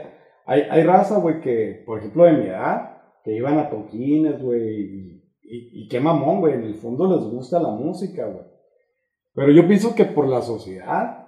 hay, 0.45 0.61
hay 0.69 0.83
raza, 0.83 1.19
güey, 1.19 1.41
que, 1.41 1.83
por 1.85 1.99
ejemplo, 1.99 2.25
de 2.25 2.33
mi 2.33 2.47
edad, 2.47 2.97
que 3.23 3.35
iban 3.35 3.57
a 3.57 3.69
toquines, 3.69 4.41
güey, 4.41 4.61
y, 4.61 5.23
y, 5.43 5.83
y 5.83 5.87
qué 5.87 5.99
mamón, 5.99 6.39
güey, 6.39 6.55
en 6.55 6.63
el 6.63 6.75
fondo 6.75 7.15
les 7.15 7.25
gusta 7.25 7.59
la 7.59 7.69
música, 7.69 8.25
güey. 8.25 8.45
Pero 9.33 9.51
yo 9.51 9.67
pienso 9.67 9.95
que 9.95 10.05
por 10.05 10.27
la 10.27 10.41
sociedad, 10.41 11.27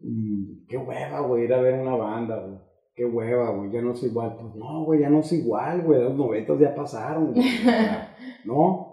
mm, 0.00 0.66
qué 0.68 0.76
hueva, 0.76 1.20
güey, 1.20 1.44
ir 1.44 1.54
a 1.54 1.60
ver 1.60 1.80
una 1.80 1.96
banda, 1.96 2.38
güey. 2.40 2.58
Qué 2.94 3.04
hueva, 3.04 3.50
güey, 3.50 3.70
ya 3.70 3.80
no 3.80 3.92
es 3.92 4.02
igual. 4.02 4.36
Pues 4.36 4.54
no, 4.56 4.84
güey, 4.84 5.00
ya 5.00 5.08
no 5.08 5.20
es 5.20 5.32
igual, 5.32 5.82
güey, 5.82 6.02
los 6.02 6.16
noventas 6.16 6.58
ya 6.58 6.74
pasaron, 6.74 7.32
güey. 7.32 7.46
¿no? 8.44 8.88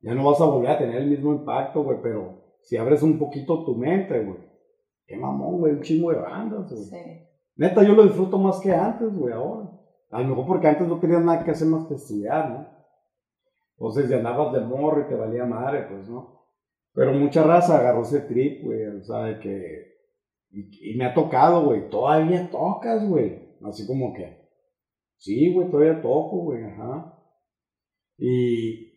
Ya 0.00 0.14
no 0.14 0.24
vas 0.24 0.40
a 0.40 0.44
volver 0.44 0.70
a 0.70 0.78
tener 0.78 0.96
el 0.96 1.10
mismo 1.10 1.32
impacto, 1.32 1.82
güey, 1.82 1.98
pero 2.02 2.38
si 2.62 2.76
abres 2.76 3.02
un 3.02 3.18
poquito 3.18 3.64
tu 3.64 3.74
mente, 3.74 4.22
güey, 4.22 4.38
qué 5.08 5.16
mamón, 5.16 5.58
güey, 5.58 5.72
un 5.72 5.82
chingo 5.82 6.12
de 6.12 6.18
bandas, 6.18 6.70
güey. 6.70 6.84
Sí. 6.84 7.28
Neta, 7.56 7.82
yo 7.82 7.94
lo 7.94 8.04
disfruto 8.04 8.38
más 8.38 8.60
que 8.60 8.72
antes, 8.72 9.12
güey, 9.12 9.34
ahora. 9.34 9.70
A 10.10 10.20
lo 10.20 10.28
mejor 10.28 10.46
porque 10.46 10.68
antes 10.68 10.86
no 10.86 11.00
tenías 11.00 11.24
nada 11.24 11.42
que 11.42 11.50
hacer 11.50 11.66
más 11.66 11.86
que 11.86 11.94
estudiar, 11.94 12.50
¿no? 12.50 12.68
Entonces 13.78 14.08
ya 14.08 14.18
andabas 14.18 14.52
de 14.52 14.60
morro 14.60 15.00
y 15.00 15.08
te 15.08 15.14
valía 15.14 15.44
madre, 15.44 15.86
pues, 15.90 16.08
¿no? 16.08 16.44
Pero 16.92 17.12
mucha 17.12 17.42
raza 17.42 17.78
agarró 17.78 18.02
ese 18.02 18.20
trip, 18.20 18.64
güey, 18.64 18.84
o 18.86 19.02
sea, 19.02 19.24
de 19.24 19.38
que... 19.40 19.98
Y, 20.50 20.92
y 20.92 20.96
me 20.96 21.06
ha 21.06 21.14
tocado, 21.14 21.64
güey, 21.64 21.88
todavía 21.90 22.50
tocas, 22.50 23.08
güey. 23.08 23.56
Así 23.64 23.86
como 23.86 24.12
que... 24.14 24.48
Sí, 25.16 25.52
güey, 25.52 25.70
todavía 25.70 26.00
toco, 26.00 26.38
güey, 26.44 26.64
ajá. 26.64 27.18
Y... 28.18 28.88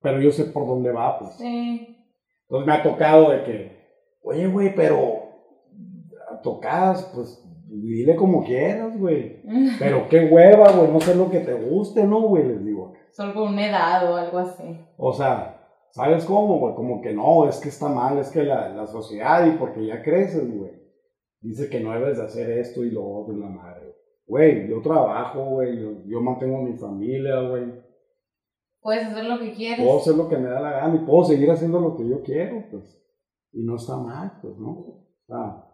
Pero 0.00 0.20
yo 0.20 0.32
sé 0.32 0.46
por 0.46 0.66
dónde 0.66 0.92
va, 0.92 1.18
pues. 1.18 1.34
Sí. 1.34 2.08
Entonces 2.42 2.66
me 2.66 2.72
ha 2.72 2.82
tocado 2.82 3.30
de 3.30 3.44
que, 3.44 3.82
oye, 4.22 4.46
güey, 4.48 4.74
pero 4.74 5.21
tocas, 6.42 7.10
pues 7.14 7.42
dile 7.68 8.16
como 8.16 8.44
quieras, 8.44 8.98
güey. 8.98 9.42
Pero 9.78 10.08
qué 10.08 10.26
hueva, 10.26 10.72
güey, 10.72 10.92
no 10.92 11.00
sé 11.00 11.14
lo 11.14 11.30
que 11.30 11.40
te 11.40 11.54
guste, 11.54 12.04
¿no, 12.04 12.22
güey? 12.22 12.46
Les 12.46 12.64
digo. 12.64 12.92
Solo 13.10 13.44
una 13.44 13.68
edad 13.68 14.10
o 14.10 14.16
algo 14.16 14.38
así. 14.38 14.78
O 14.96 15.12
sea, 15.12 15.68
¿sabes 15.90 16.24
cómo, 16.24 16.58
güey? 16.58 16.74
Como 16.74 17.00
que 17.00 17.12
no, 17.12 17.48
es 17.48 17.58
que 17.60 17.68
está 17.68 17.88
mal, 17.88 18.18
es 18.18 18.30
que 18.30 18.42
la, 18.42 18.68
la 18.70 18.86
sociedad, 18.86 19.46
y 19.46 19.58
porque 19.58 19.86
ya 19.86 20.02
creces, 20.02 20.54
güey, 20.56 20.72
dice 21.40 21.68
que 21.68 21.80
no 21.80 21.92
debes 21.92 22.18
de 22.18 22.24
hacer 22.24 22.50
esto 22.50 22.84
y 22.84 22.90
lo 22.90 23.06
otro 23.06 23.34
y 23.34 23.40
la 23.40 23.48
madre. 23.48 23.94
Güey, 24.26 24.68
yo 24.68 24.80
trabajo, 24.80 25.44
güey, 25.44 25.78
yo, 25.78 26.04
yo 26.06 26.20
mantengo 26.20 26.58
a 26.58 26.62
mi 26.62 26.76
familia, 26.78 27.40
güey. 27.40 27.64
Puedes 28.80 29.06
hacer 29.06 29.24
lo 29.24 29.38
que 29.38 29.52
quieres. 29.52 29.84
Puedo 29.84 29.98
hacer 29.98 30.14
lo 30.14 30.28
que 30.28 30.38
me 30.38 30.48
da 30.48 30.60
la 30.60 30.72
gana 30.72 30.96
y 30.96 31.06
puedo 31.06 31.24
seguir 31.24 31.50
haciendo 31.50 31.80
lo 31.80 31.96
que 31.96 32.08
yo 32.08 32.22
quiero, 32.22 32.64
pues. 32.70 32.98
Y 33.52 33.62
no 33.64 33.76
está 33.76 33.96
mal, 33.96 34.38
pues, 34.40 34.56
¿no? 34.56 34.70
O 34.70 35.06
sea, 35.26 35.71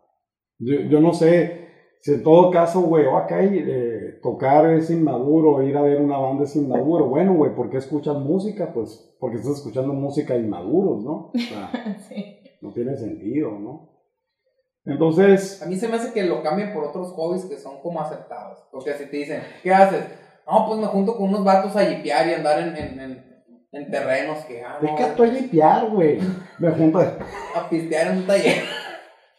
yo, 0.59 0.81
yo 0.83 1.01
no 1.01 1.13
sé 1.13 1.69
si 2.01 2.13
en 2.13 2.23
todo 2.23 2.51
caso, 2.51 2.83
güey, 2.83 3.07
o 3.07 3.17
acá 3.17 3.43
eh, 3.43 4.19
tocar 4.23 4.71
es 4.71 4.91
inmaduro, 4.91 5.63
ir 5.63 5.77
a 5.77 5.83
ver 5.83 6.01
una 6.01 6.19
banda 6.19 6.45
es 6.45 6.55
inmaduro. 6.55 7.09
Bueno, 7.09 7.35
güey, 7.35 7.55
¿por 7.55 7.71
qué 7.71 7.79
escuchas 7.79 8.17
música? 8.17 8.73
Pues 8.73 9.17
porque 9.19 9.39
estás 9.39 9.57
escuchando 9.57 9.93
música 9.93 10.37
inmaduros, 10.37 11.03
¿no? 11.03 11.33
O 11.35 11.39
sea, 11.39 11.99
sí. 12.09 12.39
no 12.61 12.73
tiene 12.73 12.97
sentido, 12.97 13.51
¿no? 13.59 13.99
Entonces, 14.85 15.61
A 15.61 15.67
mí 15.67 15.77
se 15.77 15.89
me 15.89 15.97
hace 15.97 16.13
que 16.13 16.23
lo 16.23 16.43
cambien 16.43 16.73
por 16.73 16.85
otros 16.85 17.13
hobbies 17.13 17.45
que 17.45 17.59
son 17.59 17.81
como 17.83 18.01
aceptados. 18.01 18.59
Porque 18.73 18.95
si 18.95 19.07
te 19.07 19.17
dicen, 19.19 19.43
¿qué 19.63 19.75
haces? 19.75 20.05
No, 20.51 20.67
pues 20.67 20.81
me 20.81 20.87
junto 20.87 21.17
con 21.17 21.29
unos 21.29 21.45
vatos 21.45 21.77
a 21.77 21.87
yipear 21.87 22.27
y 22.29 22.35
andar 22.35 22.61
en, 22.61 22.75
en, 22.75 23.01
en, 23.01 23.25
en 23.71 23.91
terrenos 23.91 24.39
que, 24.47 24.63
ah, 24.63 24.79
no, 24.81 24.89
deja 24.97 25.15
tú 25.15 25.25
a 25.25 25.27
limpiar, 25.27 25.91
güey. 25.91 26.19
Me 26.59 26.71
junto, 26.71 27.01
a 27.01 27.69
pistear 27.69 28.13
en 28.13 28.19
un 28.19 28.27
taller. 28.27 28.63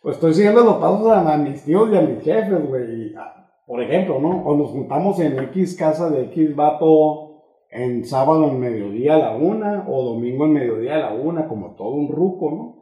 Pues 0.01 0.15
estoy 0.15 0.33
siguiendo 0.33 0.63
los 0.63 0.77
pasos 0.77 1.07
a, 1.07 1.33
a 1.33 1.37
mis 1.37 1.63
tíos 1.63 1.89
y 1.91 1.97
a 1.97 2.01
mis 2.01 2.23
jefes, 2.23 2.67
güey. 2.67 3.13
Ah, 3.15 3.49
Por 3.65 3.81
ejemplo, 3.81 4.19
¿no? 4.19 4.43
O 4.43 4.55
nos 4.55 4.71
juntamos 4.71 5.19
en 5.19 5.37
X 5.39 5.75
casa 5.77 6.09
de 6.09 6.25
X 6.25 6.55
vato 6.55 7.29
en 7.71 8.03
sábado 8.05 8.49
en 8.49 8.59
mediodía 8.59 9.15
a 9.15 9.19
la 9.19 9.35
una, 9.35 9.85
o 9.87 10.03
domingo 10.03 10.45
en 10.45 10.53
mediodía 10.53 10.95
a 10.95 10.99
la 10.99 11.13
una, 11.13 11.47
como 11.47 11.75
todo 11.75 11.91
un 11.91 12.09
ruco, 12.09 12.51
¿no? 12.51 12.79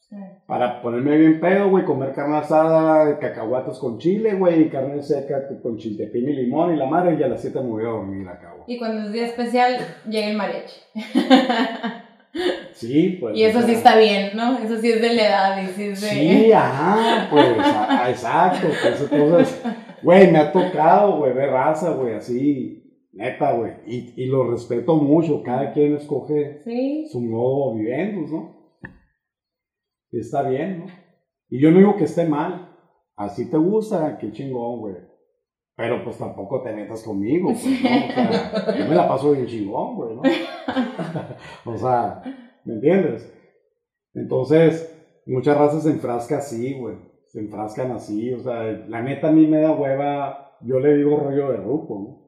Sí. 0.00 0.16
Para 0.46 0.82
ponerme 0.82 1.16
bien 1.16 1.40
pedo, 1.40 1.70
güey, 1.70 1.84
comer 1.84 2.12
carne 2.12 2.36
asada, 2.36 3.18
cacahuatos 3.18 3.78
con 3.78 3.98
chile, 3.98 4.34
güey, 4.34 4.62
y 4.62 4.68
carne 4.68 5.02
seca 5.02 5.42
con 5.62 5.76
chiltepín 5.76 6.28
y 6.28 6.32
limón 6.34 6.74
y 6.74 6.76
la 6.76 6.86
madre, 6.86 7.16
y 7.18 7.22
a 7.22 7.28
las 7.28 7.40
7 7.40 7.60
me 7.60 7.68
voy 7.68 7.84
a 7.84 7.88
dormir 7.88 8.28
acá, 8.28 8.54
güey. 8.56 8.64
Y 8.66 8.78
cuando 8.78 9.02
es 9.02 9.12
día 9.12 9.26
especial, 9.26 9.76
llega 10.08 10.28
el 10.28 10.36
mariachi. 10.36 10.80
Sí, 12.74 13.16
pues. 13.20 13.36
Y 13.36 13.44
eso 13.44 13.62
sí 13.62 13.72
está 13.72 13.96
bien, 13.96 14.36
¿no? 14.36 14.58
Eso 14.58 14.78
sí 14.80 14.90
es 14.90 15.00
de 15.00 15.14
la 15.14 15.22
edad 15.28 15.62
y 15.62 15.66
sí 15.68 15.82
es 15.84 16.00
de... 16.00 16.06
Sí, 16.08 16.52
ajá, 16.52 17.28
pues, 17.30 17.58
a- 17.58 18.04
a- 18.04 18.10
exacto, 18.10 18.66
pues 18.82 19.08
entonces, 19.12 19.62
güey, 20.02 20.30
me 20.30 20.38
ha 20.38 20.52
tocado, 20.52 21.18
güey, 21.18 21.32
ver 21.32 21.50
raza, 21.50 21.90
güey, 21.92 22.14
así, 22.14 23.08
neta, 23.12 23.52
güey, 23.52 23.72
y, 23.86 24.12
y 24.22 24.26
lo 24.26 24.50
respeto 24.50 24.96
mucho, 24.96 25.42
cada 25.42 25.72
quien 25.72 25.94
escoge 25.96 26.62
Sí. 26.64 27.06
su 27.10 27.20
modo 27.20 27.74
viviendo, 27.76 28.26
¿no? 28.28 28.80
Y 30.10 30.20
está 30.20 30.42
bien, 30.42 30.80
¿no? 30.80 30.86
Y 31.50 31.60
yo 31.60 31.70
no 31.70 31.78
digo 31.78 31.96
que 31.96 32.04
esté 32.04 32.26
mal, 32.26 32.70
así 33.16 33.48
te 33.50 33.56
gusta, 33.56 34.18
qué 34.18 34.32
chingón, 34.32 34.80
güey. 34.80 34.94
Pero 35.76 36.04
pues 36.04 36.18
tampoco 36.18 36.62
te 36.62 36.72
metas 36.72 37.02
conmigo, 37.02 37.50
pues, 37.52 37.64
¿no? 37.66 37.72
O 37.72 38.12
sea, 38.12 38.78
yo 38.78 38.86
me 38.86 38.94
la 38.94 39.08
paso 39.08 39.32
bien 39.32 39.46
chingón, 39.46 39.96
güey, 39.96 40.14
¿no? 40.16 40.22
o 41.72 41.76
sea, 41.76 42.22
¿me 42.64 42.74
entiendes? 42.74 43.32
Entonces, 44.14 44.94
muchas 45.26 45.56
razas 45.56 45.82
se 45.84 45.90
enfrascan 45.90 46.38
así, 46.38 46.74
güey. 46.74 46.96
Se 47.28 47.40
enfrascan 47.40 47.90
así, 47.92 48.32
o 48.32 48.40
sea, 48.40 48.62
la 48.88 49.02
neta 49.02 49.28
a 49.28 49.32
mí 49.32 49.46
me 49.46 49.60
da 49.60 49.72
hueva, 49.72 50.56
yo 50.60 50.78
le 50.78 50.96
digo 50.96 51.16
rollo 51.16 51.50
de 51.50 51.56
ruco, 51.56 52.22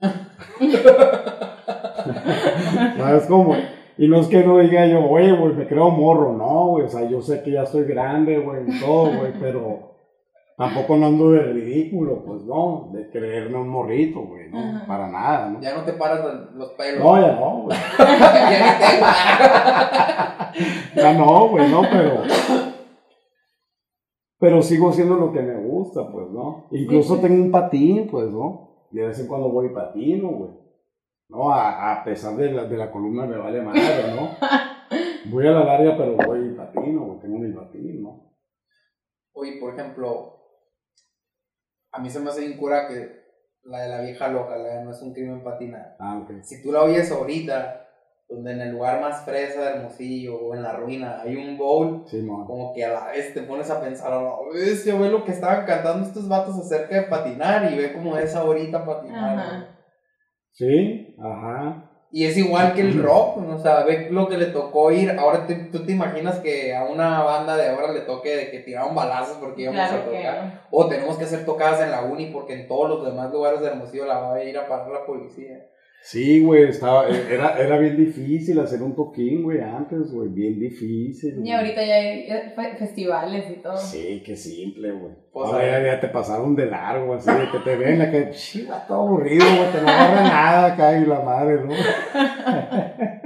¿no? 0.00 0.08
¿Sabes 2.98 3.26
cómo? 3.26 3.56
Y 3.98 4.08
no 4.08 4.20
es 4.20 4.26
que 4.26 4.44
no 4.44 4.58
diga 4.58 4.86
yo, 4.86 5.04
oye, 5.04 5.32
güey, 5.32 5.54
me 5.54 5.66
creo 5.66 5.90
morro, 5.90 6.32
no, 6.36 6.68
güey, 6.68 6.86
o 6.86 6.88
sea, 6.88 7.08
yo 7.08 7.20
sé 7.20 7.42
que 7.42 7.52
ya 7.52 7.62
estoy 7.62 7.84
grande, 7.84 8.38
güey, 8.38 8.62
y 8.66 8.80
todo, 8.80 9.04
güey, 9.04 9.32
pero 9.38 9.91
tampoco 10.56 10.96
no 10.96 11.06
ando 11.06 11.30
de 11.32 11.42
ridículo, 11.52 12.22
pues 12.24 12.42
no, 12.44 12.90
de 12.92 13.10
creerme 13.10 13.56
un 13.58 13.68
morrito, 13.68 14.20
güey, 14.20 14.50
no, 14.50 14.58
Ajá. 14.58 14.86
para 14.86 15.08
nada, 15.08 15.50
¿no? 15.50 15.60
Ya 15.60 15.74
no 15.76 15.84
te 15.84 15.92
paras 15.94 16.20
los- 16.24 16.52
los 16.54 16.70
pelos. 16.72 17.02
No, 17.04 17.20
ya 17.20 17.32
no, 17.34 17.62
güey. 17.62 17.78
ya 20.96 21.12
no, 21.14 21.48
güey, 21.48 21.70
no, 21.70 21.82
pero. 21.82 22.22
Pero 24.38 24.60
sigo 24.62 24.90
haciendo 24.90 25.14
lo 25.16 25.32
que 25.32 25.40
me 25.40 25.54
gusta, 25.56 26.10
pues, 26.10 26.28
¿no? 26.30 26.66
Incluso 26.72 27.14
Sí, 27.14 27.20
sí. 27.22 27.26
tengo 27.28 27.44
un 27.44 27.50
patín, 27.52 28.08
pues, 28.10 28.28
¿no? 28.30 28.86
Y 28.90 28.96
de 28.96 29.06
vez 29.06 29.18
en 29.20 29.28
cuando 29.28 29.48
voy 29.50 29.66
y 29.66 29.70
patino, 29.70 30.28
güey. 30.28 30.50
No, 31.28 31.50
a, 31.52 31.92
a 31.92 32.04
pesar 32.04 32.34
de 32.36 32.50
la, 32.50 32.64
de 32.64 32.76
la 32.76 32.90
columna 32.90 33.24
me 33.24 33.38
vale 33.38 33.62
madre, 33.62 33.80
¿no? 34.14 34.30
Voy 35.30 35.46
a 35.46 35.52
la 35.52 35.64
larga, 35.64 35.96
pero 35.96 36.16
voy 36.16 36.48
y 36.48 36.54
patino, 36.56 37.02
güey. 37.04 37.20
Tengo 37.20 37.38
mi 37.38 37.52
patín, 37.52 38.02
¿no? 38.02 38.32
Oye, 39.34 39.58
por 39.60 39.72
ejemplo, 39.72 40.41
a 41.92 42.00
mí 42.00 42.10
se 42.10 42.20
me 42.20 42.30
hace 42.30 42.40
bien 42.40 42.56
cura 42.56 42.86
que 42.86 43.22
la 43.64 43.82
de 43.82 43.88
la 43.88 44.00
vieja 44.00 44.28
loca, 44.28 44.56
la 44.56 44.78
de 44.78 44.84
no 44.84 44.90
es 44.90 45.00
un 45.02 45.12
crimen 45.12 45.42
patinar. 45.42 45.94
Ah, 45.98 46.18
ok. 46.18 46.42
Si 46.42 46.60
tú 46.62 46.72
la 46.72 46.82
oyes 46.82 47.10
ahorita, 47.10 47.78
donde 48.28 48.52
en 48.52 48.60
el 48.62 48.70
lugar 48.70 49.00
más 49.00 49.24
fresa 49.24 49.60
de 49.60 49.66
Hermosillo 49.76 50.36
o 50.36 50.54
en 50.54 50.62
la 50.62 50.72
ruina 50.72 51.20
hay 51.20 51.36
un 51.36 51.56
bowl, 51.56 52.02
Sí, 52.06 52.26
como 52.26 52.72
que 52.72 52.84
a 52.84 52.90
la 52.90 53.10
vez 53.12 53.32
te 53.34 53.42
pones 53.42 53.70
a 53.70 53.80
pensar, 53.80 54.12
a 54.12 54.22
la 54.22 54.32
vez 54.52 54.84
yo 54.84 54.98
ve 54.98 55.08
lo 55.08 55.22
que 55.24 55.32
estaban 55.32 55.64
cantando 55.66 56.06
estos 56.06 56.28
vatos 56.28 56.58
acerca 56.58 56.94
de 56.96 57.02
patinar 57.08 57.70
y 57.70 57.76
ve 57.76 57.92
como 57.92 58.16
es 58.16 58.34
ahorita 58.34 58.84
patinar. 58.84 59.68
Sí, 60.52 61.14
ajá. 61.18 61.91
Y 62.14 62.26
es 62.26 62.36
igual 62.36 62.74
que 62.74 62.82
el 62.82 63.02
rock, 63.02 63.38
o 63.38 63.58
sea, 63.58 63.84
ve 63.84 64.08
lo 64.10 64.28
que 64.28 64.36
le 64.36 64.46
tocó 64.46 64.90
ir. 64.92 65.10
Ahora 65.18 65.46
te- 65.46 65.54
tú 65.54 65.82
te 65.86 65.92
imaginas 65.92 66.40
que 66.40 66.74
a 66.76 66.84
una 66.84 67.22
banda 67.22 67.56
de 67.56 67.70
ahora 67.70 67.90
le 67.90 68.00
toque 68.00 68.36
de 68.36 68.50
que 68.50 68.58
tiraron 68.58 68.94
balazos 68.94 69.38
porque 69.38 69.62
íbamos 69.62 69.80
a 69.80 70.04
que 70.04 70.10
tocar. 70.18 70.60
O 70.70 70.86
tenemos 70.88 71.16
que 71.16 71.24
hacer 71.24 71.46
tocadas 71.46 71.80
en 71.80 71.90
la 71.90 72.02
uni 72.02 72.26
porque 72.26 72.52
en 72.52 72.68
todos 72.68 72.88
los 72.90 73.04
demás 73.06 73.32
lugares 73.32 73.60
de 73.62 73.68
Hermosillo 73.68 74.04
la 74.04 74.18
va 74.18 74.34
a 74.34 74.44
ir 74.44 74.58
a 74.58 74.68
parar 74.68 74.88
la 74.88 75.06
policía. 75.06 75.66
Sí, 76.04 76.44
güey, 76.44 76.64
estaba, 76.64 77.06
era, 77.08 77.56
era 77.62 77.78
bien 77.78 77.96
difícil 77.96 78.58
hacer 78.58 78.82
un 78.82 78.96
toquín, 78.96 79.44
güey, 79.44 79.60
antes, 79.60 80.10
güey, 80.12 80.28
bien 80.30 80.58
difícil. 80.58 81.40
Y 81.46 81.52
ahorita 81.52 81.80
ya 81.86 81.94
hay 81.94 82.26
fe- 82.26 82.76
festivales 82.76 83.44
y 83.48 83.62
todo. 83.62 83.76
Sí, 83.76 84.20
qué 84.26 84.34
simple, 84.34 84.90
güey. 84.90 85.12
Pues, 85.32 85.46
Ahora 85.48 85.62
a 85.62 85.66
ya, 85.66 85.78
ver. 85.78 85.86
ya 85.94 86.00
te 86.00 86.08
pasaron 86.08 86.56
de 86.56 86.66
largo, 86.66 87.14
así 87.14 87.30
de 87.30 87.48
que 87.52 87.58
te 87.60 87.76
ven 87.76 88.02
acá, 88.02 88.30
chiva, 88.32 88.84
todo 88.88 89.02
aburrido, 89.06 89.46
güey, 89.46 89.70
te 89.70 89.80
no 89.80 89.88
agarra 89.88 90.22
nada 90.24 90.66
acá 90.74 90.98
y 90.98 91.06
la 91.06 91.20
madre, 91.20 91.60
¿no? 91.64 91.72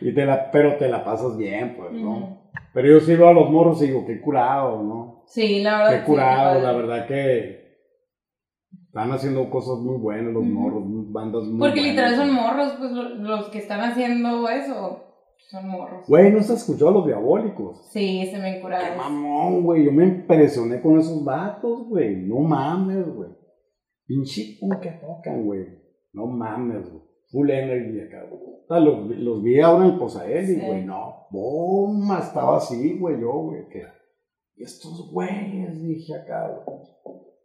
y 0.00 0.12
te 0.12 0.26
la, 0.26 0.50
pero 0.50 0.76
te 0.76 0.88
la 0.88 1.04
pasas 1.04 1.36
bien, 1.36 1.76
pues, 1.76 1.92
¿no? 1.92 2.42
Pero 2.74 2.88
yo 2.88 3.00
sí 3.00 3.14
veo 3.14 3.28
a 3.28 3.32
los 3.32 3.50
morros 3.50 3.80
y 3.82 3.86
digo, 3.86 4.04
qué 4.04 4.20
curado, 4.20 4.82
¿no? 4.82 5.22
Sí, 5.26 5.62
la 5.62 5.78
verdad. 5.78 5.90
Qué 5.92 5.98
sí, 6.00 6.04
curado, 6.06 6.60
la 6.60 6.72
verdad 6.72 7.06
que 7.06 7.61
están 8.92 9.10
haciendo 9.10 9.48
cosas 9.48 9.78
muy 9.78 9.96
buenas 9.96 10.34
los 10.34 10.44
morros, 10.44 10.84
bandas 11.10 11.44
muy 11.44 11.58
Porque 11.60 11.80
buenas, 11.80 11.86
literal 12.10 12.14
son 12.16 12.34
morros, 12.34 12.74
pues 12.78 12.90
lo- 12.92 13.14
los 13.14 13.48
que 13.48 13.58
están 13.58 13.80
haciendo 13.80 14.46
eso 14.50 15.04
son 15.50 15.68
morros. 15.68 16.06
Güey, 16.08 16.30
¿no 16.30 16.40
has 16.40 16.50
escuchado 16.50 16.90
a 16.90 16.94
los 16.94 17.06
diabólicos? 17.06 17.88
Sí, 17.90 18.26
se 18.30 18.38
me 18.38 18.56
Qué 18.56 18.60
curaron. 18.60 18.98
mamón, 18.98 19.62
güey. 19.64 19.86
Yo 19.86 19.92
me 19.92 20.04
impresioné 20.04 20.82
con 20.82 20.98
esos 20.98 21.24
vatos, 21.24 21.88
güey. 21.88 22.16
No 22.26 22.40
mames, 22.40 23.08
güey. 23.14 23.30
Pinche 24.06 24.58
que 24.82 24.90
tocan, 24.90 25.44
güey. 25.46 25.66
No 26.12 26.26
mames, 26.26 26.90
güey. 26.90 27.02
Full 27.30 27.50
energy 27.50 27.98
acá, 28.00 28.26
güey. 28.28 28.42
Los, 28.84 29.18
los 29.18 29.42
vi 29.42 29.58
ahora 29.60 29.86
en 29.86 29.92
el 29.92 29.98
Posaeli, 29.98 30.46
Sí. 30.54 30.60
güey. 30.66 30.84
No, 30.84 31.26
bomba, 31.30 32.18
estaba 32.18 32.58
así, 32.58 32.98
güey, 32.98 33.18
yo, 33.20 33.32
güey. 33.32 33.68
Que... 33.70 33.84
Estos 34.56 35.10
güeyes, 35.10 35.82
dije 35.82 36.14
acá, 36.14 36.62
güey. 36.66 36.78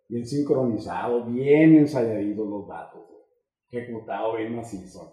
Bien 0.09 0.25
sincronizados, 0.25 1.31
bien 1.33 1.77
ensayaditos 1.77 2.47
los 2.47 2.67
vatos, 2.67 3.01
güey. 3.09 3.21
Ejecutado 3.83 4.35
bien 4.37 4.55
macizo. 4.55 5.11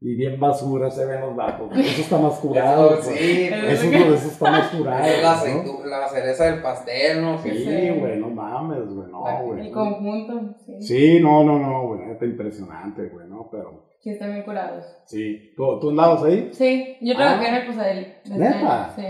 Y 0.00 0.16
bien 0.16 0.38
basura 0.38 0.90
se 0.90 1.06
ven 1.06 1.20
los 1.22 1.34
vatos. 1.34 1.70
Eso 1.76 2.02
está 2.02 2.18
más 2.18 2.38
curado. 2.38 2.94
Eso, 2.98 3.08
pues. 3.08 3.18
sí, 3.18 3.48
Eso, 3.48 3.86
eso 4.14 4.28
está 4.28 4.50
más 4.50 4.68
curado. 4.68 5.04
es 5.04 5.22
la, 5.22 5.62
¿no? 5.64 5.86
la 5.86 6.08
cereza 6.08 6.44
del 6.44 6.62
pastel, 6.62 7.22
¿no? 7.22 7.38
Sí, 7.38 7.50
Sí. 7.50 7.90
güey, 7.98 8.18
no 8.20 8.28
mames, 8.28 8.86
güey, 8.94 9.10
no, 9.10 9.22
güey. 9.46 9.66
El 9.68 9.72
conjunto, 9.72 10.54
sí. 10.66 10.72
Sí, 10.80 10.86
Sí, 11.16 11.20
no, 11.22 11.42
no, 11.42 11.58
no, 11.58 11.88
güey, 11.88 12.10
está 12.10 12.26
impresionante, 12.26 13.08
güey, 13.08 13.26
¿no? 13.28 13.48
Pero, 13.50 13.86
están 14.04 14.32
bien 14.32 14.42
curados. 14.44 14.84
sí. 15.06 15.54
¿Tú, 15.56 15.80
tú 15.80 15.90
andabas 15.90 16.22
ahí? 16.24 16.50
Sí, 16.52 16.98
yo 17.00 17.14
trabajé 17.16 17.46
Ah. 17.46 17.48
en 17.48 17.54
el 17.54 17.66
Posadeli. 17.66 18.06
¿Neta? 18.30 18.92
Sí. 18.94 19.04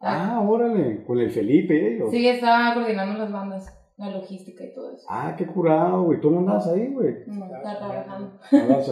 Ah, 0.00 0.42
órale, 0.48 1.04
con 1.04 1.18
el 1.18 1.30
Felipe 1.30 1.74
y 1.74 1.86
ellos. 1.96 2.10
Sí, 2.10 2.26
estaba 2.26 2.72
coordinando 2.72 3.18
las 3.18 3.30
bandas, 3.32 3.77
la 3.98 4.10
logística 4.10 4.64
y 4.64 4.72
todo 4.72 4.94
eso. 4.94 5.06
Ah, 5.10 5.34
qué 5.36 5.46
curado, 5.46 6.04
güey. 6.04 6.20
¿Tú 6.20 6.30
no 6.30 6.38
andabas 6.38 6.68
ahí, 6.68 6.92
güey? 6.94 7.16
No, 7.26 7.44
estaba 7.46 7.78
trabajando. 7.78 8.38
Andabas. 8.52 8.88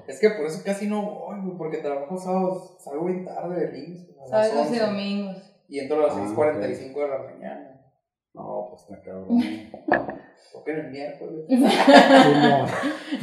Es 0.06 0.20
que 0.20 0.30
por 0.30 0.46
eso 0.46 0.62
casi 0.64 0.86
no 0.86 1.02
voy, 1.02 1.40
güey, 1.42 1.56
porque 1.56 1.78
trabajo 1.78 2.16
sábados, 2.16 2.76
salgo 2.78 3.06
bien 3.06 3.24
tarde 3.24 3.66
de 3.66 3.72
Lins. 3.72 4.06
Sábados 4.26 4.52
y 4.54 4.78
11, 4.78 4.80
domingos. 4.86 5.36
Y 5.68 5.78
entro 5.78 6.00
a 6.00 6.06
las 6.08 6.16
Ah, 6.16 6.26
6.45 6.26 6.94
de 6.94 7.08
la 7.08 7.18
mañana. 7.18 7.80
No, 8.34 8.66
pues 8.70 8.82
está 8.82 9.02
cabrón. 9.02 9.40
Toquen 10.52 10.76
el 10.76 10.90
miércoles. 10.90 11.46
no. 11.48 12.66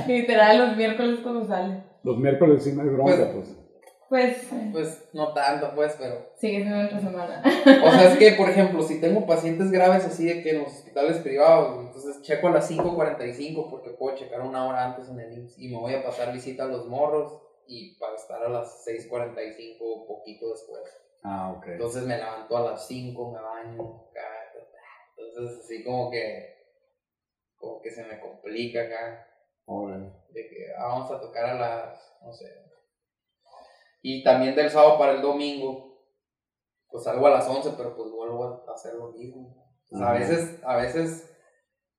Literal, 0.07 0.57
los 0.57 0.77
miércoles 0.77 1.19
cuando 1.21 1.45
sale. 1.45 1.83
Los 2.03 2.17
miércoles 2.17 2.63
sí 2.63 2.73
no 2.73 2.81
hay 2.81 2.89
bronca, 2.89 3.31
pues. 3.33 3.49
Pues, 3.49 3.66
Pues 4.71 5.09
no 5.13 5.33
tanto, 5.33 5.73
pues, 5.75 5.95
pero. 5.99 6.31
sigue 6.37 6.63
siendo 6.63 6.85
otra 6.85 6.99
semana. 6.99 7.43
O 7.43 7.91
sea, 7.91 8.11
es 8.11 8.17
que, 8.17 8.31
por 8.33 8.49
ejemplo, 8.49 8.81
si 8.81 9.01
tengo 9.01 9.25
pacientes 9.25 9.71
graves 9.71 10.05
así 10.05 10.25
de 10.25 10.41
que 10.41 10.51
en 10.51 10.59
los 10.59 10.73
hospitales 10.73 11.17
privados, 11.17 11.85
entonces 11.85 12.21
checo 12.21 12.47
a 12.47 12.51
las 12.51 12.71
5.45 12.71 13.69
porque 13.69 13.91
puedo 13.91 14.15
checar 14.15 14.41
una 14.41 14.67
hora 14.67 14.85
antes 14.85 15.09
en 15.09 15.19
el 15.19 15.33
IMSS 15.37 15.59
y 15.59 15.69
me 15.69 15.77
voy 15.77 15.93
a 15.93 16.03
pasar 16.03 16.33
visita 16.33 16.63
a 16.63 16.67
los 16.67 16.87
morros 16.87 17.41
y 17.67 17.97
para 17.99 18.15
estar 18.15 18.41
a 18.43 18.49
las 18.49 18.85
6.45 18.87 20.07
poquito 20.07 20.49
después. 20.49 20.83
Ah, 21.23 21.53
ok. 21.57 21.67
Entonces 21.67 22.03
me 22.03 22.17
levanto 22.17 22.55
a 22.57 22.71
las 22.71 22.87
5, 22.87 23.31
me 23.31 23.41
baño, 23.41 24.07
entonces 25.17 25.63
así 25.63 25.83
como 25.83 26.09
que, 26.09 26.55
como 27.57 27.81
que 27.81 27.91
se 27.91 28.03
me 28.05 28.19
complica 28.19 28.81
acá, 28.83 29.27
de 30.29 30.47
que 30.49 30.73
ah, 30.77 30.87
vamos 30.87 31.11
a 31.11 31.19
tocar 31.19 31.45
a 31.45 31.53
las, 31.55 32.17
no 32.23 32.31
sé. 32.31 32.66
Y 34.09 34.23
también 34.23 34.55
del 34.55 34.69
sábado 34.69 34.97
para 34.97 35.11
el 35.11 35.21
domingo, 35.21 35.99
pues 36.89 37.03
salgo 37.03 37.27
a 37.27 37.31
las 37.31 37.45
11, 37.49 37.71
pero 37.75 37.93
pues 37.93 38.09
vuelvo 38.09 38.63
a 38.65 38.73
hacer 38.73 38.93
lo 38.93 39.11
mismo. 39.11 39.53
A 40.01 40.13
veces, 40.13 40.61
a 40.63 40.77
veces 40.77 41.29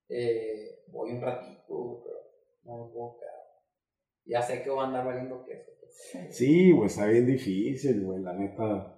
eh, 0.09 0.85
voy 0.87 1.11
un 1.13 1.21
ratito, 1.21 2.03
pero 2.03 2.17
no 2.65 2.87
me 2.87 2.93
puedo 2.95 3.19
quedar. 3.19 3.35
Ya 4.25 4.41
sé 4.41 4.63
que 4.63 4.71
voy 4.71 4.85
a 4.85 4.87
andar 4.87 5.05
valiendo 5.05 5.45
queso. 5.45 5.71
pues. 5.81 6.35
Sí, 6.35 6.73
güey, 6.73 6.87
está 6.87 7.05
bien 7.05 7.27
difícil, 7.27 8.03
güey, 8.03 8.23
la 8.23 8.33
neta. 8.33 8.95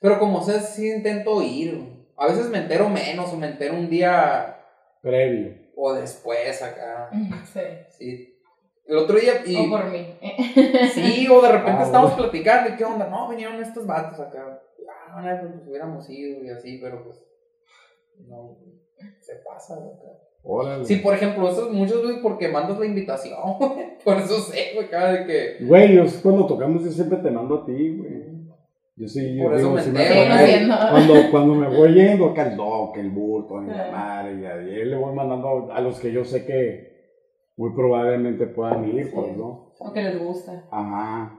Pero 0.00 0.18
como 0.18 0.42
sé, 0.42 0.58
sí 0.60 0.90
intento 0.90 1.42
ir. 1.42 1.76
güey. 1.76 2.06
A 2.16 2.28
veces 2.28 2.48
me 2.48 2.58
entero 2.58 2.88
menos 2.88 3.30
o 3.30 3.36
me 3.36 3.48
entero 3.48 3.74
un 3.74 3.90
día 3.90 4.58
Previo. 5.02 5.54
o 5.76 5.92
después 5.92 6.62
acá. 6.62 7.10
Sí. 7.52 7.60
Sí. 7.90 8.31
El 8.92 8.98
otro 8.98 9.18
día 9.18 9.32
y 9.46 9.56
O 9.66 9.70
por 9.70 9.90
mí. 9.90 10.06
sí, 10.94 11.26
o 11.28 11.40
de 11.40 11.48
repente 11.52 11.80
Ah, 11.80 11.84
estamos 11.84 12.10
bueno. 12.14 12.30
platicando 12.30 12.70
y 12.74 12.76
qué 12.76 12.84
onda, 12.84 13.08
no, 13.08 13.28
vinieron 13.28 13.60
estos 13.62 13.86
vatos 13.86 14.20
acá. 14.20 14.60
Ah, 14.88 15.20
bueno, 15.20 15.38
pues 15.40 15.54
nos 15.56 15.68
hubiéramos 15.68 16.10
ido 16.10 16.44
y 16.44 16.50
así, 16.50 16.78
pero 16.82 17.02
pues 17.04 17.24
no 18.28 18.56
se 19.20 19.34
pasa 19.36 19.74
acá. 19.74 20.12
Órale. 20.44 20.84
Sí, 20.84 20.96
por 20.96 21.14
ejemplo, 21.14 21.48
eso 21.48 21.66
es 21.68 21.72
muchas 21.72 22.02
veces 22.02 22.18
porque 22.22 22.48
mandas 22.48 22.78
la 22.78 22.86
invitación, 22.86 23.38
güey. 23.58 23.98
Por 24.04 24.16
eso 24.18 24.38
sé, 24.40 24.72
güey, 24.74 24.86
acá 24.86 25.12
de 25.12 25.26
que 25.26 25.64
Güey, 25.64 25.94
yo 25.94 26.04
cuando 26.22 26.46
tocamos 26.46 26.82
yo 26.84 26.90
siempre 26.90 27.18
te 27.18 27.30
mando 27.30 27.56
a 27.62 27.64
ti, 27.64 27.96
güey. 27.96 28.32
Yo 28.96 29.08
sí, 29.08 29.36
yo 29.36 29.44
Por 29.44 29.54
eso 29.54 29.68
digo, 29.68 29.78
si 29.80 29.90
me 29.90 30.04
cuando, 30.90 31.14
cuando 31.30 31.54
me 31.54 31.68
voy 31.68 31.94
yendo 31.94 32.26
acá 32.26 32.48
el 32.50 32.56
doc, 32.56 32.96
el 32.98 33.10
bulto, 33.10 33.58
la 33.62 33.86
Ah. 33.86 33.90
madre, 33.90 34.34
y 34.40 34.44
a- 34.44 34.62
y 34.62 34.74
ahí 34.80 34.84
le 34.84 34.96
voy 34.96 35.14
mandando 35.14 35.72
a 35.72 35.80
los 35.80 35.98
que 35.98 36.12
yo 36.12 36.24
sé 36.24 36.44
que 36.44 36.91
muy 37.62 37.74
probablemente 37.76 38.48
puedan 38.48 38.84
ir, 38.88 39.04
Sí. 39.04 39.12
pues, 39.14 39.36
¿no? 39.36 39.72
O 39.78 39.92
que 39.92 40.02
les 40.02 40.18
gusta. 40.18 40.64
Ajá. 40.70 41.38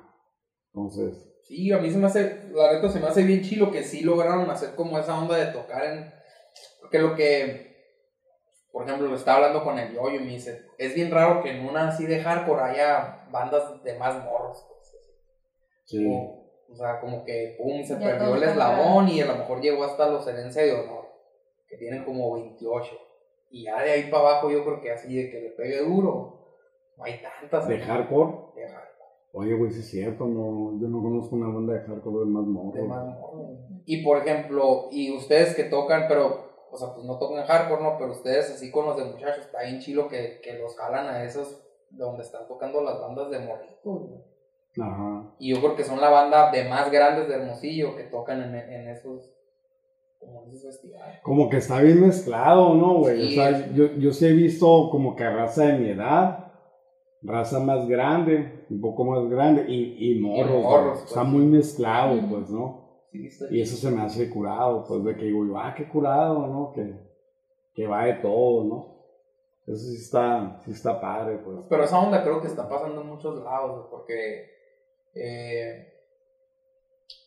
Entonces, 0.73 1.29
Sí, 1.43 1.69
a 1.73 1.79
mí 1.79 1.91
se 1.91 1.97
me 1.97 2.05
hace, 2.07 2.49
la 2.53 2.71
neta 2.71 2.87
se 2.87 3.01
me 3.01 3.07
hace 3.07 3.23
bien 3.23 3.41
chilo 3.41 3.69
que 3.69 3.83
sí 3.83 3.99
lograron 4.01 4.49
hacer 4.49 4.75
como 4.75 4.97
esa 4.97 5.19
onda 5.21 5.35
de 5.35 5.51
tocar 5.51 5.83
en... 5.83 6.13
Porque 6.79 6.99
lo 6.99 7.15
que, 7.15 7.75
por 8.71 8.85
ejemplo, 8.87 9.09
lo 9.09 9.15
estaba 9.17 9.37
hablando 9.39 9.61
con 9.65 9.77
el 9.77 9.93
yoyo 9.93 10.21
y 10.21 10.23
me 10.23 10.31
dice, 10.31 10.61
es 10.77 10.95
bien 10.95 11.11
raro 11.11 11.43
que 11.43 11.51
en 11.51 11.65
una 11.67 11.89
así 11.89 12.05
de 12.05 12.21
hardcore 12.21 12.61
haya 12.61 13.27
bandas 13.29 13.83
de 13.83 13.99
más 13.99 14.23
morros. 14.23 14.65
pues, 14.69 14.95
sí. 15.83 16.05
O, 16.09 16.45
o 16.71 16.75
sea, 16.77 17.01
como 17.01 17.25
que, 17.25 17.57
pum, 17.57 17.83
se 17.83 17.95
Ya 17.95 17.99
perdió 17.99 18.35
el 18.35 18.43
eslabón 18.43 19.09
y 19.09 19.19
a 19.19 19.25
lo 19.25 19.35
mejor 19.35 19.59
llegó 19.59 19.83
hasta 19.83 20.09
los 20.09 20.25
herencia 20.25 20.61
de 20.63 20.71
honor, 20.71 21.09
que 21.67 21.75
tienen 21.75 22.05
como 22.05 22.35
28. 22.35 22.89
Y 23.53 23.65
ya 23.65 23.83
de 23.83 23.91
ahí 23.91 24.09
para 24.09 24.29
abajo 24.29 24.49
yo 24.49 24.65
creo 24.65 24.81
que 24.81 24.91
así 24.91 25.15
de 25.15 25.29
que 25.29 25.39
le 25.39 25.49
pegue 25.51 25.85
duro, 25.85 26.39
no 26.97 27.03
hay 27.03 27.21
tantas. 27.21 27.67
De 27.67 27.77
hardcore. 27.77 28.31
De 28.55 28.67
hardcore. 28.67 29.09
Oye, 29.31 29.53
güey, 29.53 29.71
sí 29.71 29.81
es 29.81 29.89
cierto, 29.91 30.25
no, 30.25 30.79
yo 30.81 30.87
no 30.87 31.03
conozco 31.03 31.35
una 31.35 31.53
banda 31.53 31.73
de 31.73 31.81
hardcore 31.81 32.25
de 32.25 32.25
más 32.25 32.45
de 32.45 32.51
morros. 32.51 32.87
más 32.87 33.05
morro. 33.05 33.57
Y 33.85 34.03
por 34.03 34.17
ejemplo, 34.17 34.87
y 34.89 35.15
ustedes 35.15 35.55
que 35.55 35.65
tocan, 35.65 36.05
pero, 36.07 36.49
o 36.71 36.77
sea, 36.77 36.95
pues 36.95 37.05
no 37.05 37.19
tocan 37.19 37.45
hardcore, 37.45 37.83
¿no? 37.83 37.95
Pero 37.99 38.11
ustedes 38.13 38.49
así 38.49 38.71
con 38.71 38.87
los 38.87 38.97
de 38.97 39.05
muchachos, 39.05 39.45
está 39.45 39.61
bien 39.61 39.79
chilo 39.79 40.07
que, 40.07 40.41
que 40.41 40.57
los 40.57 40.75
jalan 40.75 41.05
a 41.05 41.23
esos 41.23 41.63
donde 41.91 42.23
están 42.23 42.47
tocando 42.47 42.81
las 42.81 42.99
bandas 42.99 43.29
de 43.29 43.37
morritos, 43.37 44.07
güey. 44.07 44.21
Ajá. 44.81 45.31
Y 45.37 45.53
yo 45.53 45.61
creo 45.61 45.75
que 45.75 45.83
son 45.83 46.01
la 46.01 46.09
banda 46.09 46.49
de 46.49 46.67
más 46.67 46.91
grandes 46.91 47.27
de 47.27 47.35
Hermosillo 47.35 47.95
que 47.95 48.05
tocan 48.05 48.41
en, 48.41 48.55
en 48.55 48.89
esos, 48.89 49.32
como 51.23 51.49
que 51.49 51.57
está 51.57 51.81
bien 51.81 52.01
mezclado, 52.01 52.73
¿no, 52.75 52.99
güey? 52.99 53.29
Sí. 53.29 53.39
O 53.39 53.41
sea, 53.41 53.73
yo, 53.73 53.95
yo 53.97 54.11
sí 54.11 54.25
he 54.25 54.33
visto 54.33 54.89
como 54.91 55.15
que 55.15 55.27
raza 55.29 55.65
de 55.67 55.79
mi 55.79 55.89
edad, 55.89 56.51
raza 57.21 57.59
más 57.59 57.87
grande, 57.87 58.65
un 58.69 58.81
poco 58.81 59.05
más 59.05 59.29
grande, 59.29 59.65
y, 59.67 60.11
y 60.11 60.19
morros, 60.19 60.61
morros, 60.61 60.83
güey. 60.83 60.91
pues. 60.93 61.05
Está 61.05 61.23
muy 61.23 61.45
mezclado, 61.45 62.19
pues, 62.29 62.49
¿no? 62.49 62.83
Sí, 63.11 63.27
está 63.27 63.45
Y 63.51 63.61
eso 63.61 63.77
se 63.77 63.91
me 63.91 64.01
hace 64.01 64.29
curado, 64.29 64.83
pues, 64.87 65.03
de 65.03 65.15
que 65.15 65.25
digo, 65.25 65.57
ah, 65.57 65.73
qué 65.75 65.87
curado, 65.87 66.47
¿no? 66.47 66.73
Que, 66.73 66.93
que 67.73 67.87
va 67.87 68.05
de 68.05 68.13
todo, 68.15 68.63
¿no? 68.65 68.93
Eso 69.65 69.85
sí 69.85 69.95
está, 69.95 70.59
sí 70.65 70.71
está 70.71 70.99
padre, 70.99 71.37
pues. 71.37 71.59
Pero 71.69 71.83
esa 71.85 71.99
onda 71.99 72.21
creo 72.21 72.41
que 72.41 72.47
está 72.47 72.67
pasando 72.67 73.01
en 73.01 73.07
muchos 73.07 73.41
lados, 73.43 73.87
porque 73.89 74.49
eh, 75.15 75.92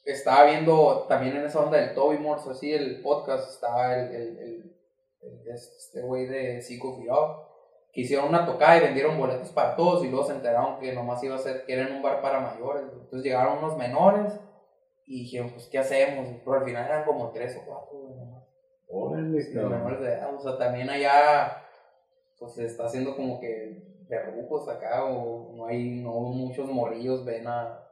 estaba 0.06 0.44
viendo 0.44 1.06
también 1.08 1.36
en 1.36 1.44
esa 1.44 1.60
onda 1.60 1.78
del 1.78 1.94
Toby 1.94 2.18
Morse, 2.18 2.50
así 2.50 2.72
el 2.72 3.02
podcast, 3.02 3.50
estaba 3.50 3.94
el, 3.96 4.14
el, 4.14 4.38
el- 4.38 4.76
el- 5.22 5.48
este 5.48 6.02
güey 6.02 6.26
de 6.26 6.62
Psycho 6.62 6.96
Viró, 6.96 7.44
que 7.92 8.02
hicieron 8.02 8.28
una 8.28 8.46
tocada 8.46 8.76
y 8.76 8.80
vendieron 8.82 9.18
boletos 9.18 9.48
para 9.50 9.74
todos 9.74 10.04
y 10.04 10.08
luego 10.10 10.26
se 10.26 10.34
enteraron 10.34 10.78
que 10.78 10.92
nomás 10.92 11.22
iba 11.24 11.34
a 11.34 11.38
ser, 11.38 11.64
que 11.64 11.72
era 11.72 11.88
en 11.88 11.96
un 11.96 12.02
bar 12.02 12.20
para 12.20 12.40
mayores, 12.40 12.82
entonces 12.92 13.22
llegaron 13.22 13.58
unos 13.58 13.76
menores 13.76 14.38
y 15.06 15.22
dijeron, 15.22 15.50
pues, 15.50 15.66
¿qué 15.68 15.78
hacemos? 15.78 16.28
Pero 16.44 16.58
al 16.58 16.64
final 16.64 16.84
eran 16.84 17.04
como 17.04 17.30
tres 17.30 17.56
o 17.56 17.64
cuatro, 17.66 17.98
nomás. 18.16 18.44
Órale, 18.88 19.40
menores 19.70 20.00
de 20.00 20.06
edad, 20.12 20.34
o 20.34 20.40
sea, 20.40 20.58
también 20.58 20.88
allá 20.90 21.62
pues 22.38 22.52
se 22.54 22.66
está 22.66 22.84
haciendo 22.84 23.16
como 23.16 23.40
que 23.40 23.82
berrucos 24.08 24.68
acá 24.68 25.04
o 25.06 25.52
no 25.56 25.66
hay 25.66 26.00
no 26.02 26.12
muchos 26.12 26.68
morrillos 26.68 27.24
ven 27.24 27.46
a 27.48 27.85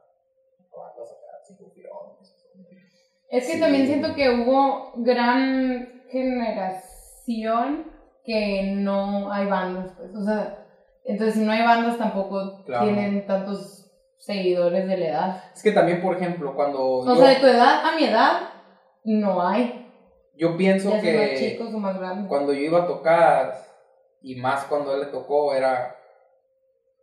Es 3.29 3.47
que 3.47 3.53
Sí. 3.53 3.59
también 3.59 3.87
siento 3.87 4.13
que 4.13 4.29
hubo 4.29 4.93
gran 4.97 6.03
generación 6.09 7.91
que 8.23 8.73
no 8.75 9.31
hay 9.31 9.45
bandas, 9.47 9.91
pues. 9.97 10.13
O 10.15 10.23
sea, 10.23 10.65
entonces 11.03 11.35
si 11.35 11.41
no 11.41 11.51
hay 11.51 11.63
bandas 11.63 11.97
tampoco 11.97 12.63
Claro. 12.65 12.85
tienen 12.85 13.25
tantos 13.27 13.91
seguidores 14.17 14.87
de 14.87 14.97
la 14.97 15.07
edad. 15.07 15.43
Es 15.53 15.61
que 15.61 15.71
también, 15.71 16.01
por 16.01 16.15
ejemplo, 16.15 16.55
cuando 16.55 16.79
O 16.83 17.05
yo, 17.05 17.15
sea, 17.17 17.29
de 17.29 17.35
tu 17.35 17.45
edad 17.47 17.85
a 17.85 17.95
mi 17.95 18.05
edad, 18.05 18.49
no 19.03 19.45
hay. 19.47 19.81
yo 20.35 20.57
pienso 20.57 20.89
Ya 20.91 21.01
sean 21.01 21.15
más 21.17 21.29
que 21.29 21.35
chicos 21.37 21.73
o 21.73 21.77
más 21.79 21.97
grandes. 21.99 22.27
cuando 22.27 22.53
yo 22.53 22.59
iba 22.61 22.83
a 22.83 22.87
tocar 22.87 23.53
y 24.21 24.35
más 24.35 24.65
cuando 24.65 24.93
él 24.95 25.01
le 25.01 25.05
tocó 25.07 25.53
era 25.53 25.95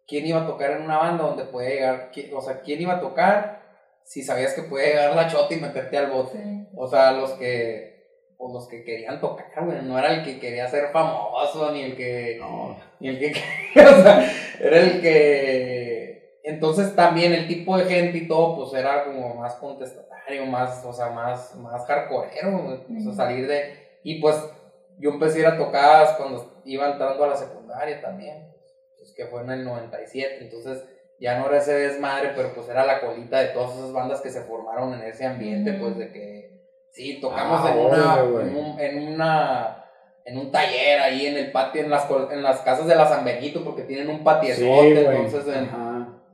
quién 0.09 0.27
iba 0.27 0.43
a 0.43 0.47
tocar 0.47 0.73
en 0.73 0.83
una 0.83 0.99
banda 0.99 1.25
donde 1.25 1.45
podía 1.45 1.68
llegar, 1.70 2.11
o 2.35 2.41
sea, 2.41 2.61
quién 2.61 2.81
iba 2.83 2.95
a 2.95 3.01
tocar 3.01 3.62
si 4.05 4.22
sabías 4.22 4.55
que 4.55 4.62
podía 4.62 4.86
llegar 4.86 5.16
la 5.16 5.28
chota 5.28 5.55
y 5.55 5.61
meterte 5.61 5.96
al 5.98 6.11
bote. 6.11 6.38
Sí. 6.38 6.68
O 6.76 6.86
sea, 6.86 7.12
los 7.12 7.32
que 7.32 7.92
pues 8.42 8.55
los 8.55 8.68
que 8.68 8.82
querían 8.82 9.20
tocar, 9.20 9.64
güey, 9.64 9.82
no 9.82 9.96
era 9.96 10.14
el 10.14 10.24
que 10.24 10.40
quería 10.40 10.66
ser 10.66 10.88
famoso 10.88 11.70
ni 11.70 11.82
el 11.82 11.96
que 11.96 12.38
No, 12.40 12.76
ni 12.98 13.11
el 13.11 13.18
que 13.20 13.30
o 13.80 14.03
sea, 14.03 14.28
era 14.59 14.80
el 14.80 15.00
que 15.00 16.40
entonces 16.42 16.96
también 16.96 17.32
el 17.32 17.46
tipo 17.46 17.76
de 17.76 17.84
gente 17.84 18.18
y 18.18 18.26
todo 18.26 18.57
pues 18.57 18.74
era 18.74 19.05
como 19.05 19.36
más 19.36 19.55
contestatario, 19.55 20.44
más, 20.46 20.84
o 20.84 20.92
sea, 20.92 21.11
más 21.11 21.55
más 21.55 21.86
hardcoreero, 21.86 22.59
güey, 22.59 22.98
o 22.98 23.12
sea, 23.12 23.26
salir 23.26 23.46
de 23.46 23.74
y 24.03 24.20
pues 24.20 24.36
yo 24.98 25.11
empecé 25.11 25.38
a 25.38 25.40
ir 25.40 25.46
a 25.46 25.59
tocadas 25.59 26.16
cuando 26.16 26.61
iba 26.64 26.90
entrando 26.90 27.22
a 27.22 27.28
la 27.28 27.36
secundaria 27.36 28.00
también, 28.00 28.53
pues 28.96 29.12
que 29.12 29.26
fue 29.26 29.42
en 29.42 29.50
el 29.50 29.64
97, 29.64 30.38
entonces 30.40 30.84
ya 31.23 31.39
no 31.39 31.47
era 31.47 31.59
ese 31.59 31.73
desmadre, 31.73 32.33
pero 32.35 32.53
pues 32.53 32.68
era 32.68 32.85
la 32.85 33.01
colita 33.01 33.39
de 33.39 33.49
todas 33.49 33.77
esas 33.77 33.93
bandas 33.93 34.20
que 34.20 34.31
se 34.31 34.43
formaron 34.43 34.93
en 34.95 35.03
ese 35.03 35.25
ambiente, 35.25 35.73
pues 35.75 35.97
de 35.97 36.11
que 36.11 36.61
sí, 36.91 37.20
tocamos 37.20 37.61
Ah, 37.62 37.73
en, 37.73 37.79
una, 37.79 38.43
en, 38.43 38.57
un, 38.57 38.81
en 38.81 39.09
una 39.14 39.83
en 40.25 40.39
un 40.39 40.51
taller 40.51 41.01
ahí 41.01 41.27
en 41.27 41.37
el 41.37 41.53
patio, 41.53 41.83
en 41.83 41.91
las, 41.91 42.09
en 42.33 42.43
las 42.43 42.61
casas 42.61 42.89
de 42.89 42.97
la 42.97 43.07
San 43.07 43.25
Benito, 43.25 43.62
porque 43.62 43.83
tienen 43.83 44.09
un 44.09 44.25
patiezote, 44.25 45.05
entonces 45.05 45.47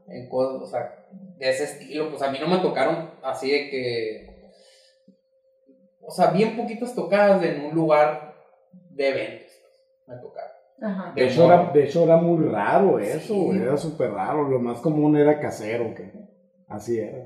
en, 0.08 0.28
cosas, 0.30 0.62
o 0.62 0.66
sea, 0.66 1.06
de 1.36 1.50
ese 1.50 1.64
estilo, 1.64 2.08
pues 2.08 2.22
a 2.22 2.30
mí 2.30 2.38
no 2.40 2.48
me 2.48 2.58
tocaron 2.58 3.10
así 3.22 3.50
de 3.50 3.68
que, 3.68 4.50
o 6.00 6.10
sea, 6.10 6.28
bien 6.30 6.56
poquitas 6.56 6.94
tocadas 6.94 7.42
en 7.42 7.62
un 7.62 7.74
lugar 7.74 8.34
de 8.72 9.08
eventos, 9.08 9.52
me 10.06 10.16
tocaron. 10.16 10.57
Ajá. 10.80 11.12
De 11.14 11.26
hecho, 11.26 11.44
era, 11.46 11.70
de 11.72 11.84
hecho, 11.84 12.04
era 12.04 12.16
muy 12.16 12.44
raro 12.46 12.98
eso, 12.98 13.34
Sí. 13.50 13.58
Era 13.60 13.76
súper 13.76 14.12
raro. 14.12 14.48
Lo 14.48 14.60
más 14.60 14.78
común 14.80 15.16
era 15.16 15.40
casero, 15.40 15.94
que 15.94 16.12
así 16.68 16.98
era. 16.98 17.18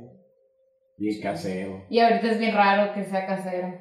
Y 0.98 1.20
casero. 1.20 1.84
Y 1.88 1.98
ahorita 2.00 2.30
es 2.30 2.38
bien 2.38 2.54
raro 2.54 2.92
que 2.94 3.04
sea 3.04 3.26
casero. 3.26 3.74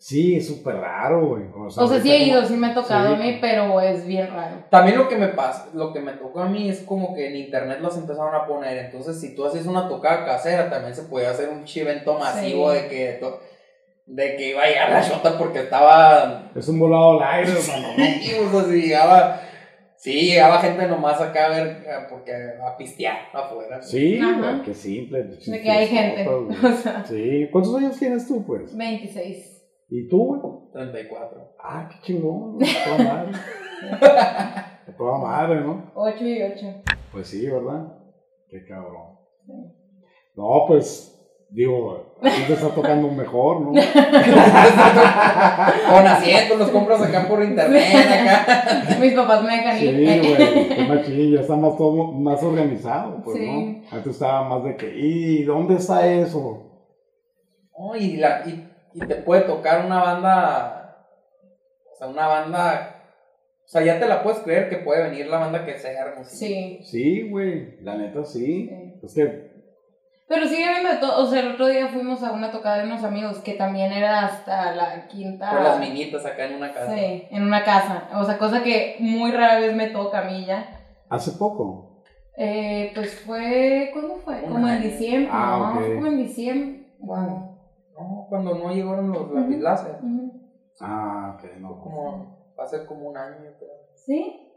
Sí, 0.00 0.36
es 0.36 0.46
súper 0.46 0.76
raro, 0.76 1.26
güey. 1.26 1.42
O 1.56 1.68
sea, 1.88 2.00
sí 2.00 2.12
he 2.12 2.18
como- 2.20 2.30
ido, 2.38 2.46
sí 2.46 2.54
me 2.56 2.68
ha 2.68 2.74
tocado 2.74 3.16
Sí. 3.16 3.20
a 3.20 3.24
mí, 3.24 3.38
pero 3.40 3.80
es 3.80 4.06
bien 4.06 4.28
raro. 4.28 4.58
También 4.70 4.96
lo 4.96 5.08
que 5.08 5.16
me 5.16 5.26
pasa, 5.28 5.70
lo 5.74 5.92
que 5.92 5.98
me 5.98 6.12
tocó 6.12 6.38
a 6.40 6.48
mí 6.48 6.68
es 6.68 6.82
como 6.82 7.14
que 7.16 7.26
en 7.28 7.34
internet 7.36 7.80
los 7.80 7.98
empezaron 7.98 8.32
a 8.32 8.46
poner, 8.46 8.78
entonces 8.78 9.20
si 9.20 9.34
tú 9.34 9.44
haces 9.44 9.66
una 9.66 9.88
tocada 9.88 10.24
casera, 10.24 10.70
también 10.70 10.94
se 10.94 11.02
podía 11.02 11.30
hacer 11.30 11.48
un 11.48 11.64
evento 11.74 12.16
masivo 12.16 12.70
Sí. 12.72 12.78
de 12.80 12.88
que 12.88 13.12
to- 13.20 13.40
de 14.08 14.36
que 14.36 14.50
iba 14.50 14.62
a 14.62 14.66
llegar 14.66 14.90
la 14.90 15.02
shota 15.02 15.38
porque 15.38 15.60
estaba 15.60 16.50
Es 16.54 16.66
un 16.68 16.78
volado 16.80 17.20
al 17.20 17.40
aire, 17.40 17.52
hermano. 17.52 17.88
¿no? 17.96 18.04
y 18.04 18.50
pues 18.50 18.64
así 18.66 18.82
llegaba 18.82 19.40
sí, 19.96 20.12
llegaba 20.30 20.60
gente 20.60 20.86
nomás 20.86 21.20
acá 21.20 21.46
a 21.46 21.48
ver 21.50 21.66
eh, 21.86 22.06
porque 22.08 22.32
a 22.32 22.76
pistear 22.76 23.18
afuera. 23.32 23.82
Sí, 23.82 24.18
Ajá. 24.18 24.62
qué 24.64 24.72
simple. 24.74 25.24
De 25.24 25.60
que 25.60 25.70
hay 25.70 25.86
gente. 25.86 26.24
güey. 26.24 26.56
O 26.64 26.76
sea, 26.76 27.04
Sí. 27.04 27.48
¿Cuántos 27.52 27.74
años 27.76 27.98
tienes 27.98 28.26
tú, 28.26 28.44
pues? 28.46 28.76
26. 28.76 29.54
¿Y 29.90 30.08
tú, 30.08 30.36
güey? 30.36 30.72
34. 30.72 31.54
Ah, 31.62 31.88
qué 31.90 31.96
chingón. 32.02 32.58
Toda 32.58 32.98
madre. 32.98 33.32
Toda 34.96 35.18
madre, 35.18 35.60
¿no? 35.60 35.92
8 35.94 36.16
y 36.24 36.42
8. 36.42 36.66
Pues 37.12 37.28
sí, 37.28 37.46
¿verdad? 37.48 37.92
Qué 38.48 38.64
cabrón. 38.66 39.18
No, 40.34 40.64
pues, 40.66 41.17
digo, 41.50 42.14
a 42.22 42.28
ti 42.30 42.42
te 42.46 42.52
está 42.52 42.68
tocando 42.68 43.08
mejor, 43.10 43.60
¿no? 43.62 43.72
Con 45.90 46.06
asientos 46.06 46.58
los 46.58 46.70
compras 46.70 47.02
acá 47.02 47.26
por 47.28 47.42
internet 47.42 47.84
acá. 47.94 48.96
Mis 49.00 49.12
papás 49.14 49.42
me 49.42 49.56
dejan 49.56 49.78
Sí, 49.78 49.86
ir. 49.86 50.20
güey, 50.20 50.68
qué 50.68 50.84
machín, 50.88 51.32
ya 51.34 51.40
está 51.40 51.56
más, 51.56 51.76
todo, 51.76 52.12
más 52.12 52.42
organizado, 52.42 53.22
pues, 53.24 53.38
Sí. 53.38 53.46
¿no? 53.46 53.82
Antes 53.96 54.12
estaba 54.14 54.48
más 54.48 54.64
de 54.64 54.76
que, 54.76 54.92
¿y 54.94 55.42
dónde 55.44 55.76
está 55.76 56.06
eso? 56.06 56.64
Oh, 57.72 57.94
y, 57.96 58.16
la, 58.16 58.42
y, 58.46 58.68
y 58.94 58.98
te 59.00 59.14
puede 59.16 59.42
tocar 59.42 59.84
una 59.86 60.02
banda, 60.02 61.04
o 61.92 61.96
sea, 61.96 62.08
una 62.08 62.26
banda, 62.26 62.94
o 63.64 63.68
sea, 63.68 63.82
ya 63.84 63.98
te 64.00 64.08
la 64.08 64.22
puedes 64.22 64.40
creer 64.40 64.68
que 64.68 64.78
puede 64.78 65.04
venir 65.04 65.26
la 65.28 65.38
banda 65.38 65.64
que 65.64 65.78
sea 65.78 65.92
hermosa. 66.02 66.30
Sí. 66.30 66.80
Sí, 66.82 67.28
güey, 67.30 67.78
la 67.82 67.96
neta 67.96 68.24
sí. 68.24 68.68
sí. 68.68 68.94
Es 69.02 69.14
que, 69.14 69.47
Pero 70.28 70.46
sigue 70.46 70.64
habiendo 70.66 70.90
de 70.90 70.96
todo. 70.98 71.24
O 71.24 71.26
sea, 71.26 71.40
el 71.40 71.52
otro 71.52 71.66
día 71.68 71.88
fuimos 71.88 72.22
a 72.22 72.32
una 72.32 72.50
tocada 72.50 72.78
de 72.78 72.84
unos 72.84 73.02
amigos 73.02 73.38
que 73.38 73.54
también 73.54 73.90
era 73.92 74.26
hasta 74.26 74.74
la 74.74 75.06
quinta. 75.06 75.50
Con 75.50 75.64
las 75.64 75.80
minitas 75.80 76.24
acá 76.26 76.44
en 76.46 76.56
una 76.56 76.72
casa. 76.72 76.94
Sí, 76.94 77.26
en 77.30 77.42
una 77.42 77.64
casa. 77.64 78.08
O 78.14 78.24
sea, 78.24 78.36
cosa 78.36 78.62
que 78.62 78.96
muy 79.00 79.32
rara 79.32 79.58
vez 79.58 79.74
me 79.74 79.88
toca 79.88 80.20
a 80.20 80.24
mí 80.24 80.44
ya. 80.44 80.68
hace 81.08 81.32
poco. 81.32 82.02
Eh, 82.36 82.92
pues 82.94 83.20
fue. 83.20 83.90
¿Cuándo 83.92 84.16
fue? 84.16 84.42
Un 84.44 84.52
Como 84.52 84.68
en 84.68 84.82
diciembre. 84.82 85.30
Ah, 85.32 85.56
no, 85.58 85.80
ok. 85.80 85.86
fue 85.86 85.94
como 85.94 86.06
en 86.08 86.16
diciembre. 86.18 86.86
Bueno. 86.98 87.58
No, 87.98 88.26
cuando 88.28 88.54
no 88.54 88.70
llegaron 88.72 89.10
los 89.10 89.30
lápiz. 89.32 89.60
Ah, 90.80 91.36
ok, 91.36 91.50
no. 91.58 91.80
Como, 91.80 92.52
va 92.58 92.64
a 92.64 92.68
ser 92.68 92.84
como 92.86 93.08
un 93.08 93.16
año, 93.16 93.50
creo. 93.58 93.70
Sí, 93.96 94.52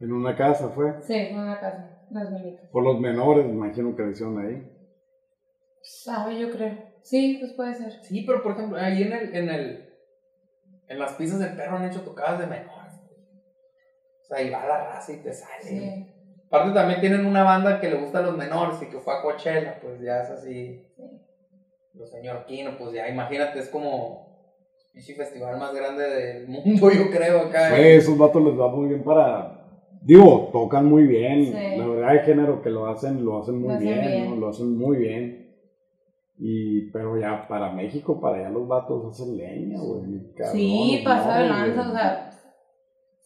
En 0.00 0.12
una 0.12 0.34
casa 0.36 0.68
fue. 0.68 0.94
sí, 1.02 1.12
fue 1.12 1.30
en 1.30 1.38
una 1.40 1.60
casa. 1.60 1.95
Las. 2.10 2.28
Por 2.70 2.84
los 2.84 3.00
menores, 3.00 3.46
me 3.46 3.52
imagino 3.52 3.94
que 3.96 4.02
le 4.02 4.12
hicieron 4.12 4.38
ahí. 4.38 4.72
Sabe, 5.82 6.38
yo 6.38 6.50
creo. 6.50 6.76
Sí, 7.02 7.36
pues 7.40 7.52
puede 7.52 7.74
ser. 7.74 7.92
Sí, 8.02 8.24
pero 8.26 8.42
por 8.42 8.52
ejemplo, 8.52 8.78
ahí 8.78 9.02
en 9.02 9.12
el, 9.12 9.34
en 9.34 9.48
el, 9.48 9.94
en 10.88 10.98
las 10.98 11.12
pizzas 11.12 11.38
del 11.38 11.56
perro 11.56 11.76
han 11.76 11.88
hecho 11.88 12.02
tocadas 12.02 12.40
de 12.40 12.46
menores. 12.46 12.94
O 14.22 14.24
sea, 14.26 14.42
y 14.42 14.50
va 14.50 14.66
la 14.66 14.84
raza 14.86 15.12
y 15.12 15.18
te 15.18 15.32
sale. 15.32 15.62
Sí. 15.62 16.12
Aparte 16.48 16.72
también 16.74 17.00
tienen 17.00 17.26
una 17.26 17.42
banda 17.42 17.80
que 17.80 17.90
le 17.90 17.96
gusta 17.96 18.18
a 18.18 18.22
los 18.22 18.36
menores 18.36 18.80
y 18.82 18.86
que 18.86 18.98
fue 18.98 19.14
a 19.14 19.22
Coachella, 19.22 19.78
pues 19.80 20.00
ya 20.00 20.22
es 20.22 20.30
así. 20.30 20.84
Los 21.94 22.10
señor 22.10 22.44
Kino, 22.46 22.76
pues 22.78 22.92
ya 22.92 23.08
imagínate, 23.08 23.58
es 23.58 23.68
como 23.68 24.26
el 24.94 25.02
festival 25.02 25.58
más 25.58 25.74
grande 25.74 26.08
del 26.08 26.48
mundo, 26.48 26.90
yo 26.94 27.10
creo, 27.10 27.40
acá. 27.42 27.70
Güey, 27.70 27.96
esos 27.96 28.16
vatos 28.16 28.42
les 28.42 28.58
va 28.58 28.68
muy 28.68 28.88
bien 28.88 29.02
para. 29.02 29.65
Digo, 30.06 30.50
tocan 30.52 30.86
muy 30.86 31.02
bien. 31.02 31.46
Sí. 31.46 31.76
La 31.76 31.84
verdad, 31.84 32.08
hay 32.10 32.18
género 32.20 32.62
que 32.62 32.70
lo 32.70 32.86
hacen, 32.86 33.24
lo 33.24 33.40
hacen 33.40 33.56
muy 33.56 33.68
Lo 33.68 33.74
hacen 33.74 33.88
bien, 33.88 34.06
bien. 34.06 34.30
¿no? 34.30 34.36
Lo 34.36 34.48
hacen 34.50 34.78
muy 34.78 34.98
bien. 34.98 35.52
Y, 36.38 36.82
pero 36.92 37.18
ya 37.18 37.48
para 37.48 37.72
México, 37.72 38.20
para 38.20 38.38
allá 38.38 38.50
los 38.50 38.68
vatos 38.68 39.04
hacen 39.06 39.36
leña, 39.36 39.80
güey. 39.80 40.02
Sí, 40.52 41.02
pasó 41.04 41.36
de 41.36 41.48
lanza, 41.48 41.88
o 41.88 41.92
sea. 41.92 42.30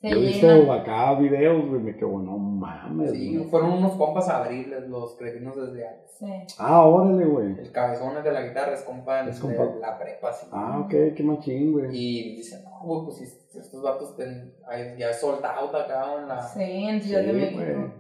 Se 0.01 0.09
Yo 0.09 0.17
he 0.17 0.21
visto 0.21 0.73
acá 0.73 1.15
videos, 1.19 1.69
güey, 1.69 1.81
me 1.83 1.95
quedo, 1.97 2.19
no 2.21 2.39
mames. 2.39 3.11
Sí, 3.13 3.37
güey. 3.37 3.51
fueron 3.51 3.73
unos 3.73 3.93
compas 3.97 4.29
abriles, 4.31 4.89
los 4.89 5.15
cretinos 5.17 5.55
desde 5.57 5.87
antes. 5.87 6.11
Sí. 6.19 6.27
Ah, 6.59 6.87
órale, 6.87 7.27
güey. 7.27 7.59
El 7.59 7.71
cabezón 7.71 8.17
es 8.17 8.25
de 8.25 8.33
la 8.33 8.43
guitarra 8.43 8.73
es 8.73 8.83
compa 8.83 9.21
Es 9.29 9.37
de 9.37 9.57
compa. 9.57 9.77
la 9.79 9.99
prepa, 9.99 10.33
sí. 10.33 10.47
Ah, 10.53 10.81
ok, 10.85 11.15
qué 11.15 11.23
machín, 11.23 11.73
güey. 11.73 11.87
Y 11.93 12.37
dicen, 12.37 12.65
no, 12.65 12.81
güey, 12.83 13.05
pues 13.05 13.17
si 13.19 13.27
si 13.27 13.59
estos 13.59 13.83
vatos 13.83 14.17
ten- 14.17 14.55
ahí 14.67 14.95
ya 14.99 15.11
es 15.11 15.21
sold 15.21 15.45
out 15.45 15.75
acá 15.75 16.15
en 16.19 16.29
la... 16.29 16.41
Sí, 16.43 16.63
en 16.63 17.03
Ciudad 17.03 17.21
de 17.23 17.33
Sí, 17.33 17.37
México. 17.37 17.61
güey. 17.63 17.91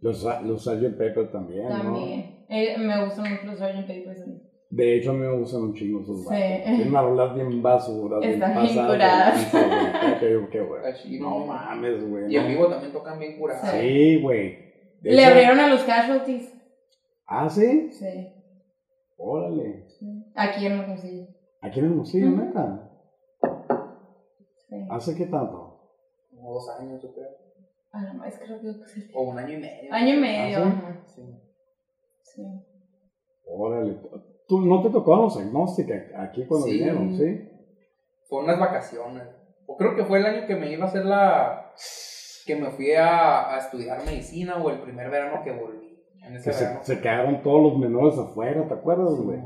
Los, 0.00 0.24
los 0.44 0.64
Sgt. 0.64 0.96
Pepper 0.98 1.30
también, 1.30 1.68
¿no? 1.68 1.78
También. 1.78 2.44
Eh, 2.48 2.76
me 2.78 3.04
gustan 3.04 3.30
mucho 3.30 3.46
los 3.46 3.58
Sgt. 3.58 3.86
Papers. 3.86 4.11
De 4.74 4.96
hecho, 4.96 5.10
a 5.10 5.12
mí 5.12 5.20
me 5.20 5.38
gustan 5.38 5.62
un 5.64 5.74
chingo 5.74 6.02
Sí. 6.02 6.10
vatos. 6.12 6.28
Tienen 6.64 6.88
una 6.88 7.02
rolas 7.02 7.34
bien 7.34 7.62
basura, 7.62 8.18
bien 8.20 8.32
Están 8.32 8.52
bien 8.54 8.66
pasadas 8.68 8.90
curadas. 8.90 9.52
güey. 9.52 10.18
Qué, 10.20 10.48
qué, 10.50 10.60
güey. 10.66 11.20
No 11.20 11.38
mames, 11.46 12.08
güey. 12.08 12.32
Y 12.32 12.36
en 12.36 12.42
no. 12.44 12.48
vivo 12.48 12.68
también 12.68 12.90
tocan 12.92 13.18
bien 13.18 13.38
curados. 13.38 13.68
Sí. 13.68 13.78
Sí, 13.80 14.22
güey. 14.22 14.72
Le 15.02 15.12
hecho- 15.22 15.30
abrieron 15.30 15.58
a 15.60 15.68
los 15.68 15.82
casualties. 15.82 16.54
Ah, 17.26 17.50
sí. 17.50 17.90
Sí. 17.92 18.28
Órale. 19.18 19.86
Aquí 20.34 20.64
en 20.66 20.72
Hermosillo. 20.72 21.26
Aquí 21.60 21.78
en 21.80 21.84
Hermosillo, 21.86 22.28
Ujú. 22.28 22.36
neta. 22.36 22.90
Sí. 24.68 24.76
¿Hace 24.90 25.14
qué 25.16 25.26
tanto? 25.26 25.80
Como 26.30 26.54
dos 26.54 26.70
años, 26.80 27.02
yo 27.02 27.12
creo. 27.12 27.28
A 27.92 28.02
la 28.02 28.14
más 28.14 28.38
creo 28.38 28.58
que 28.58 28.72
sí. 28.88 29.10
O 29.14 29.24
un 29.24 29.38
año 29.38 29.52
y 29.58 29.60
medio. 29.60 29.92
Año 29.92 30.14
y 30.14 30.18
medio. 30.18 30.58
¿Ah, 30.60 30.62
sí? 30.64 30.72
ajá. 30.78 31.02
Sí. 31.06 31.22
Sí. 32.22 32.42
¿Tú 34.48 34.60
no 34.60 34.82
te 34.82 34.90
tocó 34.90 35.16
los 35.16 35.36
Agnostic 35.36 35.90
aquí 36.16 36.44
cuando 36.46 36.66
Sí. 36.66 36.72
vinieron, 36.74 37.16
sí? 37.16 37.48
Fue 38.28 38.42
unas 38.44 38.58
vacaciones. 38.58 39.24
O 39.66 39.76
creo 39.76 39.94
que 39.94 40.04
fue 40.04 40.18
el 40.18 40.26
año 40.26 40.46
que 40.46 40.56
me 40.56 40.70
iba 40.72 40.84
a 40.84 40.88
hacer 40.88 41.04
la... 41.04 41.72
Que 42.46 42.56
me 42.56 42.70
fui 42.70 42.92
a, 42.92 43.54
a 43.54 43.58
estudiar 43.58 44.04
medicina 44.04 44.56
o 44.62 44.68
el 44.70 44.80
primer 44.80 45.08
verano 45.10 45.42
que 45.44 45.52
volví. 45.52 46.02
En 46.26 46.36
ese 46.36 46.50
Que 46.50 46.56
se, 46.56 46.64
verano. 46.64 46.80
se 46.82 47.00
quedaron 47.00 47.42
todos 47.42 47.62
los 47.62 47.78
menores 47.78 48.18
afuera, 48.18 48.66
¿te 48.66 48.74
acuerdas, 48.74 49.14
Sí, 49.16 49.22
güey? 49.22 49.40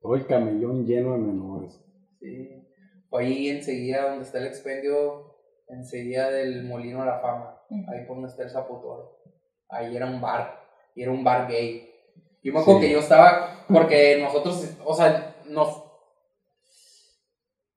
Todo 0.00 0.14
el 0.14 0.26
camellón 0.26 0.86
lleno 0.86 1.12
de 1.12 1.18
menores. 1.18 1.84
Sí. 2.20 2.64
Fue 3.10 3.24
ahí 3.24 3.48
enseguida 3.48 4.08
donde 4.08 4.24
está 4.24 4.38
el 4.38 4.46
expendio, 4.46 5.34
enseguida 5.68 6.30
del 6.30 6.64
Molino 6.64 7.00
de 7.00 7.06
la 7.06 7.20
Fama, 7.20 7.58
ahí 7.88 8.06
por 8.06 8.16
donde 8.16 8.28
está 8.30 8.42
el 8.44 8.50
Zapotoro. 8.50 9.18
Ahí 9.68 9.96
era 9.96 10.06
un 10.06 10.20
bar, 10.20 10.60
y 10.94 11.02
era 11.02 11.10
un 11.12 11.24
bar 11.24 11.48
gay. 11.48 11.90
Yo 12.42 12.52
me 12.52 12.60
acuerdo 12.60 12.80
Sí. 12.80 12.86
que 12.86 12.92
yo 12.92 13.00
estaba, 13.00 13.64
porque 13.68 14.18
nosotros, 14.20 14.64
o 14.84 14.94
sea, 14.94 15.36
nos... 15.46 15.84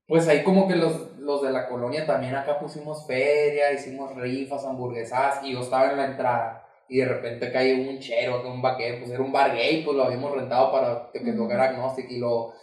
Pues 0.07 0.27
ahí 0.27 0.43
como 0.43 0.67
que 0.67 0.75
los, 0.75 1.17
los 1.19 1.41
de 1.41 1.51
la 1.51 1.67
colonia 1.67 2.05
también 2.05 2.35
acá 2.35 2.59
pusimos 2.59 3.07
feria, 3.07 3.71
hicimos 3.71 4.13
rifas, 4.15 4.65
hamburguesas, 4.65 5.39
y 5.43 5.53
yo 5.53 5.61
estaba 5.61 5.91
en 5.91 5.97
la 5.97 6.05
entrada. 6.05 6.67
Y 6.89 6.97
de 6.97 7.05
repente 7.05 7.51
cae 7.51 7.87
un 7.87 7.99
chero, 7.99 8.43
un 8.45 8.61
vaquero, 8.61 8.99
pues 8.99 9.11
era 9.11 9.21
un 9.21 9.31
bar 9.31 9.55
gay, 9.55 9.83
pues 9.83 9.95
lo 9.95 10.03
habíamos 10.03 10.35
rentado 10.35 10.71
para 10.71 11.09
que, 11.13 11.31
tocara 11.31 11.69
Agnostic 11.69 12.11
y 12.11 12.19
lo 12.19 12.53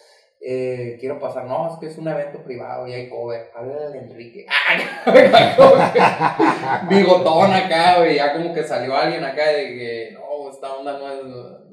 eh, 0.41 0.99
quiero 1.01 1.19
pasar, 1.19 1.47
no, 1.47 1.73
es 1.73 1.81
que 1.81 1.87
es 1.87 1.97
un 1.99 2.07
evento 2.07 2.45
privado 2.45 2.87
y 2.87 2.93
hay 2.93 3.09
cover, 3.09 3.51
háblale 3.57 3.87
al 3.87 3.95
Enrique. 3.97 4.47
Bigotón 6.89 7.53
acá, 7.53 7.97
güey, 7.99 8.17
ya 8.17 8.35
como 8.35 8.53
que 8.53 8.63
salió 8.63 8.95
alguien 8.95 9.25
acá 9.25 9.49
de 9.49 9.65
que, 9.67 10.11
no, 10.13 10.51
esta 10.51 10.75
onda 10.75 10.99
no, 10.99 11.11
es, 11.11 11.21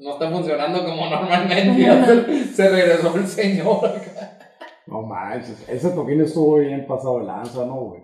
no 0.00 0.12
está 0.12 0.30
funcionando 0.30 0.84
como 0.84 1.06
normalmente, 1.10 2.44
se, 2.52 2.68
regresó 2.68 3.16
el 3.16 3.26
señor 3.26 3.86
acá. 3.86 4.38
No 4.86 5.02
manches, 5.02 5.68
ese 5.68 5.90
toquín 5.90 6.20
estuvo 6.20 6.56
bien 6.58 6.86
pasado 6.86 7.18
de 7.18 7.26
lanza, 7.26 7.66
¿no, 7.66 7.80
güey? 7.80 8.02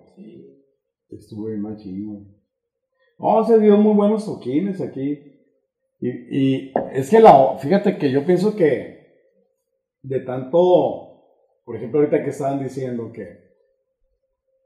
Estuvo 1.10 1.46
bien 1.46 1.60
machín, 1.60 2.06
güey. 2.06 2.26
No, 3.18 3.44
se 3.44 3.58
dio 3.60 3.76
muy 3.76 3.94
buenos 3.94 4.24
toquines 4.24 4.80
aquí. 4.80 5.18
Y, 6.00 6.08
y 6.08 6.72
es 6.92 7.08
que 7.10 7.20
la, 7.20 7.56
fíjate 7.58 7.96
que 7.98 8.10
yo 8.10 8.24
pienso 8.24 8.56
que 8.56 9.02
de 10.02 10.20
tanto, 10.20 11.22
por 11.64 11.76
ejemplo, 11.76 12.00
ahorita 12.00 12.24
que 12.24 12.30
estaban 12.30 12.62
diciendo 12.62 13.12
que 13.12 13.42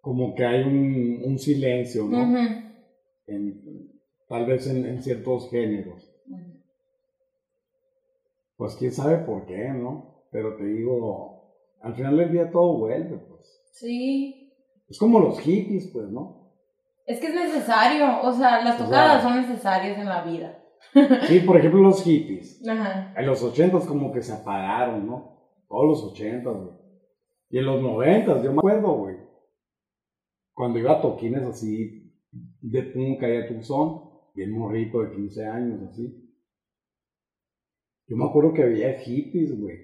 como 0.01 0.35
que 0.35 0.45
hay 0.45 0.63
un, 0.63 1.21
un 1.25 1.39
silencio, 1.39 2.05
¿no? 2.05 2.23
En- 3.27 3.91
tal 4.29 4.47
vez 4.47 4.67
en, 4.69 4.87
en 4.87 5.03
ciertos 5.03 5.51
géneros. 5.51 6.06
Pues 8.57 8.77
quién 8.77 8.93
sabe 8.93 9.19
por 9.19 9.47
qué, 9.47 9.69
¿no? 9.71 10.25
Pero 10.31 10.57
te 10.57 10.65
digo, 10.65 11.55
al 11.83 11.95
final 11.95 12.17
del 12.17 12.33
día 12.33 12.51
todo 12.51 12.79
vuelve, 12.79 13.19
pues. 13.19 13.63
Sí. 13.73 14.53
Es 14.89 14.99
como 14.99 15.21
los 15.21 15.39
hippies, 15.41 15.91
pues, 15.93 16.09
¿no? 16.09 16.53
Es 17.07 17.21
que 17.21 17.27
es 17.29 17.35
necesario, 17.35 18.21
o 18.23 18.33
sea, 18.33 18.63
las 18.65 18.81
O 18.81 18.85
tocadas 18.85 19.21
sea- 19.23 19.31
son 19.31 19.41
necesarias 19.43 19.99
en 19.99 20.07
la 20.09 20.25
vida. 20.25 20.63
Sí, 21.29 21.41
por 21.41 21.57
ejemplo, 21.57 21.81
los 21.81 22.03
hippies. 22.03 22.67
Ajá. 22.67 23.13
En 23.17 23.27
los 23.27 23.43
ochentas 23.43 23.85
como 23.87 24.13
que 24.13 24.23
se 24.23 24.33
apagaron, 24.33 25.07
¿no? 25.07 25.37
Todos 25.69 25.87
los 25.87 26.05
ochentas, 26.05 26.55
güey. 26.55 26.77
Y 27.51 27.59
en 27.59 27.67
los 27.67 27.83
noventas, 27.83 28.43
yo 28.43 28.53
me 28.53 28.59
acuerdo, 28.59 28.93
güey. 28.97 29.17
Cuando 30.55 30.79
iba 30.79 30.93
a 30.93 31.01
toquines 31.01 31.43
así 31.43 32.13
de 32.61 32.83
punca 32.83 33.29
y 33.29 33.37
a 33.37 33.47
Tucson, 33.49 34.11
bien 34.35 34.53
morrito 34.53 35.03
de 35.03 35.13
15 35.15 35.45
años, 35.47 35.81
así. 35.91 36.26
Yo 38.09 38.17
me 38.17 38.25
acuerdo 38.25 38.53
que 38.55 38.65
veía 38.65 38.99
hippies, 39.01 39.59
güey. 39.59 39.77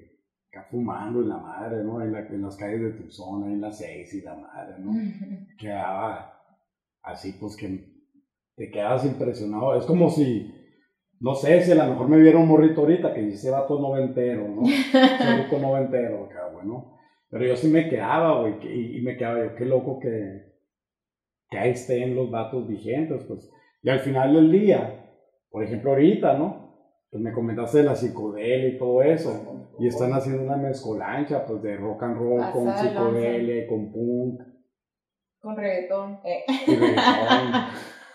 Acá 0.48 0.66
fumando 0.70 1.22
en 1.22 1.28
la 1.30 1.38
madre, 1.38 1.82
¿no? 1.82 2.02
En, 2.02 2.12
la- 2.12 2.26
en 2.26 2.42
las 2.42 2.56
calles 2.56 2.80
de 2.82 2.90
Tucson, 2.92 3.44
en 3.50 3.60
las 3.60 3.78
seis 3.78 4.12
y 4.14 4.20
la 4.22 4.34
madre, 4.34 4.74
¿no? 4.78 4.92
quedaba 5.58 6.38
así, 7.02 7.32
pues 7.40 7.56
que 7.56 7.84
te 8.56 8.70
quedas 8.70 9.04
impresionado. 9.04 9.74
Es 9.76 9.86
como 9.86 10.10
si, 10.10 10.52
no 11.20 11.34
sé, 11.34 11.62
si 11.62 11.72
a 11.72 11.76
lo 11.76 11.86
mejor 11.92 12.08
me 12.08 12.18
viera 12.20 12.38
un 12.38 12.48
morrito 12.48 12.82
ahorita 12.82 13.14
que 13.14 13.22
dice 13.22 13.50
vato 13.50 13.80
noventero, 13.80 14.46
¿no? 14.48 14.62
Charuco 15.18 15.58
noventero, 15.58 16.24
acá, 16.26 16.48
güey, 16.52 16.66
¿no? 16.66 16.98
Pero 17.30 17.46
yo 17.46 17.56
sí 17.56 17.68
me 17.68 17.88
quedaba, 17.88 18.40
güey, 18.42 18.54
y, 18.68 18.98
y 18.98 19.02
me 19.02 19.16
quedaba 19.16 19.42
yo, 19.42 19.54
qué 19.54 19.64
loco 19.64 19.98
que, 19.98 20.52
que 21.50 21.58
ahí 21.58 21.70
estén 21.70 22.14
los 22.14 22.30
vatos 22.30 22.68
vigentes, 22.68 23.24
pues. 23.24 23.50
Y 23.82 23.88
al 23.88 24.00
final 24.00 24.34
del 24.34 24.52
día, 24.52 25.08
por 25.50 25.64
ejemplo, 25.64 25.92
ahorita, 25.92 26.36
¿no? 26.38 26.61
Pues 27.12 27.22
me 27.22 27.32
comentaste 27.32 27.78
de 27.78 27.84
la 27.84 27.94
psicodelia 27.94 28.68
y 28.68 28.78
todo 28.78 29.02
eso. 29.02 29.68
Y 29.78 29.86
están 29.86 30.14
haciendo 30.14 30.44
una 30.44 30.56
mezcolancha, 30.56 31.44
pues, 31.44 31.62
de 31.62 31.76
rock 31.76 32.02
and 32.04 32.16
roll 32.16 32.50
con 32.52 32.64
de 32.64 32.70
lanza. 32.70 32.88
psicodelia 32.88 33.64
y 33.64 33.66
con 33.66 33.92
punk 33.92 34.40
Con 35.42 35.56
reggaetón. 35.56 36.20
Eh. 36.24 36.44
y 36.66 36.74
reggaetón. 36.74 37.52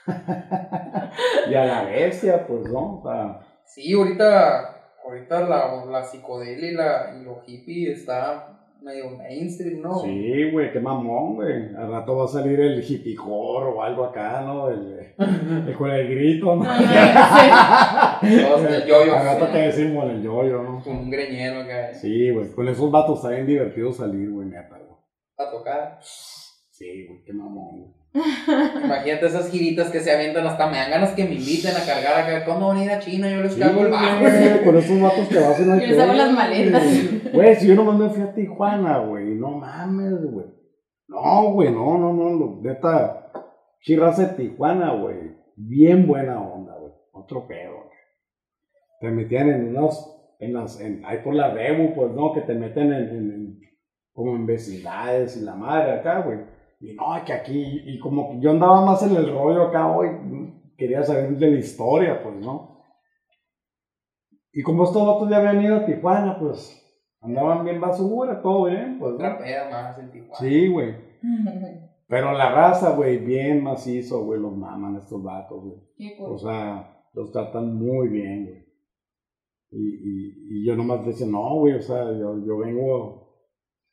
y 1.52 1.54
a 1.54 1.66
la 1.66 1.84
bestia, 1.84 2.48
pues, 2.48 2.64
¿no? 2.72 3.00
O 3.00 3.04
sea, 3.04 3.40
Sí, 3.66 3.94
ahorita, 3.94 4.96
ahorita 5.06 5.42
la, 5.42 5.86
la 5.86 6.04
psicodelia 6.04 6.72
y, 6.72 6.74
la, 6.74 7.16
y 7.20 7.24
lo 7.24 7.44
hippie 7.46 7.92
está 7.92 8.54
medio 8.82 9.10
mainstream, 9.12 9.82
¿no? 9.82 10.00
sí, 10.00 10.50
güey, 10.52 10.72
qué 10.72 10.80
mamón, 10.80 11.36
güey. 11.36 11.76
Al 11.76 11.92
rato 11.92 12.16
va 12.16 12.26
a 12.26 12.28
salir 12.28 12.60
el 12.60 12.82
hippie 12.82 13.16
core 13.16 13.66
o 13.66 13.82
algo 13.84 14.06
acá, 14.06 14.42
¿no? 14.42 14.70
El, 14.70 15.14
el 15.68 15.76
con 15.78 15.92
el 15.92 16.08
grito, 16.08 16.56
¿no? 16.56 16.64
Ah, 16.66 18.07
Todos 18.22 18.66
en 18.66 18.74
el 18.74 18.86
yoyo. 18.86 19.16
Al 19.16 19.26
rato 19.26 19.52
que 19.52 19.58
decimos 19.60 20.10
el 20.10 20.22
yoyo, 20.24 20.64
¿no? 20.64 20.84
Con 20.84 20.98
un 20.98 21.10
greñero 21.10 21.62
acá 21.62 21.94
Sí, 21.94 22.32
güey, 22.32 22.52
con 22.52 22.68
esos 22.68 22.90
vatos 22.92 23.18
está 23.18 23.30
bien 23.30 23.48
divertido 23.48 23.92
salir, 23.92 24.30
güey, 24.32 24.48
neta, 24.48 24.78
güey. 24.78 24.98
a 25.38 25.52
tocar. 25.52 25.98
Sí, 26.02 27.08
güey, 27.08 27.24
qué 27.26 27.34
mamón, 27.34 27.80
güey. 27.80 27.98
Imagínate 28.84 29.28
esas 29.28 29.50
giritas 29.52 29.92
que 29.92 30.00
se 30.00 30.12
avientan 30.12 30.48
hasta 30.48 30.68
me 30.70 30.78
dan 30.78 30.90
ganas 30.90 31.12
que 31.12 31.24
me 31.26 31.34
inviten 31.36 31.76
a 31.76 31.86
cargar 31.86 32.24
acá. 32.24 32.46
¿Cuándo 32.46 32.68
van 32.68 32.78
a 32.78 32.84
ir 32.84 32.90
a 32.92 33.00
China? 33.00 33.30
Yo 33.30 33.42
les 33.42 33.54
Sí, 33.54 33.60
cargo 33.60 33.82
el 33.82 33.92
bajo. 33.92 34.64
con 34.66 34.78
esos 34.78 35.02
vatos 35.02 35.28
que 35.28 35.40
vas 35.40 35.60
en 35.60 35.72
el 35.74 35.80
Yo 35.82 35.88
les 35.88 36.00
hago 36.00 36.14
las 36.14 36.32
maletas. 36.32 36.84
Güey, 37.34 37.56
si 37.56 37.68
yo 37.68 37.76
nomás 37.76 37.98
me 38.00 38.10
fui 38.10 38.24
a 38.24 38.34
Tijuana, 38.34 39.00
güey, 39.00 39.36
no 39.36 39.52
mames, 39.52 40.22
güey. 40.32 40.48
No, 41.10 41.52
güey, 41.52 41.72
no, 41.72 41.98
no, 41.98 42.14
no, 42.14 42.60
neta, 42.62 43.32
chirras 43.82 44.18
de 44.18 44.26
Tijuana, 44.28 44.94
güey, 44.94 45.36
bien 45.56 46.06
buena 46.08 46.42
onda, 46.42 46.74
güey, 46.76 46.92
otro 47.14 47.48
pedo, 47.48 47.76
güey. 47.86 47.87
Te 49.00 49.10
metían 49.12 49.50
en 49.50 49.70
unos, 49.70 50.36
en 50.40 50.54
las, 50.54 50.80
en, 50.82 51.04
ahí 51.06 51.20
por 51.24 51.34
la 51.34 51.52
Rebu, 51.54 51.94
pues, 51.96 52.12
¿no? 52.12 52.34
Que 52.34 52.42
te 52.42 52.54
meten 52.56 52.92
en, 52.94 53.10
en- 53.10 53.32
en- 53.32 53.60
como 54.14 54.36
en 54.36 54.46
vecindades 54.48 55.38
y 55.38 55.42
la 55.46 55.54
madre 55.56 55.92
acá, 55.92 56.22
güey. 56.22 56.40
Y 56.80 56.94
no, 56.96 57.04
que 57.26 57.34
aquí, 57.34 57.82
y 57.86 58.00
como 58.00 58.32
que 58.32 58.40
yo 58.40 58.52
andaba 58.52 58.84
más 58.86 59.04
en 59.04 59.16
el 59.16 59.32
rollo 59.32 59.64
acá 59.68 59.96
hoy, 59.96 60.10
quería 60.78 61.04
saber 61.04 61.30
de 61.38 61.52
la 61.52 61.58
historia, 61.58 62.22
pues, 62.24 62.36
¿no? 62.36 62.84
Y 64.54 64.64
como 64.64 64.84
estos 64.86 65.06
vatos 65.06 65.30
ya 65.30 65.38
habían 65.38 65.62
ido 65.64 65.76
a 65.78 65.86
Tijuana, 65.86 66.40
pues, 66.40 66.84
andaban 67.22 67.64
bien 67.64 67.80
basura, 67.80 68.42
todo 68.42 68.66
bien, 68.66 68.98
pues. 69.00 69.18
Trapea 69.18 69.70
más 69.70 70.00
en 70.00 70.12
Tijuana. 70.12 70.36
Sí, 70.40 70.68
güey. 70.68 70.96
Pero 72.08 72.32
la 72.32 72.52
raza, 72.52 72.92
güey, 72.96 73.18
bien 73.18 73.62
macizo, 73.64 74.24
güey, 74.26 74.40
los 74.40 74.56
maman 74.56 74.96
estos 74.96 75.22
vatos, 75.22 75.62
güey. 75.64 75.78
Qué 75.98 76.16
O 76.20 76.38
sea, 76.38 77.04
los 77.14 77.32
tratan 77.32 77.76
muy 77.76 78.08
bien, 78.08 78.46
güey. 78.46 78.67
Y, 79.72 79.78
y, 79.80 80.34
y 80.62 80.66
yo 80.66 80.76
nomás 80.76 81.06
decía, 81.06 81.28
no, 81.28 81.56
güey, 81.60 81.74
o 81.74 81.82
sea, 81.82 82.06
yo, 82.18 82.44
yo 82.46 82.58
vengo 82.58 83.28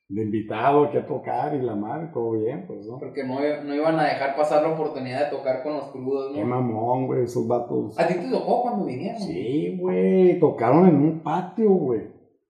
de 0.07 0.21
invitado 0.23 0.85
aquí 0.85 0.97
a 0.97 1.07
tocar 1.07 1.55
y 1.55 1.61
la 1.61 1.75
madre, 1.75 2.11
todo 2.13 2.31
bien, 2.33 2.65
pues, 2.67 2.85
¿no? 2.85 2.99
Porque 2.99 3.23
no, 3.23 3.39
no 3.63 3.73
iban 3.75 3.99
a 3.99 4.03
dejar 4.05 4.35
pasar 4.35 4.61
la 4.61 4.73
oportunidad 4.73 5.25
de 5.29 5.35
tocar 5.37 5.63
con 5.63 5.73
los 5.73 5.91
crudos, 5.91 6.31
Qué 6.33 6.41
¿no? 6.41 6.47
mamón, 6.47 7.07
güey, 7.07 7.23
esos 7.23 7.47
vatos. 7.47 7.99
¿A 7.99 8.07
ti 8.07 8.13
te 8.15 8.29
tocó 8.29 8.61
cuando 8.61 8.85
vinieron? 8.85 9.19
Sí, 9.19 9.77
güey, 9.79 10.39
tocaron 10.39 10.87
en 10.87 10.95
un 10.95 11.19
patio, 11.23 11.69
güey. 11.71 12.01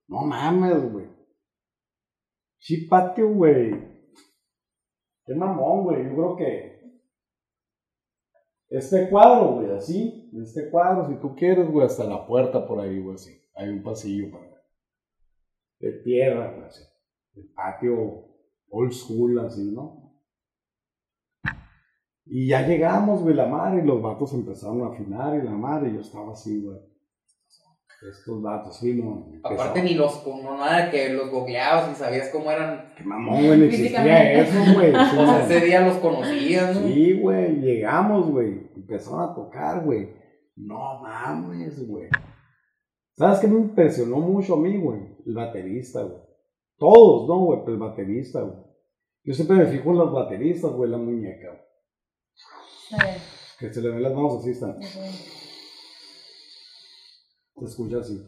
No 0.08 0.20
mames, 0.22 0.92
güey. 0.92 1.06
Sí, 2.58 2.86
patio, 2.86 3.28
güey. 3.32 3.70
Qué 5.24 5.34
mamón, 5.34 5.84
güey. 5.84 6.04
Yo 6.04 6.14
creo 6.14 6.36
que 6.36 6.75
este 8.68 9.08
cuadro, 9.08 9.54
güey, 9.54 9.70
así, 9.72 10.30
este 10.42 10.70
cuadro, 10.70 11.08
si 11.08 11.20
tú 11.20 11.34
quieres, 11.34 11.70
güey, 11.70 11.86
hasta 11.86 12.04
la 12.04 12.26
puerta 12.26 12.66
por 12.66 12.80
ahí, 12.80 13.00
güey, 13.00 13.14
así. 13.14 13.32
Hay 13.54 13.68
un 13.70 13.82
pasillo 13.82 14.30
para 14.30 14.56
de 15.78 15.92
tierra, 16.02 16.52
güey, 16.52 16.66
así. 16.66 16.82
El 17.34 17.52
patio 17.52 18.26
old 18.70 18.92
school, 18.92 19.38
así, 19.40 19.70
¿no? 19.72 20.06
Y 22.24 22.48
ya 22.48 22.66
llegamos, 22.66 23.22
güey, 23.22 23.34
la 23.34 23.46
madre, 23.46 23.82
y 23.82 23.86
los 23.86 24.02
vatos 24.02 24.32
empezaron 24.34 24.82
a 24.82 24.88
afinar, 24.88 25.36
y 25.36 25.42
la 25.44 25.52
madre, 25.52 25.90
y 25.90 25.94
yo 25.94 26.00
estaba 26.00 26.32
así, 26.32 26.60
güey. 26.60 26.78
Estos 28.10 28.40
vatos, 28.40 28.78
sí, 28.78 28.94
no. 28.94 29.26
Aparte 29.42 29.82
ni 29.82 29.94
los, 29.94 30.16
con 30.18 30.42
no 30.44 30.56
nada 30.58 30.90
que 30.90 31.08
los 31.08 31.30
googleabas 31.30 31.90
y 31.90 31.94
sabías 31.96 32.28
cómo 32.30 32.50
eran. 32.50 32.92
Qué 32.96 33.02
mamón, 33.02 33.44
güey, 33.44 33.58
no 33.58 33.64
existía 33.64 34.02
Físicamente. 34.02 34.40
eso, 34.40 34.74
güey. 34.74 34.92
Sí, 34.92 35.16
O 35.18 35.26
sea, 35.26 35.44
ese 35.44 35.66
día 35.66 35.80
los 35.80 35.96
conocías, 35.96 36.76
¿no? 36.80 36.86
Sí, 36.86 37.20
güey, 37.20 37.56
llegamos, 37.56 38.30
güey. 38.30 38.70
Empezaron 38.76 39.28
a 39.30 39.34
tocar, 39.34 39.84
güey. 39.84 40.08
No 40.56 41.00
mames, 41.02 41.86
güey. 41.88 42.08
¿Sabes 43.16 43.40
qué 43.40 43.48
me 43.48 43.58
impresionó 43.60 44.18
mucho 44.18 44.54
a 44.54 44.60
mí, 44.60 44.76
güey? 44.76 45.00
El 45.26 45.34
baterista, 45.34 46.02
güey. 46.02 46.20
Todos, 46.78 47.26
¿no, 47.28 47.38
güey? 47.44 47.60
Pero 47.64 47.72
el 47.72 47.80
baterista, 47.80 48.40
güey. 48.42 48.58
Yo 49.24 49.34
siempre 49.34 49.56
me 49.56 49.66
fijo 49.66 49.90
en 49.90 49.98
los 49.98 50.12
bateristas, 50.12 50.70
güey, 50.70 50.90
la 50.90 50.98
muñeca, 50.98 51.48
güey. 51.48 53.10
Que 53.58 53.72
se 53.72 53.80
le 53.80 53.88
ven 53.88 54.02
las 54.02 54.14
manos 54.14 54.36
así, 54.38 54.50
están. 54.50 54.76
Se 57.58 57.64
escucha 57.64 57.98
así. 57.98 58.22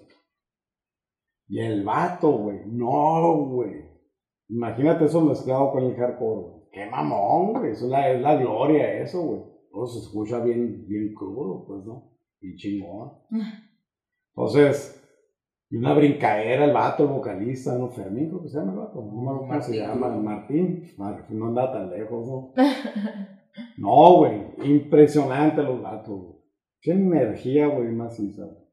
Y 1.49 1.61
el 1.61 1.85
vato, 1.85 2.31
güey. 2.31 2.61
No, 2.67 3.45
güey. 3.47 3.85
Imagínate 4.49 5.05
eso 5.05 5.21
mezclado 5.21 5.73
con 5.73 5.85
el 5.85 5.95
hardcore, 5.97 6.41
güey. 6.41 6.63
Qué 6.73 6.87
mamón, 6.87 7.53
güey. 7.55 7.73
Es 7.73 7.83
la, 7.83 8.11
es 8.11 8.21
la 8.21 8.37
gloria 8.37 9.03
eso, 9.03 9.23
güey. 9.23 9.43
Todo 9.71 9.87
se 9.87 9.99
escucha 10.01 10.43
bien, 10.43 10.87
bien 10.87 11.15
crudo, 11.15 11.65
pues, 11.67 11.85
¿no? 11.85 12.13
Y 12.41 12.57
chingón. 12.57 13.13
Entonces, 14.35 14.95
y 15.71 15.77
una 15.77 15.93
brincadera 15.95 16.65
el 16.65 16.73
vato, 16.73 17.03
el 17.05 17.11
vocalista, 17.11 17.77
¿no? 17.77 17.89
Fermín, 17.91 18.29
creo 18.29 18.43
que 18.43 18.49
se 18.49 18.59
llama 18.59 18.73
el 18.73 18.79
vato. 18.79 19.03
No 19.03 19.13
me 19.23 19.31
acuerdo 19.31 19.49
cómo 19.49 19.61
se 19.63 19.77
llama. 19.77 20.09
Martín. 20.09 20.85
Martín 20.97 21.39
no 21.39 21.47
anda 21.49 21.73
tan 21.73 21.91
lejos, 21.91 22.27
¿no? 22.27 22.53
No, 23.77 24.19
güey. 24.19 24.47
Impresionante 24.65 25.63
los 25.63 25.83
vatos, 25.83 26.21
güey. 26.21 26.39
Qué 26.81 26.93
energía, 26.93 27.67
güey, 27.67 27.89
maciza. 27.89 28.45
güey. 28.45 28.68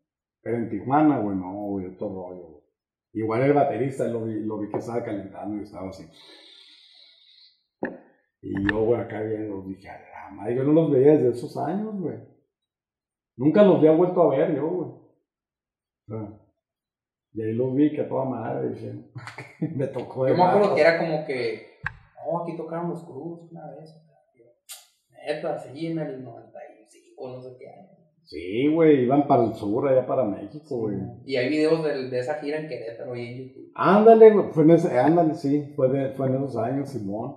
Pero 0.45 0.57
en 0.57 0.69
Tijuana, 0.69 1.17
güey, 1.17 1.35
no, 1.35 1.53
güey, 1.69 1.87
otro 1.87 2.07
rollo, 2.07 2.43
güey. 2.43 2.63
Igual 3.13 3.41
el 3.41 3.53
baterista 3.53 4.07
lo 4.07 4.25
vi, 4.25 4.41
lo 4.41 4.59
vi 4.59 4.69
que 4.69 4.77
estaba 4.77 5.03
calentando 5.03 5.57
y 5.57 5.63
estaba 5.63 5.89
así. 5.89 6.07
Y 8.43 8.69
yo, 8.69 8.85
güey, 8.85 9.01
acá 9.01 9.21
viendo, 9.21 9.63
dije, 9.63 9.89
a 9.89 9.97
la 9.97 10.35
madre, 10.35 10.55
yo 10.55 10.63
no 10.63 10.73
los 10.73 10.91
veía 10.91 11.13
desde 11.13 11.31
esos 11.31 11.57
años, 11.57 11.99
güey. 11.99 12.19
Nunca 13.37 13.63
los 13.63 13.77
había 13.77 13.93
vuelto 13.93 14.21
a 14.21 14.37
ver 14.37 14.55
yo, 14.55 14.69
güey. 14.69 16.29
Y 17.33 17.41
ahí 17.41 17.53
los 17.53 17.73
vi 17.73 17.91
que 17.91 18.01
a 18.01 18.07
toda 18.07 18.25
madre, 18.25 18.69
dije, 18.69 18.93
me 19.75 19.87
tocó 19.87 20.25
de 20.25 20.31
Yo 20.33 20.37
me 20.37 20.43
acuerdo 20.43 20.75
que 20.75 20.81
era 20.81 20.99
como 20.99 21.25
que, 21.25 21.79
no, 22.23 22.43
aquí 22.43 22.55
tocaron 22.55 22.91
los 22.91 23.03
crudos 23.03 23.51
una 23.51 23.71
vez. 23.71 23.99
Neta, 25.09 25.57
sí, 25.57 25.87
en 25.87 25.97
el 25.97 26.23
95, 26.23 27.19
o 27.19 27.35
no 27.35 27.41
sé 27.41 27.57
qué 27.57 27.67
año. 27.67 28.04
Sí, 28.25 28.67
güey, 28.73 29.03
iban 29.03 29.27
para 29.27 29.43
el 29.45 29.53
sur, 29.53 29.87
allá 29.87 30.05
para 30.05 30.23
México, 30.23 30.77
güey. 30.77 30.97
Y 31.25 31.35
hay 31.35 31.49
videos 31.49 31.83
de, 31.83 32.09
de 32.09 32.19
esa 32.19 32.35
gira 32.35 32.59
en 32.59 32.67
Querétaro 32.67 33.15
y 33.15 33.21
en 33.27 33.37
YouTube. 33.47 33.71
Ándale, 33.75 34.31
güey, 34.31 34.45
fue 34.51 34.63
en 34.63 34.71
ese, 34.71 34.99
ándale, 34.99 35.35
sí, 35.35 35.73
fue, 35.75 35.89
de, 35.89 36.09
fue 36.11 36.27
en 36.27 36.35
esos 36.35 36.57
años, 36.57 36.89
Simón. 36.89 37.35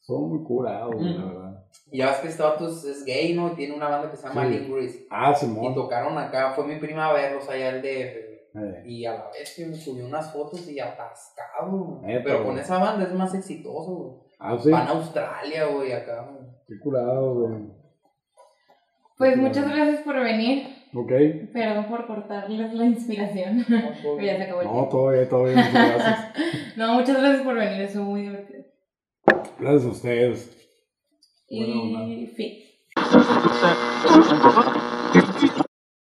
Son 0.00 0.28
muy 0.28 0.44
curados, 0.44 0.94
güey, 0.94 1.14
la 1.16 1.24
verdad. 1.24 1.64
Y 1.90 1.98
ya 1.98 2.06
ves 2.08 2.16
que 2.20 2.28
este 2.28 2.42
vato 2.42 2.68
es, 2.68 3.04
gay, 3.04 3.34
¿no? 3.34 3.52
Y 3.52 3.56
tiene 3.56 3.74
una 3.74 3.88
banda 3.88 4.10
que 4.10 4.16
se 4.16 4.26
llama 4.26 4.46
Sí. 4.46 4.58
Lingris. 4.58 5.06
Ah, 5.10 5.32
Y 5.32 5.40
Simón. 5.40 5.74
tocaron 5.74 6.16
acá, 6.18 6.52
fue 6.54 6.66
mi 6.66 6.76
prima 6.80 7.08
a 7.08 7.12
verlos 7.12 7.48
allá 7.48 7.68
al 7.70 7.82
DF. 7.82 8.32
Eh, 8.54 8.82
Y 8.86 9.04
a 9.06 9.14
la 9.14 9.30
vez 9.30 9.54
que 9.56 9.64
me 9.66 9.74
subió 9.74 10.06
unas 10.06 10.32
fotos 10.32 10.68
y 10.68 10.78
atascado, 10.78 11.70
güey. 11.70 12.02
Neta, 12.14 12.24
Pero 12.24 12.44
con 12.44 12.58
esa 12.58 12.78
banda 12.78 13.04
es 13.06 13.14
más 13.14 13.34
exitoso, 13.34 13.94
güey. 13.94 14.10
Ah, 14.38 14.58
sí, 14.60 14.70
Van 14.70 14.88
a 14.88 14.90
Australia, 14.90 15.66
güey, 15.66 15.92
acá, 15.92 16.28
güey. 16.30 16.44
qué 16.68 16.74
curado, 16.82 17.34
güey. 17.34 17.81
Pues 19.18 19.34
Sí, 19.34 19.40
muchas 19.40 19.68
gracias 19.68 20.00
por 20.02 20.20
venir. 20.20 20.68
Ok. 20.94 21.10
Perdón 21.52 21.86
por 21.88 22.06
cortarles 22.06 22.72
la 22.74 22.84
inspiración. 22.86 23.64
Pero 23.68 24.20
ya 24.20 24.36
se 24.36 24.42
acabó 24.42 24.60
el 24.60 24.66
No, 24.66 24.72
tiempo. 24.72 24.88
todo 24.90 25.10
bien, 25.10 25.28
todo 25.28 25.44
bien, 25.44 25.56
muchas 25.56 25.72
gracias. 25.72 26.32
No, 26.76 26.94
muchas 26.94 27.18
gracias 27.18 27.42
por 27.42 27.54
venir, 27.54 27.80
estuvo 27.82 28.04
muy 28.04 28.22
divertido. 28.22 28.64
Gracias 29.58 29.84
a 29.84 29.88
ustedes. 29.88 30.58
Y 31.48 32.26
fin. 32.28 32.58